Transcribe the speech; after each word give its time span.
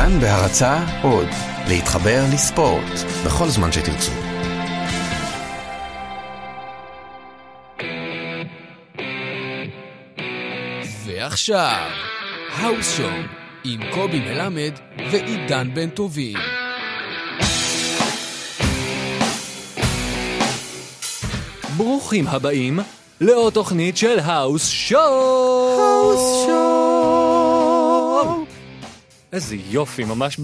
כאן 0.00 0.20
בהרצה 0.20 0.84
עוד, 1.02 1.28
להתחבר 1.68 2.22
לספורט, 2.34 2.92
בכל 3.26 3.48
זמן 3.48 3.72
שתרצו. 3.72 4.12
ועכשיו, 11.04 11.86
האוס 12.52 12.96
שואו 12.96 13.10
עם 13.64 13.80
קובי 13.94 14.20
מלמד 14.20 14.72
ועידן 15.12 15.74
בן 15.74 15.90
טובים. 15.90 16.36
ברוכים 21.76 22.26
הבאים 22.26 22.78
לעוד 23.20 23.52
תוכנית 23.52 23.96
של 23.96 24.18
האוס 24.18 24.68
שואו! 24.68 25.00
האוס 25.80 26.46
שואו! 26.46 26.89
איזה 29.32 29.56
יופי, 29.70 30.04
ממש 30.04 30.40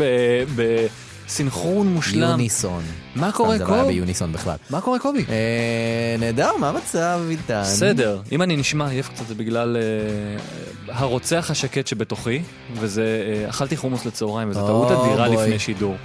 בסנכרון 1.27 1.87
מושלם. 1.87 2.31
יוניסון. 2.31 2.83
מה 3.17 3.33
קורה, 3.33 3.57
סתם, 3.57 3.67
זה 3.67 3.73
היה 3.73 3.83
קובי? 3.83 3.95
ביוניסון 3.95 4.33
בכלל. 4.33 4.57
מה 4.71 4.81
קורה, 4.81 4.99
קובי? 4.99 5.25
אה, 5.29 6.17
נהדר, 6.19 6.57
מה 6.57 6.69
המצב 6.69 7.21
איתן? 7.31 7.63
בסדר, 7.63 8.21
אם 8.33 8.43
אני 8.43 8.57
נשמע 8.57 8.89
עייף 8.89 9.09
קצת 9.09 9.27
זה 9.27 9.35
בגלל 9.35 9.77
אה, 9.77 10.95
הרוצח 10.95 11.51
השקט 11.51 11.87
שבתוכי, 11.87 12.43
וזה, 12.75 13.03
אה, 13.45 13.49
אכלתי 13.49 13.77
חומוס 13.77 14.07
לצהריים, 14.07 14.51
וזו 14.51 14.67
טעות 14.67 14.91
אדירה. 14.91 15.29
לפני 15.29 15.59
שידור. 15.59 15.97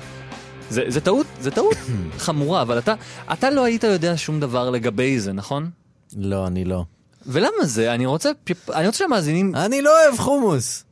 זה, 0.70 0.84
זה 0.88 1.02
טעות, 1.02 1.28
זה 1.40 1.52
טעות 1.52 1.78
חמורה, 2.18 2.62
אבל 2.62 2.78
אתה, 2.78 2.94
אתה 3.34 3.50
לא 3.50 3.64
היית 3.64 3.84
יודע 3.84 4.14
שום 4.18 4.40
דבר 4.40 4.70
לגבי 4.70 5.20
זה, 5.20 5.34
נכון? 5.34 5.70
לא, 6.18 6.48
אני 6.48 6.66
לא. 6.66 6.84
ולמה 7.26 7.64
זה? 7.64 7.94
אני 7.94 8.06
רוצה, 8.06 8.32
אני 8.74 8.88
רוצה 8.88 8.98
שהמאזינים... 8.98 9.56
אני 9.56 9.82
לא 9.82 10.04
אוהב 10.04 10.18
חומוס. 10.20 10.84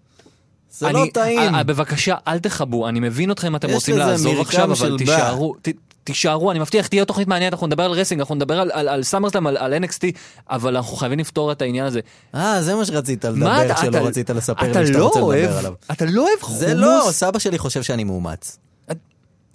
זה 0.71 0.87
אני, 0.89 0.93
לא 0.99 1.05
טעים. 1.13 1.39
אה, 1.39 1.57
אה, 1.57 1.63
בבקשה, 1.63 2.15
אל 2.27 2.39
תכבו, 2.39 2.87
אני 2.89 2.99
מבין 2.99 3.31
אתכם, 3.31 3.55
אתם 3.55 3.69
יש 3.69 3.73
רוצים 3.75 3.97
לעזוב 3.97 4.39
עכשיו, 4.39 4.71
אבל. 4.73 4.97
תישארו, 4.97 5.55
ת, 5.61 5.67
תישארו, 6.03 6.51
אני 6.51 6.59
מבטיח, 6.59 6.87
תהיה 6.87 7.05
תוכנית 7.05 7.27
מעניינת, 7.27 7.53
אנחנו 7.53 7.67
נדבר 7.67 7.83
על 7.83 7.91
wrestling, 7.91 8.19
אנחנו 8.21 8.35
נדבר 8.35 8.59
על, 8.59 8.71
על, 8.73 8.87
על 8.87 9.03
SummerSlam, 9.03 9.47
על, 9.47 9.57
על 9.57 9.73
NXT, 9.83 10.01
אבל 10.49 10.75
אנחנו 10.75 10.97
חייבים 10.97 11.19
לפתור 11.19 11.51
את 11.51 11.61
העניין 11.61 11.85
הזה. 11.85 11.99
אה, 12.35 12.61
זה 12.63 12.75
מה 12.75 12.85
שרצית 12.85 13.25
מה 13.25 13.31
לדבר, 13.31 13.65
אתה- 13.73 13.81
שלא 13.81 13.89
אתה- 13.89 13.99
רצית 14.01 14.29
לספר 14.29 14.71
אתה 14.71 14.81
לי 14.81 14.87
שאתה 14.87 14.97
לא 14.99 15.05
רוצה 15.07 15.19
אוהב- 15.19 15.43
לדבר 15.43 15.57
עליו. 15.57 15.73
אתה 15.91 16.05
לא 16.05 16.21
אוהב 16.27 16.41
חומוס? 16.41 16.59
זה 16.59 16.73
לא, 16.73 17.07
סבא 17.11 17.39
שלי 17.39 17.57
חושב 17.57 17.83
שאני 17.83 18.03
מאומץ. 18.03 18.57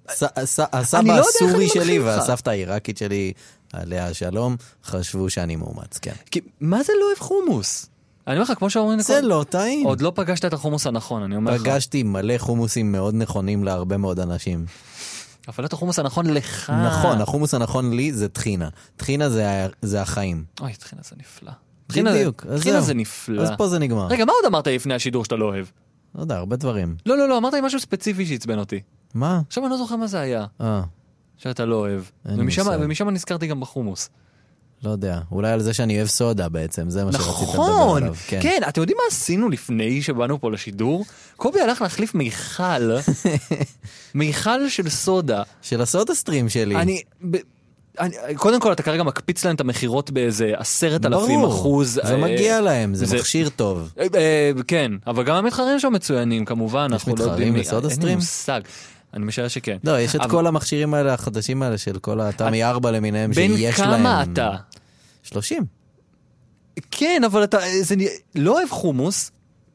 הסבא 0.08 1.02
לא 1.02 1.08
יודע 1.08 1.18
איך 1.18 1.26
הסורי 1.28 1.68
שלי. 1.68 1.98
והסבתא 1.98 2.50
העיראקית 2.50 2.98
שלי, 2.98 3.32
עליה 3.72 4.06
השלום, 4.06 4.56
חשבו 4.84 5.30
שאני 5.30 5.56
מאומץ, 5.56 5.98
כן. 5.98 6.12
מה 6.60 6.82
זה 6.82 6.92
לא 7.00 7.06
אוהב 7.06 7.18
חומוס? 7.18 7.86
אני 8.26 8.36
אומר 8.36 8.42
לך, 8.42 8.58
כמו 8.58 8.70
שאומרים, 8.70 9.00
זה 9.00 9.18
לכל- 9.18 9.26
לא 9.26 9.44
טעים. 9.48 9.86
עוד 9.86 10.00
לא 10.00 10.12
פגשת 10.14 10.44
את 10.44 10.52
החומוס 10.52 10.86
הנכון, 10.86 11.22
אני 11.22 11.36
אומר 11.36 11.54
לך. 11.54 11.60
פגשתי 11.60 12.02
מלא 12.02 12.34
חומוסים 12.38 12.92
מאוד 12.92 13.14
נכונים 13.14 13.64
להרבה 13.64 13.96
מאוד 13.96 14.20
אנשים. 14.20 14.66
אבל 15.48 15.64
את 15.64 15.72
החומוס 15.72 15.98
הנכון 15.98 16.26
לך. 16.26 16.72
נכון, 16.86 17.20
החומוס 17.20 17.54
הנכון 17.54 17.92
לי 17.96 18.12
זה 18.12 18.28
טחינה. 18.28 18.68
טחינה 18.96 19.28
זה 19.30 19.66
זה 19.82 20.02
החיים. 20.02 20.44
אוי, 20.60 20.72
טחינה 20.74 21.02
זה 21.04 21.16
נפלא. 21.18 21.50
טחינה- 21.86 22.10
בדיוק. 22.12 22.44
זה 22.80 22.94
נפלא. 22.94 23.42
אז 23.42 23.50
פה 23.58 23.68
זה 23.68 23.78
נגמר. 23.78 24.06
רגע, 24.06 24.24
מה 24.24 24.32
עוד 24.32 24.44
אמרת 24.46 24.66
לפני 24.66 24.94
השידור 24.94 25.24
שאתה 25.24 25.36
לא 25.36 25.44
אוהב? 25.44 25.66
לא 26.14 26.20
יודע, 26.20 26.36
הרבה 26.36 26.56
דברים. 26.56 26.96
לא, 27.06 27.18
לא, 27.18 27.28
לא, 27.28 27.38
אמרת 27.38 27.54
לי 27.54 27.60
משהו 27.60 27.80
ספציפי 27.80 28.26
שעצבן 28.26 28.58
אותי. 28.58 28.80
מה? 29.14 29.40
עכשיו 29.46 29.64
אני 29.64 29.70
לא 29.70 29.76
זוכר 29.76 29.96
מה 29.96 30.06
זה 30.06 30.20
היה, 30.20 30.46
אה, 30.60 30.82
שאתה 31.36 31.64
לא 31.64 31.76
אוהב. 31.76 32.02
ומשם. 32.24 32.62
ומשם 32.80 33.08
נזכרתי 33.08 33.46
גם 33.46 33.60
בחומוס. 33.60 34.08
לא 34.84 34.90
יודע. 34.90 35.18
אולי 35.32 35.50
על 35.50 35.60
זה 35.60 35.74
שאני 35.74 35.96
אוהב 35.96 36.08
סודה 36.08 36.48
בעצם, 36.48 36.90
זה 36.90 37.04
מה 37.04 37.12
שרצית 37.12 37.28
לדבר 37.48 37.62
נכון, 37.62 38.02
עליו. 38.02 38.14
כן. 38.26 38.38
כן, 38.42 38.60
אתם 38.68 38.80
יודעים 38.80 38.96
מה 39.00 39.16
עשינו 39.16 39.48
לפני 39.48 40.02
שבאנו 40.02 40.40
פה 40.40 40.50
לשידור? 40.50 41.04
קובי 41.36 41.60
הלך 41.60 41.82
להחליף 41.82 42.14
מיכל, 42.14 42.90
מיכל 44.14 44.68
של 44.68 44.88
סודה. 44.90 45.42
של 45.62 45.80
הסודה 45.80 46.14
סטרים 46.14 46.48
שלי. 46.48 46.76
אני... 46.76 47.02
ב- 47.30 47.36
אני, 48.00 48.14
קודם 48.36 48.60
כל 48.60 48.72
אתה 48.72 48.82
כרגע 48.82 49.02
מקפיץ 49.02 49.44
להם 49.44 49.54
את 49.54 49.60
המכירות 49.60 50.10
באיזה 50.10 50.52
עשרת 50.56 51.06
אלפים 51.06 51.44
אחוז. 51.44 52.00
זה 52.04 52.14
אה, 52.14 52.16
מגיע 52.16 52.60
להם, 52.60 52.94
זה 52.94 53.06
זה- 53.06 53.16
מכשיר 53.16 53.48
טוב. 53.48 53.90
אה, 53.98 54.06
אה, 54.14 54.50
כן, 54.68 54.92
אבל 55.06 55.24
גם 55.24 55.36
המתחרים 55.36 55.78
שם 55.80 55.92
מצוינים 55.92 56.44
כמובן, 56.44 56.88
אנחנו 56.92 57.10
לא 57.10 57.14
מתחרים 57.14 57.30
יודעים... 57.32 57.54
מי- 57.54 57.60
בסודה 57.60 57.88
אין 57.88 57.90
לי 57.90 57.94
סטרים? 57.94 58.18
מושג. 58.18 58.60
אני 59.14 59.24
משער 59.24 59.48
שכן. 59.48 59.76
לא, 59.84 60.00
יש 60.00 60.16
את 60.16 60.20
אבל- 60.20 60.30
כל 60.30 60.46
המכשירים 60.46 60.94
האלה, 60.94 61.14
החדשים 61.14 61.62
האלה, 61.62 61.78
של 61.78 61.98
כל 61.98 62.20
התמי 62.20 62.64
4 62.64 62.90
למיניהם, 62.90 63.30
בן 63.30 63.56
שיש 63.56 63.80
להם... 63.80 63.90
כמה 64.00 64.22
אתה? 64.32 64.50
30. 65.22 65.64
כן, 66.90 67.22
אבל 67.26 67.44
אתה 67.44 67.58
זה, 67.82 67.94
לא 68.34 68.52
אוהב 68.58 68.68
חומוס, 68.70 69.30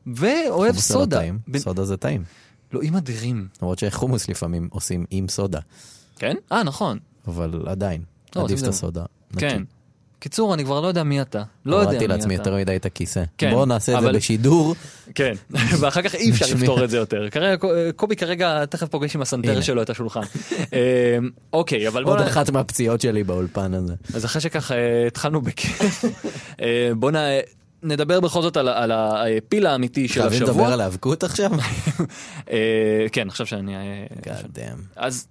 ואוהב 0.08 0.72
חומוס 0.72 0.88
זה 0.88 0.94
לא 0.94 1.00
סודה. 1.00 1.18
טעים, 1.20 1.40
בן- 1.48 1.60
סודה 1.60 1.86
זה 1.86 1.98
טעים. 1.98 2.24
אלוהים 2.74 2.96
אדירים. 2.96 3.48
למרות 3.62 3.80
שחומוס 3.80 4.30
לפעמים 4.30 4.68
עושים 4.72 5.06
עם 5.10 5.28
סודה, 5.28 5.60
כן? 6.16 6.36
אה, 6.52 6.64
נכון. 6.64 7.00
אבל 7.28 7.64
עדיין, 7.68 8.02
לא, 8.36 8.44
עדיף 8.44 8.64
את 8.64 8.68
הסודה. 8.68 9.04
כן. 9.38 9.64
קיצור, 10.20 10.54
אני 10.54 10.66
כבר 10.66 10.82
לא 10.82 10.88
יודע 10.88 11.04
מי 11.04 11.22
אתה. 11.22 11.44
לא 11.66 11.76
יודע 11.76 11.90
מי 11.90 11.96
אתה. 11.96 12.04
הורדתי 12.04 12.08
לעצמי 12.08 12.34
יותר 12.34 12.56
מדי 12.56 12.76
את 12.76 12.86
הכיסא. 12.86 13.24
כן, 13.38 13.52
בואו 13.52 13.66
נעשה 13.66 13.98
את 13.98 14.04
זה 14.04 14.12
בשידור. 14.12 14.76
כן, 15.16 15.34
ואחר 15.80 16.02
כך 16.02 16.16
אי 16.16 16.32
אפשר. 16.32 16.46
לפתור 16.56 16.84
את 16.84 16.90
זה 16.90 16.98
יותר. 16.98 17.30
כרגע, 17.30 17.66
קובי 17.96 18.16
כרגע 18.16 18.66
תכף 18.66 18.88
פוגש 18.88 19.16
עם 19.16 19.22
הסנטר. 19.22 19.62
שלו 19.62 19.82
את 19.82 19.90
השולחן. 19.90 20.22
אה, 20.74 21.18
אוקיי, 21.54 21.88
אבל 21.88 22.04
בוא 22.04 22.14
עוד. 22.14 22.22
אחת 22.22 22.50
מהפציעות 22.50 23.02
שלי 23.02 23.24
באולפן 23.24 23.74
הזה. 23.74 23.94
אז 24.14 24.26
אחרי 24.26 24.42
שככה 24.42 24.76
אה, 24.76 25.08
התחלנו 25.08 25.42
בכיף, 25.42 26.06
אה, 26.62 26.92
בוא 26.96 27.12
נ... 27.12 27.16
נדבר 27.84 28.20
בכל 28.20 28.42
זאת 28.42 28.58
על, 28.58 28.92
הפיל 28.92 29.66
האמיתי 29.66 30.08
של 30.08 30.22
חייבים 30.22 30.42
לדבר 30.42 30.52
השבוע. 30.52 30.74
על 30.74 30.82
היאבקות 30.82 31.24
עכשיו? 31.24 31.52
אה, 32.52 33.06
כן, 33.12 33.28
עכשיו 33.28 33.46
שאני... 33.46 33.76
God 34.22 34.56
damn. 34.56 34.82
אז 34.96 35.28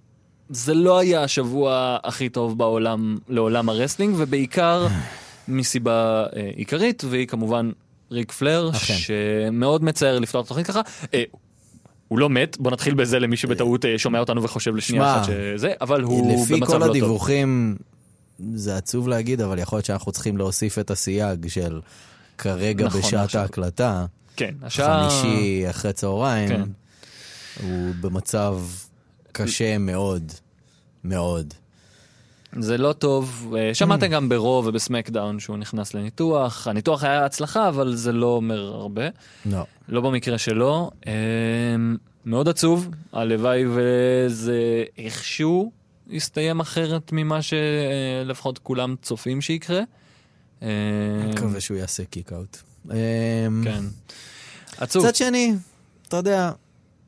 זה 0.49 0.73
לא 0.73 0.99
היה 0.99 1.23
השבוע 1.23 1.97
הכי 2.03 2.29
טוב 2.29 2.57
בעולם, 2.57 3.17
לעולם 3.27 3.69
ה 3.69 3.73
wrestling, 3.73 4.15
ובעיקר 4.17 4.87
מסיבה 5.47 6.25
אה, 6.35 6.49
עיקרית, 6.55 7.03
והיא 7.09 7.27
כמובן 7.27 7.71
ריק 8.11 8.31
פלר, 8.31 8.69
אכן. 8.69 8.93
שמאוד 8.93 9.83
מצער 9.83 10.19
לפתוח 10.19 10.41
את 10.41 10.45
התוכנית 10.45 10.67
ככה. 10.67 10.81
אה, 11.13 11.23
הוא 12.07 12.19
לא 12.19 12.29
מת, 12.29 12.57
בוא 12.59 12.71
נתחיל 12.71 12.93
בזה 12.93 13.19
למי 13.19 13.37
שבטעות 13.37 13.85
אה, 13.85 13.97
שומע 13.97 14.19
אותנו 14.19 14.43
וחושב 14.43 14.75
לשנייה 14.75 15.15
אחת 15.15 15.25
שזה, 15.25 15.73
אבל 15.81 16.01
הוא 16.01 16.33
לפי 16.33 16.53
במצב 16.53 16.65
כל 16.65 16.77
לא 16.77 16.79
טוב. 16.79 16.89
הדיווחים, 16.89 17.75
זה 18.53 18.77
עצוב 18.77 19.07
להגיד, 19.07 19.41
אבל 19.41 19.59
יכול 19.59 19.77
להיות 19.77 19.85
שאנחנו 19.85 20.11
צריכים 20.11 20.37
להוסיף 20.37 20.79
את 20.79 20.91
הסייג 20.91 21.47
של 21.47 21.81
כרגע 22.37 22.85
נכון, 22.85 23.01
בשעת 23.01 23.25
עכשיו. 23.25 23.41
ההקלטה, 23.41 24.05
כן, 24.35 24.55
השעה... 24.61 25.09
חמישי 25.09 25.69
אחרי 25.69 25.93
צהריים, 25.93 26.49
כן. 26.49 26.61
הוא 27.63 27.93
במצב 28.01 28.59
קשה 29.31 29.77
מאוד, 29.77 30.31
מאוד. 31.03 31.53
זה 32.59 32.77
לא 32.77 32.93
טוב. 32.93 33.53
אה, 33.57 33.73
שמעתם 33.73 34.07
גם 34.07 34.29
ברו 34.29 34.63
ובסמקדאון 34.65 35.39
שהוא 35.39 35.57
נכנס 35.57 35.93
לניתוח. 35.93 36.67
הניתוח 36.67 37.03
היה 37.03 37.25
הצלחה, 37.25 37.69
אבל 37.69 37.95
זה 37.95 38.11
לא 38.11 38.27
אומר 38.27 38.73
הרבה. 38.73 39.07
לא. 39.45 39.65
לא 39.87 40.01
במקרה 40.01 40.37
שלו. 40.37 40.91
אה, 41.07 41.13
מאוד 42.25 42.49
עצוב, 42.49 42.89
הלוואי 43.13 43.63
וזה 43.67 44.83
איכשהו 44.97 45.71
יסתיים 46.09 46.59
אחרת 46.59 47.11
ממה 47.13 47.39
שלפחות 47.41 48.59
כולם 48.59 48.95
צופים 49.01 49.41
שיקרה. 49.41 49.81
אה, 50.63 50.67
אני 51.23 51.31
מקווה 51.31 51.59
שהוא 51.59 51.77
יעשה 51.77 52.05
קיק 52.05 52.33
אאוט. 52.33 52.57
כן. 53.63 53.83
עצוב. 54.77 55.03
מצד 55.03 55.15
שני, 55.15 55.53
אתה 56.07 56.17
יודע, 56.17 56.51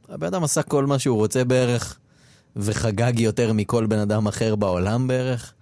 הבן 0.10 0.28
אדם 0.28 0.44
עשה 0.44 0.64
כל 0.64 0.86
מה 0.86 1.00
שהוא 1.00 1.18
רוצה 1.18 1.44
בערך, 1.44 1.98
וחגג 2.56 3.20
יותר 3.20 3.54
מכל 3.54 3.86
בן 3.86 4.00
אדם 4.00 4.28
אחר 4.28 4.56
בעולם 4.56 5.08
בערך. 5.08 5.54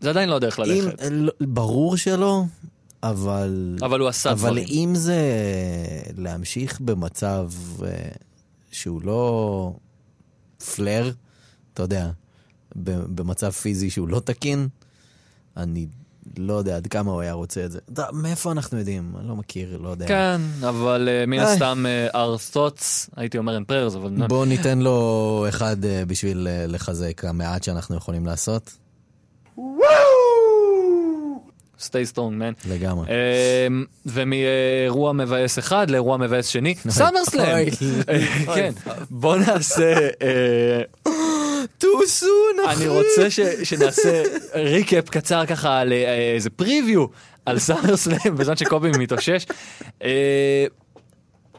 זה 0.00 0.10
עדיין 0.10 0.28
לא 0.28 0.36
הדרך 0.36 0.60
אם, 0.60 0.64
ללכת. 0.64 1.02
לא- 1.10 1.32
ברור 1.40 1.96
שלא, 1.96 2.42
אבל... 3.02 3.78
אבל 3.82 4.00
הוא 4.00 4.08
עשה 4.08 4.30
אבל 4.30 4.38
דברים. 4.38 4.66
אם 4.68 4.92
זה 4.94 5.20
להמשיך 6.16 6.80
במצב 6.80 7.50
אה, 7.84 8.08
שהוא 8.70 9.02
לא 9.02 9.72
פלר, 10.74 11.12
אתה 11.74 11.82
יודע, 11.82 12.10
במצב 12.76 13.50
פיזי 13.50 13.90
שהוא 13.90 14.08
לא 14.08 14.20
תקין, 14.20 14.68
אני 15.56 15.86
לא 16.38 16.52
יודע 16.54 16.76
עד 16.76 16.86
כמה 16.86 17.12
הוא 17.12 17.20
היה 17.20 17.32
רוצה 17.32 17.64
את 17.64 17.72
זה. 17.72 17.78
אתה 17.92 18.04
מאיפה 18.12 18.52
אנחנו 18.52 18.78
יודעים? 18.78 19.12
אני 19.20 19.28
לא 19.28 19.36
מכיר, 19.36 19.78
לא 19.82 19.88
יודע. 19.88 20.06
כן, 20.06 20.40
אבל 20.68 21.08
אה, 21.10 21.26
מן. 21.26 21.38
הסתם 21.38 21.84
אה, 21.86 22.08
our 22.10 22.54
thoughts, 22.54 23.08
הייתי 23.16 23.38
אומר 23.38 23.58
in 23.58 23.70
prayers, 23.70 23.96
אבל... 23.96 24.26
בואו 24.28 24.44
ניתן 24.44 24.78
לו 24.78 25.44
אחד 25.48 25.84
אה, 25.84 26.02
בשביל 26.06 26.48
אה, 26.50 26.66
לחזק 26.66 27.24
המעט 27.24 27.62
שאנחנו 27.62 27.96
יכולים 27.96 28.26
לעשות. 28.26 28.76
stay 31.80 32.12
strong, 32.14 32.16
man. 32.40 32.68
לגמרי. 32.68 33.06
ומאירוע 34.06 35.12
מבאס 35.12 35.58
אחד 35.58 35.90
לאירוע 35.90 36.16
מבאס 36.16 36.46
שני, 36.46 36.74
סאמרסלאם. 36.88 37.52
אוי, 37.52 37.70
כן, 38.54 38.72
בוא 39.10 39.36
נעשה, 39.36 40.08
too 41.82 41.86
soon, 42.20 42.68
אני 42.68 42.88
רוצה 42.88 43.30
ש- 43.30 43.40
שנעשה 43.40 44.22
recap 44.54 45.08
קצר 45.10 45.46
ככה 45.46 45.78
על 45.80 45.92
אה, 45.92 46.32
איזה 46.34 46.50
preview 46.50 47.06
על 47.46 47.58
SummerSlam 47.58 48.34
בזמן 48.38 48.56
שקובי 48.56 48.90
מתאושש. 48.98 49.46
אה, 50.02 50.66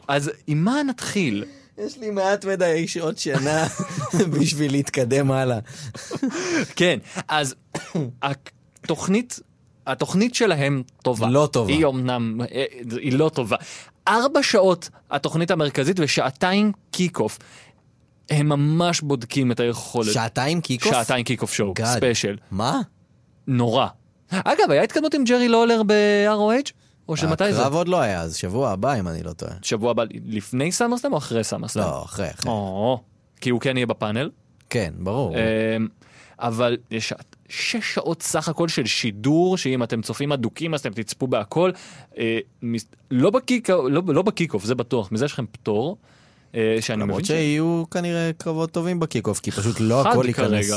אז 0.08 0.30
עם 0.46 0.64
מה 0.64 0.82
נתחיל? 0.82 1.44
יש 1.78 1.98
לי 1.98 2.10
מעט 2.10 2.44
מדי 2.44 2.88
שעות 2.88 3.18
שינה 3.18 3.66
בשביל 4.32 4.72
להתקדם 4.72 5.30
הלאה. 5.30 5.58
כן, 6.76 6.98
אז 7.28 7.54
התוכנית, 8.22 9.40
התוכנית 9.86 10.34
שלהם 10.34 10.82
טובה. 11.02 11.28
לא 11.28 11.48
טובה. 11.52 11.72
היא 11.72 11.86
אמנם, 11.86 12.40
אה, 12.52 12.64
היא 13.00 13.12
לא 13.12 13.28
טובה. 13.34 13.56
ארבע 14.08 14.42
שעות 14.42 14.88
התוכנית 15.10 15.50
המרכזית 15.50 15.96
ושעתיים 16.00 16.72
kickoff. 16.90 17.38
הם 18.30 18.48
ממש 18.48 19.00
בודקים 19.00 19.52
את 19.52 19.60
היכולת. 19.60 20.12
שעתיים 20.12 20.60
kickoff? 20.60 20.92
שעתיים 20.92 21.24
kickoff 21.24 21.52
show. 21.52 21.74
Special. 21.84 22.36
מה? 22.50 22.80
נורא. 23.46 23.86
אגב, 24.30 24.70
היה 24.70 24.82
התקדמות 24.82 25.14
עם 25.14 25.24
ג'רי 25.24 25.48
לולר 25.48 25.82
ב-ROH? 25.86 26.70
או 27.08 27.16
שמתי 27.16 27.52
זה? 27.52 27.60
הקרב 27.60 27.74
עוד 27.74 27.88
לא 27.88 28.00
היה, 28.00 28.20
אז 28.20 28.36
שבוע 28.36 28.70
הבא 28.70 28.98
אם 28.98 29.08
אני 29.08 29.22
לא 29.22 29.32
טועה. 29.32 29.52
שבוע 29.62 29.90
הבא 29.90 30.04
לפני 30.24 30.72
SummerSlam 30.72 31.12
או 31.12 31.18
אחרי 31.18 31.44
SummerSlam? 31.44 31.84
לא, 31.84 32.02
אחרי, 32.04 32.30
אחרי. 32.30 32.50
או, 32.52 33.00
כי 33.40 33.50
הוא 33.50 33.60
כן 33.60 33.76
יהיה 33.76 33.86
בפאנל. 33.86 34.30
כן, 34.70 34.94
ברור. 34.98 35.34
אמ, 35.36 35.88
אבל 36.38 36.76
יש 36.90 37.12
שש 37.48 37.94
שעות 37.94 38.22
סך 38.22 38.48
הכל 38.48 38.68
של 38.68 38.86
שידור, 38.86 39.56
שאם 39.56 39.82
אתם 39.82 40.02
צופים 40.02 40.32
אדוקים 40.32 40.74
אז 40.74 40.80
אתם 40.80 40.90
תצפו 40.92 41.26
בהכל. 41.26 41.70
אה, 42.18 42.38
לא 43.10 43.30
ב 43.30 43.37
kick- 43.37 43.70
לא- 43.70 44.02
לא 44.08 44.22
ב 44.22 44.27
kickoff, 44.27 44.64
זה 44.64 44.74
בטוח, 44.74 45.12
מזה 45.12 45.24
יש 45.24 45.32
לכם 45.32 45.44
פטור. 45.52 45.96
אה, 46.58 46.82
שאני 46.82 46.96
מבין 46.96 47.08
למרות 47.08 47.24
שיהיו 47.24 47.84
כנראה 47.90 48.30
קרבות 48.38 48.70
טובים 48.70 49.00
ב 49.00 49.04
kickoff, 49.04 49.40
כי 49.40 49.50
פשוט 49.50 49.80
לא 49.80 50.08
הכל 50.08 50.24
ייכנס. 50.28 50.70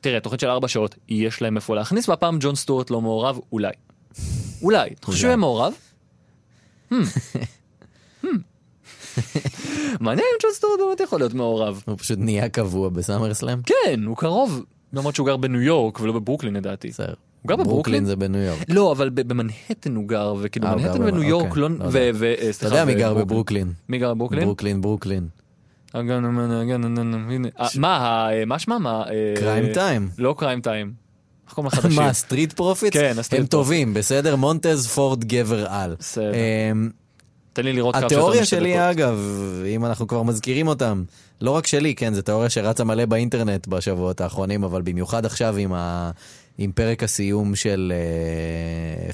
תראה, 0.00 0.20
תוכנית 0.20 0.40
של 0.40 0.48
ארבע 0.48 0.68
שעות, 0.68 0.94
יש 1.08 1.42
להם 1.42 1.56
איפה 1.56 1.74
להכניס, 1.74 2.08
והפעם 2.08 2.38
ג'ון 2.40 2.54
סטוארט 2.54 2.90
לא 2.90 3.00
מעורב, 3.00 3.38
אולי. 3.52 3.72
אולי. 4.62 4.90
אתה 4.98 5.06
חושב 5.06 5.18
שהוא 5.18 5.28
יהיה 5.28 5.36
מעורב? 5.36 5.72
Hmm. 6.92 6.94
Hmm. 8.24 8.28
מעניין 10.00 10.26
אם 10.32 10.38
ג'ון 10.42 10.52
סטוארט 10.54 10.80
באמת 10.86 11.00
יכול 11.00 11.20
להיות 11.20 11.34
מעורב. 11.34 11.82
הוא 11.86 11.98
פשוט 11.98 12.18
נהיה 12.18 12.48
קבוע 12.48 12.88
ב 12.88 12.94
SummerSlam. 12.94 13.58
כן, 13.62 14.04
הוא 14.04 14.16
קרוב, 14.16 14.64
למרות 14.92 15.14
שהוא 15.14 15.26
גר 15.26 15.36
בניו 15.36 15.62
יורק 15.62 16.00
ולא 16.00 16.12
בברוקלין 16.12 16.56
לדעתי. 16.56 16.88
בסדר. 16.88 17.14
הוא 17.42 17.48
גר 17.48 17.56
בברוקלין? 17.56 18.04
זה 18.04 18.16
בניו 18.16 18.40
יורק. 18.40 18.64
לא, 18.68 18.92
אבל 18.92 19.10
במנהטן 19.10 19.96
הוא 19.96 20.08
גר, 20.08 20.34
וכאילו 20.40 20.66
אה, 20.66 20.76
מנהטן 20.76 21.02
וניו 21.02 21.22
יורק 21.22 21.46
אוקיי, 21.46 21.62
לא... 21.62 21.68
לא 21.70 21.84
אה, 21.94 22.50
אתה 22.50 22.66
יודע 22.66 22.84
מי 22.84 22.94
גר. 22.94 23.14
בברוקלין? 23.14 23.72
מי 23.88 23.98
גר 23.98 24.14
בברוקלין? 24.14 24.44
ברוקלין, 24.44 24.80
ברוקלין. 24.80 25.28
אה, 25.94 26.00
מה, 27.76 28.28
מה 28.46 28.58
שמם? 28.58 28.86
אה, 28.86 29.02
Cryme 29.36 29.72
Tyme. 29.72 30.08
לא 30.18 30.34
Cryme 30.38 30.60
Tyme. 30.60 30.92
איך 31.46 31.54
קוראים 31.54 31.72
לחדשים? 31.72 32.02
מה, 32.02 32.12
סטריט 32.12 32.52
פרופיטס? 32.52 32.96
כן, 32.96 33.14
ה 33.18 33.21
Street 33.21 33.40
הם 33.40 33.46
טובים, 33.46 33.94
בסדר? 33.94 34.36
מונטז 34.36 34.86
פורד 34.86 35.24
גבר 35.24 35.66
על. 35.68 35.96
בסדר. 35.98 36.32
אמ, 36.34 36.90
תן 37.52 37.64
לי 37.64 37.72
לראות 37.72 37.94
של 37.98 38.04
התיאוריה 38.04 38.44
שלי. 38.44 38.90
אגב, 38.90 39.20
אם 39.66 39.84
אנחנו 39.84 40.06
כבר 40.06 40.22
מזכירים 40.22 40.68
אותם, 40.68 41.04
לא 41.40 41.50
רק 41.50 41.66
שלי, 41.66 41.94
כן, 41.94 42.14
זו 42.14 42.22
תיאוריה 42.22 42.50
שרצה 42.50 42.84
מלא 42.84 43.06
באינטרנט 43.06 43.66
בשבועות 43.66 44.20
האחרונים, 44.20 44.64
אבל 44.64 44.82
במיוחד 44.82 45.26
עכשיו 45.26 45.56
עם, 45.56 45.72
ה... 45.72 46.10
עם 46.58 46.72
פרק 46.72 47.02
הסיום 47.02 47.56
של 47.56 47.92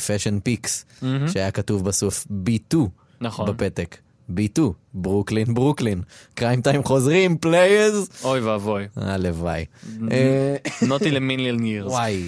Fashion 0.07 0.39
Peaks, 0.41 0.85
מהמם. 1.03 1.29
שהיה 1.29 1.51
כתוב 1.51 1.85
בסוף 1.85 2.27
B2 2.47 2.77
נכון. 3.21 3.47
בפתק. 3.51 3.97
B2, 4.31 4.61
ברוקלין, 4.95 5.55
ברוקלין. 5.55 6.03
Cryme 6.35 6.63
Tyme 6.63 6.85
חוזרים, 6.85 7.39
please. 7.39 8.09
אוי 8.25 8.41
ואבוי. 8.41 8.87
הלוואי. 8.97 9.65
אה, 10.11 10.57
נוטי 10.89 11.11
ל 11.11 11.17
million 11.17 11.59
years. 11.59 11.89
וואי, 11.89 12.23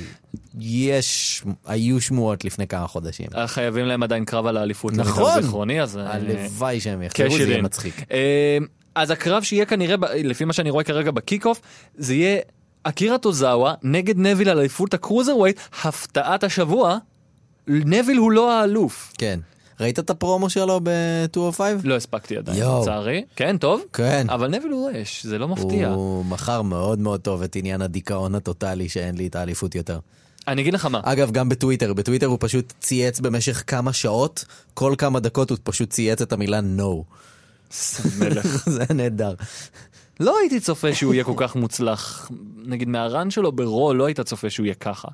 יש, 0.60 1.42
היו 1.66 2.00
שמועות 2.00 2.44
לפני 2.44 2.66
כמה 2.66 2.86
חודשים. 2.86 3.26
אה, 3.36 3.46
חייבים 3.46 3.86
להם 3.86 4.02
עדיין 4.02 4.24
קרב 4.24 4.46
על 4.46 4.56
האליפות. 4.56 4.92
נכון. 4.92 5.42
זיכרוני, 5.42 5.82
אז... 5.82 5.96
אה, 5.96 6.14
הלוואי 6.14 6.80
שהם 6.80 7.02
יחזרו, 7.02 7.36
זה 7.38 7.42
יהיה. 7.42 7.62
מצחיק. 7.62 7.94
אז 8.94 9.10
הקרב 9.10 9.42
שיהיה 9.42 9.66
כנראה, 9.66 9.96
לפי 10.14 10.44
מה 10.44 10.52
שאני 10.52 10.70
רואה 10.70 10.84
כרגע 10.84 11.10
ב 11.10 11.16
kickoff, 11.16 11.60
זה 11.96 12.14
יהיה 12.14 12.40
אקירה 12.84 13.18
טוזאווה 13.18 13.74
נגד 13.82 14.18
נוויל 14.18 14.48
על 14.48 14.58
אליפות 14.58 14.94
ה 14.94 15.36
cruiserweight, 15.36 15.60
הפתעת 15.84 16.44
השבוע, 16.44 16.98
נביל 17.68 18.16
הוא 18.16 18.32
לא 18.32 18.52
האלוף. 18.52 19.12
כן. 19.18 19.40
ראית 19.80 19.98
את 19.98 20.10
הפרומו 20.10 20.50
שלו 20.50 20.80
ב-205? 20.82 21.60
לא 21.84 21.96
הספקתי 21.96 22.36
עדיין. 22.36 22.64
לצערי. 22.80 23.24
כן, 23.36 23.58
טוב. 23.58 23.82
כן. 23.92 24.26
אבל 24.30 24.48
נביל 24.48 24.72
הוא 24.72 24.90
אש, 25.02 25.26
זה 25.26 25.38
לא 25.38 25.48
מפתיע. 25.48 25.88
הוא 25.88 26.24
מכר 26.24 26.62
מאוד 26.62 26.98
מאוד 26.98 27.20
טוב 27.20 27.42
את 27.42 27.56
עניין 27.56 27.82
הדיכאון 27.82 28.34
הטוטלי 28.34 28.88
שאין 28.88 29.14
לי 29.16 29.26
את 29.26 29.36
האליפות 29.36 29.74
יותר. 29.74 29.98
אני 30.48 30.62
אגיד 30.62 30.74
לך 30.74 30.86
מה, 30.86 31.00
אגב, 31.04 31.30
גם 31.30 31.48
בטוויטר, 31.48 31.92
בטוויטר 31.92 32.26
הוא 32.26 32.38
פשוט 32.40 32.72
צייץ 32.80 33.20
במשך 33.20 33.64
כמה 33.66 33.92
שעות, 33.92 34.44
כל 34.74 34.94
כמה 34.98 35.20
דקות 35.20 35.50
הוא 35.50 35.58
פשוט 35.62 35.90
צייץ 35.90 36.22
את 36.22 36.32
המילה 36.32 36.58
no. 36.58 37.02
מלך. 38.18 38.46
זה 38.76 38.84
נהדר. 38.94 39.34
לא 40.20 40.38
הייתי 40.40 40.60
צופה 40.60 40.94
שהוא 40.94 41.14
יהיה 41.14 41.24
כל 41.24 41.34
כך 41.36 41.56
מוצלח. 41.56 42.30
נגיד 42.64 42.88
מהרן 42.88 43.30
שלו 43.30 43.52
ברו 43.52 43.94
לא 43.94 44.06
היית 44.06 44.20
צופה 44.20 44.50
שהוא 44.50 44.66
יהיה 44.66 44.74
ככה. 44.74 45.08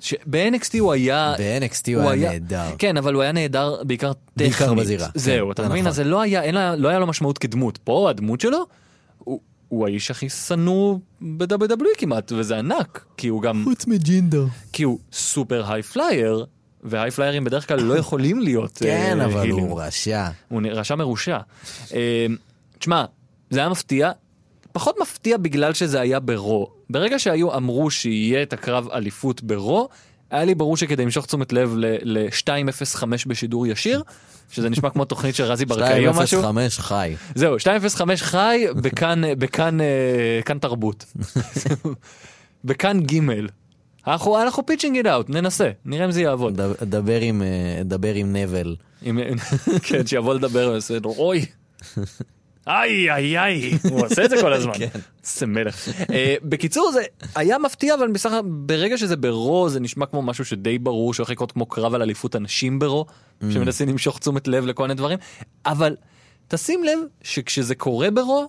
ש- 0.00 0.14
ב-NXT 0.26 0.78
הוא 0.78 0.92
היה... 0.92 1.34
ב-NXT 1.38 1.94
הוא 1.94 2.10
היה 2.10 2.30
נהדר. 2.32 2.74
כן, 2.78 2.96
אבל 2.96 3.14
הוא 3.14 3.22
היה 3.22 3.32
נהדר 3.32 3.82
בעיקר 3.84 4.12
טכנית. 4.12 4.28
בעיקר 4.36 4.74
בזירה, 4.74 5.08
זהו, 5.14 5.46
כן, 5.46 5.52
אתה 5.52 5.62
מבין? 5.68 5.78
נכון. 5.78 5.86
אז 5.88 5.94
זה 5.96 6.04
לא 6.04 6.20
היה, 6.20 6.42
אין 6.42 6.54
לה, 6.54 6.76
לא 6.76 6.88
היה 6.88 6.98
לו 6.98 7.06
משמעות 7.06 7.38
כדמות. 7.38 7.78
פה 7.84 8.10
הדמות 8.10 8.40
שלו, 8.40 8.66
הוא, 9.18 9.40
הוא 9.68 9.86
האיש 9.86 10.10
הכי 10.10 10.28
שנוא 10.28 10.98
ב-WWE 11.20 11.84
כמעט, 11.98 12.32
וזה 12.36 12.58
ענק. 12.58 13.04
כי 13.16 13.28
הוא 13.28 13.42
גם, 13.42 13.64
חוץ 13.64 13.86
מג'ינדר. 13.86 14.46
כי 14.72 14.82
הוא 14.82 14.98
סופר 15.12 15.72
high 15.72 15.82
flyer, 15.82 16.46
והיי 16.82 17.10
פליירים 17.10 17.44
בדרך 17.44 17.68
כלל 17.68 17.80
לא 17.80 17.94
יכולים 17.98 18.40
להיות 18.40 18.78
כן, 18.78 19.18
אה, 19.20 19.24
אבל 19.26 19.40
הילים. 19.40 19.64
הוא 19.64 19.80
רשע. 19.80 20.28
הוא 20.48 20.62
רשע 20.72 20.94
מרושע. 20.94 21.38
אה, 22.78 22.80
תשמע, 22.80 23.04
זה 23.50 23.60
היה 23.60 23.68
מפתיע, 23.68 24.10
פחות 24.72 24.96
מפתיע 25.00 25.36
בגלל 25.36 25.74
שזה 25.74 26.00
היה 26.00 26.20
ברו. 26.20 26.70
ברגע 26.90 27.18
שהיו 27.18 27.56
אמרו 27.56 27.90
שיהיה 27.90 28.42
את 28.42 28.52
הקרב 28.52 28.88
אליפות 28.88 29.42
ברו, 29.42 29.88
היה 30.30 30.44
לי 30.44 30.54
ברור 30.54 30.76
שכדי 30.76 31.04
למשוך 31.04 31.26
תשומת 31.26 31.52
לב 31.52 31.74
ל-205 31.76 33.04
בשידור 33.26 33.66
ישיר, 33.66 34.02
שזה 34.50 34.70
נשמע 34.70 34.90
כמו 34.90 35.04
תוכנית 35.04 35.34
של 35.34 35.44
רזי 35.44 35.64
ברקאי 35.64 36.08
או 36.08 36.12
משהו. 36.14 36.38
205 36.38 36.78
חי. 36.78 37.14
זהו, 37.34 37.54
205 37.66 38.22
חי 38.22 38.64
בכאן, 38.76 39.22
בכאן, 39.40 39.80
אה, 39.80 40.40
כאן 40.44 40.58
תרבות. 40.58 41.04
בכאן 42.64 43.00
ג' 43.00 43.20
אנחנו, 44.06 44.42
אנחנו 44.42 44.66
pitching 44.66 44.96
it 44.96 45.06
out, 45.06 45.30
ננסה, 45.30 45.70
נראה 45.84 46.04
אם 46.04 46.10
זה 46.10 46.20
יעבוד. 46.20 46.60
דבר 46.82 47.20
עם, 47.20 47.42
אה, 47.42 47.82
דבר 47.84 48.14
עם 48.14 48.36
נבל. 48.36 48.76
כן, 49.86 50.06
שיבוא 50.06 50.34
לדבר 50.34 50.78
אוי. 51.04 51.46
איי 52.68 53.12
איי 53.12 53.38
איי, 53.38 53.78
הוא 53.90 54.06
עושה 54.06 54.24
את 54.24 54.30
זה 54.30 54.36
כל 54.40 54.52
הזמן. 54.52 54.72
כן. 54.78 54.88
איזה 55.24 55.46
מלך. 55.46 55.88
אה, 56.12 56.34
בקיצור 56.42 56.92
זה 56.92 57.02
היה 57.34 57.58
מפתיע 57.58 57.94
אבל 57.94 58.08
בסך 58.12 58.32
הכל 58.32 58.48
ברגע 58.50 58.98
שזה 58.98 59.16
ברו 59.16 59.68
זה 59.68 59.80
נשמע 59.80 60.06
כמו 60.06 60.22
משהו 60.22 60.44
שדי 60.44 60.78
ברור 60.78 61.14
שהולך 61.14 61.30
לקרות 61.30 61.52
כמו 61.52 61.66
קרב 61.66 61.94
על 61.94 62.02
אליפות 62.02 62.34
הנשים 62.34 62.78
ברו 62.78 63.06
שמנסים 63.50 63.88
למשוך 63.88 64.18
תשומת 64.18 64.48
לב 64.48 64.66
לכל 64.66 64.82
מיני 64.82 64.94
דברים 64.94 65.18
אבל 65.66 65.96
תשים 66.48 66.84
לב 66.84 66.98
שכשזה 67.22 67.74
קורה 67.74 68.10
ברו 68.10 68.48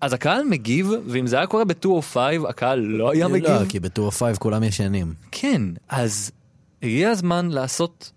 אז 0.00 0.12
הקהל 0.12 0.44
מגיב 0.44 0.90
ואם 1.06 1.26
זה 1.26 1.36
היה 1.36 1.46
קורה 1.46 1.64
ב-205 1.64 2.16
הקהל 2.48 2.78
לא 2.78 3.10
היה 3.10 3.28
מגיב. 3.28 3.50
לא, 3.50 3.64
כי 3.68 3.80
ב-205 3.80 4.38
כולם 4.38 4.62
ישנים. 4.62 5.14
כן 5.32 5.62
אז 5.88 6.30
הגיע 6.82 7.10
הזמן 7.10 7.48
לעשות 7.50 8.12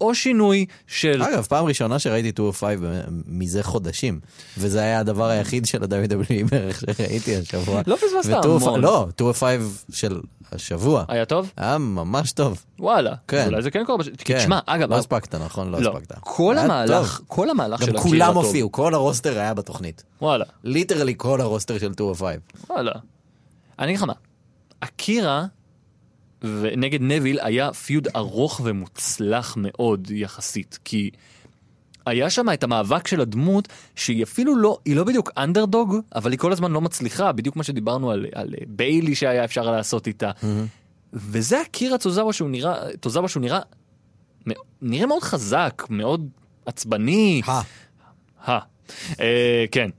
או 0.00 0.14
שינוי 0.14 0.66
של 0.86 1.22
אגב, 1.22 1.46
פעם 1.48 1.64
ראשונה 1.64 1.98
שראיתי 1.98 2.28
205 2.28 2.78
מזה 3.26 3.62
חודשים, 3.62 4.20
וזה 4.58 4.80
היה 4.80 5.00
הדבר 5.00 5.24
היחיד 5.24 5.66
של 5.66 5.82
ה-WWE 5.82 6.44
בערך 6.50 6.80
שראיתי 6.96 7.36
השבוע. 7.36 7.82
לא 7.86 7.96
פספסת 7.96 8.26
ו- 8.26 8.36
205 8.36 8.62
המון. 8.66 8.80
לא, 8.80 9.04
205 9.06 9.62
של 9.92 10.20
השבוע. 10.52 11.04
היה 11.08 11.24
טוב? 11.24 11.52
היה 11.56 11.78
ממש 11.78 12.32
טוב. 12.32 12.64
וואלה. 12.78 13.14
כן. 13.28 13.46
אולי 13.46 13.62
זה 13.62 13.70
כן 13.70 13.84
קורה. 13.86 14.04
כן. 14.18 14.38
תשמע, 14.38 14.58
אגב, 14.66 14.90
לא 14.90 14.96
הספקת, 14.96 15.34
נכון? 15.34 15.70
לא 15.70 15.80
לא, 15.80 15.90
הספקת. 15.90 16.14
כל 16.20 16.58
המהלך. 16.58 17.20
כל 17.26 17.50
המהלך 17.50 17.82
של 17.82 17.92
גם 17.92 17.96
אקירה 17.98 18.26
כולם. 18.26 18.36
הופיעו, 18.36 18.72
כל 18.72 18.94
ה 18.94 19.00
roster 19.00 19.38
היה 19.38 19.54
בתוכנית. 19.54 20.02
וואלה, 20.22 20.44
literally 20.64 21.14
כל 21.16 21.40
ה 21.40 21.45
roster 21.45 21.78
של 21.78 21.88
205. 21.88 22.36
וואלה. 22.70 22.92
אני 23.78 23.86
אגיד 23.86 23.96
לך 23.96 24.02
מה, 24.02 24.12
אקירה 24.80 25.44
ונגד 26.42 27.02
נביל 27.02 27.38
היה 27.42 27.72
feud 27.72 28.08
ארוך 28.16 28.60
ומוצלח 28.64 29.54
מאוד 29.58 30.10
יחסית, 30.10 30.78
כי 30.84 31.10
היה 32.06 32.30
שם 32.30 32.46
את 32.54 32.64
המאבק 32.64 33.06
של 33.06 33.20
הדמות 33.20 33.68
שהיא 33.96 34.22
אפילו 34.22 34.56
לא, 34.56 34.78
היא 34.84 34.96
לא 34.96 35.04
בדיוק 35.04 35.30
אנדרדוג, 35.36 35.96
אבל 36.14 36.30
היא 36.30 36.38
כל 36.38 36.52
הזמן 36.52 36.72
לא 36.72 36.80
מצליחה, 36.80 37.32
בדיוק 37.32 37.56
מה 37.56 37.62
שדיברנו 37.62 38.10
על, 38.10 38.26
על 38.34 38.54
ביילי 38.68 39.14
שהיה 39.14 39.44
אפשר 39.44 39.70
לעשות 39.70 40.06
איתה. 40.06 40.30
וזה 41.12 41.62
אקירה 41.62 41.98
טוזאווה 41.98 42.32
שהוא 42.32 42.50
נראה, 42.50 42.74
טוזאווה 43.00 43.28
שהוא 43.28 43.40
נראה, 43.40 43.60
נראה 44.82 45.06
מאוד 45.06 45.22
חזק, 45.22 45.82
מאוד 45.90 46.28
עצבני. 46.66 47.42
הא, 47.46 47.60
הא. 48.44 48.58
אה, 49.20 49.64
כן. 49.70 49.90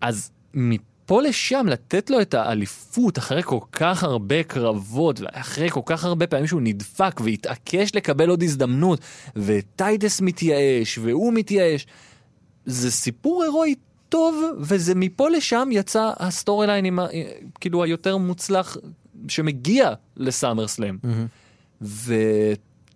אז 0.00 0.30
מפה 0.54 0.91
לשם 1.10 1.66
לתת 1.68 2.10
לו 2.10 2.20
את 2.20 2.34
האליפות 2.34 3.18
אחרי 3.18 3.42
כל 3.42 3.58
כך 3.72 4.02
הרבה 4.02 4.42
קרבות 4.42 5.20
ואחרי 5.20 5.70
כל 5.70 5.80
כך 5.86 6.04
הרבה 6.04 6.26
פעמים 6.26 6.46
שהוא 6.46 6.60
נדפק 6.60 7.20
והתעקש 7.24 7.94
לקבל 7.94 8.28
עוד 8.28 8.42
הזדמנות 8.42 9.00
וטייטוס 9.36 10.20
מתייאש 10.20 10.98
והוא 10.98 11.32
מתייאש. 11.32 11.86
זה 12.66 12.90
סיפור 12.90 13.42
הירואי 13.42 13.74
טוב, 14.08 14.44
וזה 14.58 14.94
מפה 14.94 15.28
לשם 15.30 15.68
יצא 15.72 16.10
ה 16.16 16.24
story 16.24 16.66
line 16.66 16.84
עם 16.84 16.98
ה... 16.98 17.06
כאילו 17.60 17.84
היותר 17.84 18.16
מוצלח 18.16 18.76
שמגיע 19.28 19.92
לסאמר 20.16 20.68
סלאם. 20.68 20.98
מהמם. 21.02 21.26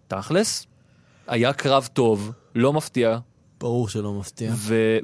ותכלס, 0.09 0.67
היה 1.27 1.53
קרב 1.53 1.89
טוב, 1.93 2.33
לא 2.55 2.73
מפתיע, 2.73 3.19
ברור 3.61 3.89
שלא 3.89 4.13
מפתיע. 4.13 4.53
ו... 4.55 4.99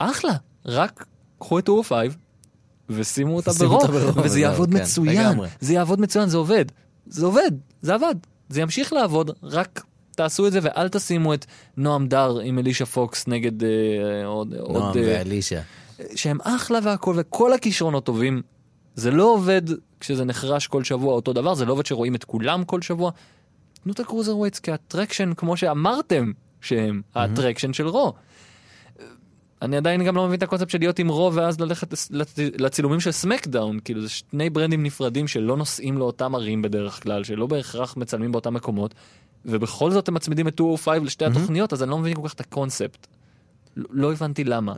ואחלה, 0.00 0.32
רק 0.66 1.06
קחו 1.44 1.58
את 1.58 1.68
205 1.68 2.14
ושימו 2.90 3.36
אותה 3.36 3.50
ברו, 3.52 3.90
וזה 4.16 4.40
יעבוד 4.40 4.70
כן, 4.72 4.82
מצוין, 4.82 5.26
לגמרי. 5.26 5.48
זה 5.60 5.74
יעבוד 5.74 6.00
מצוין, 6.00 6.28
זה 6.28 6.36
עובד, 6.36 6.64
זה 7.06 7.26
עובד, 7.26 7.50
זה 7.82 7.94
עבד, 7.94 8.14
זה 8.48 8.60
ימשיך 8.60 8.92
לעבוד, 8.92 9.30
רק 9.42 9.84
תעשו 10.16 10.46
את 10.46 10.52
זה 10.52 10.58
ואל 10.62 10.88
תשימו 10.88 11.34
את 11.34 11.46
נועם 11.76 12.06
דר 12.08 12.38
עם 12.38 12.58
אלישה 12.58 12.86
פוקס 12.86 13.28
נגד 13.28 13.64
אה, 13.64 13.68
עוד, 14.26 14.54
נועם 14.54 14.70
עוד 14.70 14.96
אה, 14.96 15.02
ואלישה. 15.06 15.60
שהם 16.14 16.38
אחלה 16.42 16.78
והכל, 16.82 17.14
וכל 17.18 17.52
הכישרונות 17.52 18.04
טובים. 18.04 18.42
זה 18.94 19.10
לא 19.10 19.24
עובד 19.24 19.62
כשזה 20.00 20.24
נחרש 20.24 20.66
כל 20.66 20.84
שבוע 20.84 21.14
אותו 21.14 21.32
דבר, 21.32 21.54
זה 21.54 21.64
לא 21.64 21.72
עובד 21.72 21.86
שרואים 21.86 22.14
את 22.14 22.24
כולם 22.24 22.64
כל 22.64 22.82
שבוע. 22.82 23.10
תנו 23.82 23.92
את 23.92 24.00
ה 24.00 24.02
cruiserweights 24.02 24.36
כ 24.36 24.58
attraction, 24.58 25.32
כמו 25.36 25.56
שאמרתם 25.56 26.32
שהם 26.60 27.02
ה 27.14 27.19
attraction 27.19 27.72
של 27.72 27.88
רו. 27.88 28.12
אני 29.64 29.76
עדיין 29.76 30.04
גם 30.04 30.16
לא 30.16 30.26
מבין 30.26 30.38
את 30.38 30.42
הקונספט 30.42 30.70
של 30.70 30.78
להיות 30.78 30.98
עם 30.98 31.08
רו 31.08 31.34
ואז 31.34 31.60
ללכת 31.60 31.94
לצילומים 32.58 33.00
של 33.00 33.10
סמקדאון, 33.10 33.78
כאילו 33.84 34.00
זה 34.02 34.08
שני 34.08 34.50
ברנדים 34.50 34.82
נפרדים 34.82 35.28
שלא 35.28 35.56
נוסעים 35.56 35.98
לאותם 35.98 36.34
ערים 36.34 36.62
בדרך 36.62 37.02
כלל, 37.02 37.24
שלא 37.24 37.46
בהכרח 37.46 37.96
מצלמים 37.96 38.32
באותם 38.32 38.54
מקומות, 38.54 38.94
ובכל 39.44 39.90
זאת 39.90 40.08
הם 40.08 40.14
מצמידים 40.14 40.48
את 40.48 40.60
205 40.60 41.06
לשתי 41.06 41.24
התוכניות, 41.24 41.72
אז 41.72 41.82
אני 41.82 41.90
לא 41.90 41.98
מבין 41.98 42.14
כל 42.14 42.28
כך 42.28 42.34
את 42.34 42.40
הקונספט. 42.40 43.06
לא- 43.76 43.88
לא 43.90 44.12
הבנתי 44.12 44.44
למה. 44.44 44.74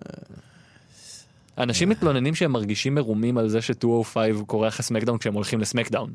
אנשים 1.58 1.88
מתלוננים 1.88 2.34
שהם 2.34 2.52
מרגישים 2.52 2.94
מרומים 2.94 3.38
על 3.38 3.48
זה 3.48 3.62
ש-205 3.62 4.16
קורא 4.46 4.68
אחרי 4.68 4.82
סמקדאון 4.82 5.18
כשהם 5.18 5.34
הולכים 5.34 5.60
לסמקדאון. 5.60 6.12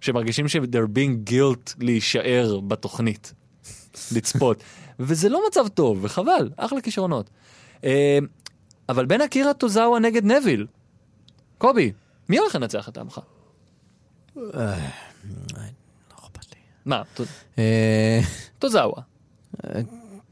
שמרגישים 0.00 0.48
ש-they're 0.48 0.96
being 0.96 1.30
guilt 1.30 1.74
להישאר 1.80 2.60
בתוכנית, 2.60 3.34
לצפות. 4.12 4.62
וזה 5.00 5.28
לא 5.28 5.40
מצב 5.48 5.68
טוב, 5.68 5.98
וחבל, 6.02 6.50
אחלה 6.56 6.80
כישרונות. 6.80 7.30
אה, 7.84 8.18
אבל 8.88 9.06
בין 9.06 9.20
אקירה 9.20 9.54
טוזאווה 9.54 9.98
נגד 9.98 10.24
נביל, 10.24 10.66
קובי, 11.58 11.92
מי 12.28 12.38
הולך 12.38 12.54
לנצח 12.54 12.88
את 12.88 12.98
עמך? 12.98 13.20
אה, 14.38 14.42
לא. 14.54 15.62
מה, 16.86 17.02
ט- 17.14 17.20
אה, 17.58 18.20
טוזאווה. 18.58 19.02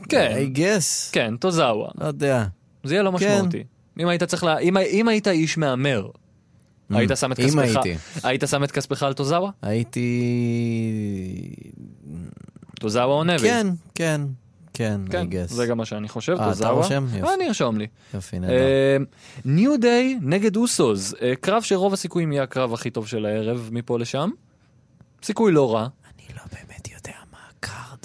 כן, 0.08 0.32
I 0.54 0.56
guess. 0.58 1.12
כן, 1.12 1.36
טוזאווה. 1.36 1.88
לא 2.00 2.06
יודע. 2.06 2.44
זה 2.84 2.94
יהיה 2.94 3.02
לא 3.02 3.10
כן. 3.10 3.14
משמעותי. 3.36 3.64
אם 4.00 4.08
היית 4.08 4.22
צריך 4.24 4.44
ל... 4.44 4.48
אם, 4.48 4.76
אם 4.76 5.08
היית 5.08 5.28
איש 5.28 5.58
מהמר, 5.58 6.08
היית 6.90 7.10
שם 7.14 7.32
את 7.32 7.40
אם 7.40 7.44
כספך, 7.46 7.58
הייתי. 7.84 7.96
היית 8.22 8.42
שם 8.46 8.64
את 8.64 8.70
כספך 8.70 9.02
על 9.02 9.12
טוזאווה? 9.14 9.50
הייתי... 9.62 10.10
טוזאווה 12.80 13.14
או 13.14 13.24
נביל? 13.24 13.50
כן, 13.50 13.66
כן, 13.94 14.20
כן, 14.72 15.00
I 15.08 15.12
כן, 15.12 15.26
guess. 15.30 15.52
זה 15.52 15.66
גם 15.66 15.76
מה 15.76 15.84
שאני 15.84 16.08
חושב, 16.08 16.36
אה, 16.40 16.52
אתה. 16.52 16.68
רושם? 16.68 17.04
יופי. 17.04 17.22
אה, 17.28 17.34
אני 17.34 17.48
ארשום 17.48 17.78
לי. 17.78 17.86
יופי, 18.14 18.38
נהדר. 18.38 18.54
ניו 19.44 19.80
דיי 19.80 20.18
נגד 20.22 20.56
אוסוז, 20.56 21.16
אה, 21.22 21.32
קרב 21.40 21.62
שרוב 21.62 21.92
הסיכויים 21.92 22.32
יהיה 22.32 22.42
הקרב 22.42 22.74
הכי 22.74 22.90
טוב 22.90 23.06
של 23.06 23.26
הערב 23.26 23.68
מפה 23.72 23.98
לשם. 23.98 24.30
סיכוי 25.22 25.52
לא 25.52 25.74
רע. 25.74 25.80
אני 25.80 26.36
לא 26.36 26.42
באמת 26.52 26.88
יודע 26.88 27.18
מה 27.32 27.38
ה 27.56 27.63
card. 27.63 27.98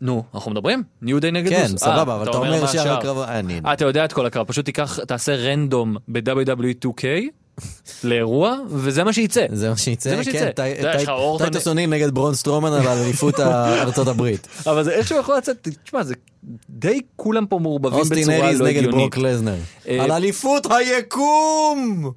נו, 0.00 0.24
אנחנו 0.34 0.50
מדברים? 0.50 0.82
ניו 1.02 1.20
דיי 1.20 1.30
נגד 1.30 1.50
כן, 1.50 1.62
אוסוז. 1.62 1.80
סבבה, 1.80 2.16
אבל 2.16 2.30
אתה 2.30 2.38
אומר 2.38 2.60
מה 2.60 2.68
שאר 2.68 2.80
השאר. 2.80 2.98
הקרב... 2.98 3.18
אני... 3.18 3.60
אה, 3.66 3.72
אתה 3.72 3.84
יודע 3.84 4.04
את 4.04 4.12
כל 4.12 4.26
הקרב, 4.26 4.46
פשוט 4.46 4.64
תיקח, 4.64 4.98
תעשה 4.98 5.34
random 5.34 5.96
ב-WWE 6.08 6.86
2K 6.86 7.04
לאירוע, 8.04 8.56
וזה 8.68 9.04
מה 9.04 9.12
שייצא. 9.12 9.46
זה 9.52 9.70
מה 9.70 9.76
שיצא? 9.76 10.10
זה 10.10 10.16
מה 10.16 10.24
שיצא. 10.24 10.50
כן, 10.54 10.74
טייטוס 11.38 11.68
אוניל 11.68 11.90
נגד 11.90 12.10
ברון 12.14 12.34
סטרומן 12.34 12.72
על 12.72 12.86
אליפות 12.88 13.40
ארצות 13.84 14.08
הברית. 14.08 14.48
אבל 14.66 14.84
זה 14.84 14.90
איכשהו 14.90 15.18
יכול 15.18 15.36
לצאת, 15.36 15.68
תשמע, 15.84 16.02
זה 16.02 16.14
די 16.70 17.00
כולם 17.16 17.46
פה 17.46 17.58
מעורבבים 17.58 17.98
אוסטין 18.00 18.22
בצורה 18.22 18.52
לא 18.52 18.66
נגד 18.66 18.78
הגיונית. 18.78 18.90
ברוק 18.90 19.16
לזנר. 19.18 19.56
אה, 19.88 20.04
על 20.04 20.12
אליפות 20.12 20.66
היקום! 20.70 22.10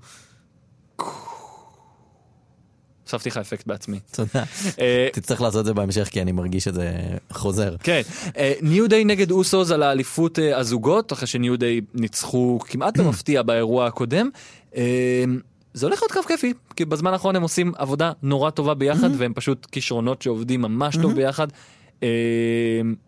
הוספתי 3.14 3.30
לך 3.30 3.38
אפקט 3.38 3.68
בעצמי. 3.68 4.00
תודה. 4.12 4.44
אה, 4.80 5.08
תצטרך 5.14 5.42
לעשות 5.42 5.60
את 5.62 5.66
זה 5.66 5.74
בהמשך 5.74 6.10
כי 6.12 6.22
אני 6.22 6.32
מרגיש 6.32 6.64
שזה 6.64 7.02
חוזר. 7.32 7.76
כן, 7.84 8.02
ניו 8.62 8.90
דיי 8.90 9.06
נגד 9.06 9.32
אוסוס 9.32 9.72
על 9.72 9.84
האליפות 9.84 10.40
אה, 10.40 10.58
הזוגות, 10.58 11.14
אחרי 11.14 11.28
שניו 11.28 11.58
דיי 11.58 11.82
ניצחו 11.94 12.60
כמעט 12.66 12.98
במפתיע 13.00 13.42
באירוע 13.42 13.88
הקודם. 13.88 14.30
אה, 14.76 15.24
זה 15.74 15.86
הולך 15.86 16.02
להיות 16.02 16.12
קרב 16.12 16.24
כיפי, 16.28 16.54
כי 16.76 16.86
בזמן 16.86 17.14
האחרון 17.14 17.36
הם 17.36 17.42
עושים 17.42 17.72
עבודה 17.78 18.12
נורא 18.24 18.50
טובה 18.50 18.74
ביחד, 18.74 19.10
והם 19.18 19.34
פשוט 19.34 19.68
כישרונות 19.72 20.22
שעובדים 20.22 20.62
ממש 20.62 20.98
טוב 21.02 21.16
ביחד. 21.20 21.48
אה, 22.04 22.10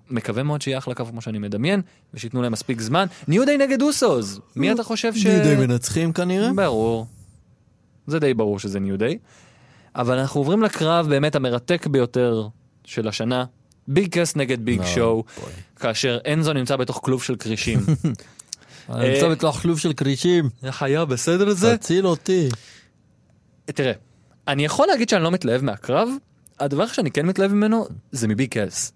מקווה 0.09 0.43
מאוד 0.43 0.61
שיהיה 0.61 0.77
אחלה 0.77 0.93
קרב 0.93 1.09
כמו 1.09 1.21
שאני 1.21 1.39
מדמיין, 1.39 1.81
ושייתנו 2.13 2.41
להם 2.41 2.51
מספיק 2.51 2.81
זמן. 2.81 3.05
ניו 3.27 3.45
דיי 3.45 3.57
נגד 3.57 3.81
אוסוס, 3.81 4.39
מי 4.55 4.71
אתה 4.71 4.83
חושב 4.83 5.15
ש... 5.15 5.25
ניו 5.25 5.43
דיי 5.43 5.55
מנצחים 5.55 6.13
כנראה? 6.13 6.53
ברור. 6.53 7.05
זה 8.07 8.19
די 8.19 8.33
ברור 8.33 8.59
שזה 8.59 8.79
ניו 8.79 8.97
דיי. 8.97 9.17
אבל 9.95 10.19
אנחנו 10.19 10.39
עוברים 10.39 10.63
לקרב 10.63 11.09
באמת 11.09 11.35
המרתק 11.35 11.87
ביותר 11.87 12.47
של 12.85 13.07
השנה, 13.07 13.45
ביג 13.87 14.13
קאסט 14.13 14.37
נגד 14.37 14.65
ביג 14.65 14.81
שואו. 14.85 15.23
כאשר 15.75 16.19
אנזו 16.33 16.53
נמצא 16.53 16.75
בתוך 16.75 16.99
כלוב 17.03 17.23
של 17.23 17.35
כרישים. 17.35 17.79
אני 18.89 19.09
נמצא 19.09 19.29
בתוך 19.29 19.59
כלוב 19.61 19.79
של 19.79 19.93
כרישים. 19.93 20.49
איך 20.63 20.83
היה 20.83 21.05
בסדר 21.05 21.53
זה? 21.53 21.77
תציל 21.77 22.07
אותי. 22.07 22.49
תראה, 23.65 23.91
אני 24.47 24.65
יכול 24.65 24.87
להגיד 24.87 25.09
שאני 25.09 25.23
לא 25.23 25.31
מתלהב 25.31 25.61
מהקרב, 25.61 26.09
הדבר 26.59 26.87
שאני 26.87 27.11
כן 27.11 27.25
מתלהב 27.25 27.51
ממנו 27.51 27.87
זה 28.11 28.27
מביג 28.27 28.49
קאסט, 28.49 28.95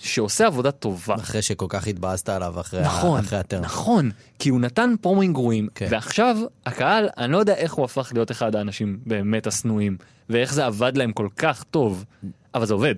שעושה 0.00 0.46
עבודה 0.46 0.70
טובה. 0.70 1.14
אחרי 1.14 1.42
שכל 1.42 1.66
כך 1.68 1.86
התבאסת 1.86 2.28
עליו 2.28 2.60
אחרי 2.60 2.80
ה- 2.80 2.84
נכון, 2.86 3.20
אחרי 3.20 3.38
הטרן. 3.38 3.60
נכון, 3.62 4.10
כי 4.38 4.48
הוא 4.48 4.60
נתן 4.60 4.94
פרומואים 5.00 5.32
גרועים, 5.32 5.68
כן. 5.74 5.88
ועכשיו 5.90 6.36
הקהל, 6.66 7.08
אני 7.18 7.32
לא 7.32 7.38
יודע 7.38 7.54
איך 7.54 7.72
הוא 7.72 7.84
הפך 7.84 8.10
להיות 8.14 8.30
אחד 8.30 8.56
האנשים 8.56 8.98
באמת 9.06 9.46
השנואים, 9.46 9.96
ואיך 10.30 10.54
זה 10.54 10.66
עבד 10.66 10.96
להם 10.96 11.12
כל 11.12 11.28
כך 11.36 11.62
טוב, 11.70 12.04
אבל 12.54 12.66
זה 12.66 12.74
עובד. 12.74 12.94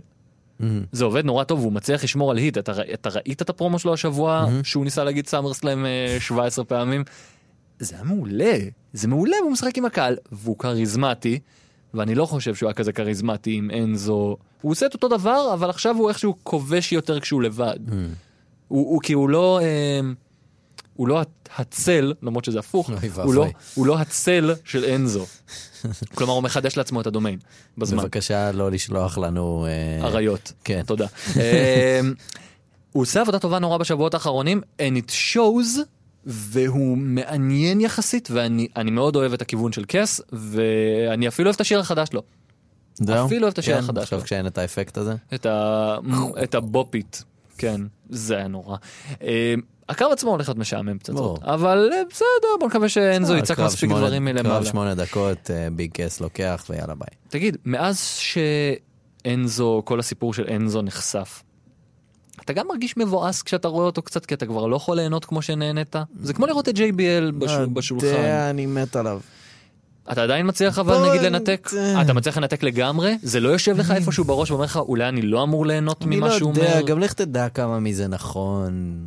מהמם. 0.61 0.85
זה 0.93 1.05
עובד 1.05 1.25
נורא 1.25 1.45
טוב 1.45 1.61
והוא 1.61 1.73
מצליח 1.73 2.05
לשמור 2.05 2.31
על 2.31 2.37
היט. 2.37 2.59
אתה, 2.59 2.73
אתה 2.95 3.09
ראית 3.09 3.43
את 3.43 3.51
הפרומו 3.51 3.79
שלו 3.79 3.95
השבוע 3.95 4.29
שהוא 4.63 4.85
ניסה 4.85 5.05
להגיד 5.05 5.27
סאמר 5.27 5.55
סלאם 5.55 5.87
אה, 5.87 6.17
17 6.21 6.65
פעמים? 6.65 7.05
זה 7.79 7.95
היה 7.95 8.05
מעולה, 8.05 8.55
זה 8.93 9.09
מעולה 9.09 9.37
והוא 9.43 9.53
משחק 9.53 9.79
עם 9.79 9.85
הקהל 9.85 10.17
והוא 10.33 10.59
כריזמטי 10.59 11.39
ואני 11.95 12.15
לא 12.15 12.27
חושב 12.27 12.55
שהוא 12.55 12.67
היה 12.69 12.75
כזה 12.75 12.93
כריזמטי 12.93 13.53
עם 13.55 13.71
אנזו. 13.83 14.37
הוא 14.61 14.73
עושה 14.73 14.87
את 14.87 14.95
אותו 14.95 15.09
דבר 15.09 15.55
אבל 15.55 15.71
עכשיו 15.71 15.97
הוא 15.97 16.09
איכשהו 16.09 16.37
כובש 16.43 16.93
יותר 16.93 17.21
כשהוא 17.21 17.43
לבד. 17.43 17.79
הוא, 18.69 18.93
הוא 18.93 19.01
כי 19.03 19.13
הוא 19.13 19.29
לא... 19.29 19.61
אה, 19.63 20.01
הוא 21.01 21.09
לא 21.09 21.23
הצל, 21.57 22.13
למרות 22.23 22.45
שזה 22.45 22.59
הפוך, 22.59 22.91
הוא 23.25 23.35
לא. 23.35 23.47
הוא 23.75 23.87
לא 23.87 23.99
הצל 23.99 24.55
של 24.65 24.85
אנזו. 24.85 25.27
כלומר 26.15 26.33
הוא 26.33 26.43
מחדש 26.43 26.77
לעצמו 26.77 27.01
את 27.01 27.07
הדומיין 27.07 27.39
בזמן. 27.79 28.03
בבקשה 28.03 28.53
לא 28.53 28.71
לשלוח 28.71 29.19
לנו... 29.19 29.67
אה, 29.67 30.07
אריות. 30.07 30.53
כן. 30.65 30.83
תודה. 30.87 31.07
אמ, 31.37 32.15
הוא 32.93 33.03
עושה 33.03 33.21
עבודה 33.21 33.39
טובה 33.39 33.59
נורא 33.59 33.79
בשבועות 33.79 34.15
האחרונים, 34.15 34.61
and 34.79 35.09
it 35.09 35.11
shows, 35.11 35.79
והוא 36.27 36.97
מעניין 36.99 37.81
יחסית, 37.81 38.29
ואני 38.33 38.69
אני 38.77 38.91
מאוד 38.91 39.17
אוהב 39.17 39.33
את 39.33 39.43
הכיוון 39.43 39.73
של 39.73 39.85
קס, 39.85 40.21
ואני 40.33 41.29
אפילו 41.29 41.47
אוהב 41.47 41.55
את 41.55 41.61
השיר 41.61 41.81
החדש 41.81 42.09
שלו. 42.09 42.23
זהו? 43.01 43.27
אפילו 43.27 43.43
אוהב 43.43 43.53
את 43.53 43.59
השיר 43.59 43.75
כן, 43.75 43.81
החדש 43.81 44.03
עכשיו. 44.03 44.23
כשאין 44.23 44.47
את 44.47 44.59
האפקט 44.59 44.99
הזה. 44.99 45.15
את, 45.35 46.55
הבופית, 46.55 47.25
כן, 47.59 47.81
זה 48.09 48.37
היה 48.37 48.49
נורא. 48.49 48.77
אמ, 49.23 49.29
הקרב 49.89 50.13
עצמו 50.13 50.31
הולך 50.31 50.49
להיות 50.49 50.59
משעמם 50.59 50.99
פצצות. 50.99 51.43
אבל 51.43 51.91
אה, 51.93 52.03
בסדר, 52.11 52.49
בוא 52.61 52.69
נקווה 52.69 52.89
שאנזו 52.89 53.35
אה, 53.35 53.39
יצעק 53.39 53.57
קרב 53.57 53.67
מספיק 53.67 53.91
דברים 53.91 54.27
קרב 54.27 54.35
מלמעלה. 54.35 54.67
שמונה 54.67 54.95
דקות, 54.95 55.51
אה, 55.51 55.69
ביג 55.73 55.91
קס 55.93 56.21
לוקח 56.21 56.65
ויאללה 56.71 56.95
ביי. 56.95 57.09
תגיד, 57.29 57.57
מאז 57.65 58.19
שאנזו, 59.25 59.83
כל 59.85 60.01
הסיפור 60.01 60.35
של 60.35 60.47
אנזו 60.57 60.83
נחשף, 60.83 61.43
אתה 62.45 62.53
גם 62.53 62.69
מרגיש 62.69 62.97
מבואס 62.97 63.43
כשאתה 63.43 63.69
רואה 63.69 63.87
אותו 63.87 64.03
קצת, 64.03 64.27
כי 64.27 64.35
אתה 64.35 64.47
כבר 64.47 64.67
לא 64.67 64.77
יכול 64.77 64.97
ליהנות 64.97 65.25
כמו 65.25 65.43
שנהנית? 65.43 65.97
זה 66.21 66.35
כמו 66.35 66.47
לראות 66.47 66.69
את 66.69 66.77
JBL 66.77 67.33
בשול, 67.39 67.67
בשולחן. 67.67 68.07
אני 68.51 68.67
מת 68.67 68.97
עליו. 68.97 69.21
אתה 70.13 70.23
עדיין 70.23 70.49
מצליח 70.49 70.79
אבל 70.79 71.09
נגיד 71.09 71.21
נת- 71.21 71.33
לנתק? 71.33 71.71
אתה 72.03 72.13
מצליח 72.13 72.39
לנתק 72.39 72.63
לגמרי? 72.63 73.19
זה 73.23 73.41
לא 73.41 73.49
יושב 73.49 73.79
לך 73.79 73.91
איפשהו 73.91 74.25
בראש 74.25 74.51
ואומר 74.51 74.65
לך, 74.65 74.77
אולי 74.77 75.09
אני 75.09 75.23
לא 75.23 75.43
אמור 75.43 75.67
ליהנות 75.67 76.03
אני 76.03 76.17
ממה 76.17 76.29
לא 76.29 76.39
שהוא 76.39 76.51
יודע, 76.51 76.73
אומר? 76.73 76.87
גם 76.87 76.99
לך 76.99 77.13
תדע 77.13 77.49
כמה 77.49 77.81
מזה 77.81 78.09
נכון. 78.09 78.99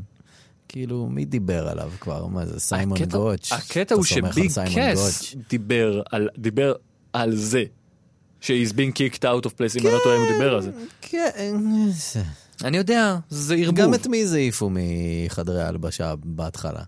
כאילו, 0.69 1.07
מי 1.09 1.25
דיבר 1.25 1.67
עליו 1.67 1.91
כבר? 1.99 2.25
מה 2.27 2.45
זה, 2.45 2.59
סיימון 2.59 2.97
הקטע- 2.97 3.17
גוטש? 3.17 3.51
הקטע 3.51 3.95
הוא 3.95 4.03
שביג 4.03 4.51
גוטש? 4.95 5.35
דיבר 5.49 6.01
על, 6.11 6.29
דיבר 6.37 6.73
על 7.13 7.35
זה. 7.35 7.63
ש-he's 8.41 8.71
being 8.73 8.91
kicked 8.97 9.19
out 9.23 9.45
of 9.45 9.49
place, 9.49 9.79
אם 9.79 9.87
אני 9.87 9.93
לא 9.93 9.99
טועה, 10.03 10.17
הוא 10.17 10.25
דיבר 10.33 10.53
על 10.55 10.61
זה. 10.61 10.71
כן, 11.01 11.29
אני 12.63 12.77
יודע, 12.77 13.17
זה 13.29 13.55
ערבוב. 13.55 13.75
גם 13.75 13.93
את 13.93 14.07
מי 14.07 14.27
זה 14.27 14.37
העיפו 14.37 14.69
מחדרי 14.71 15.63
ההלבשה 15.63 16.13
בהתחלה? 16.23 16.81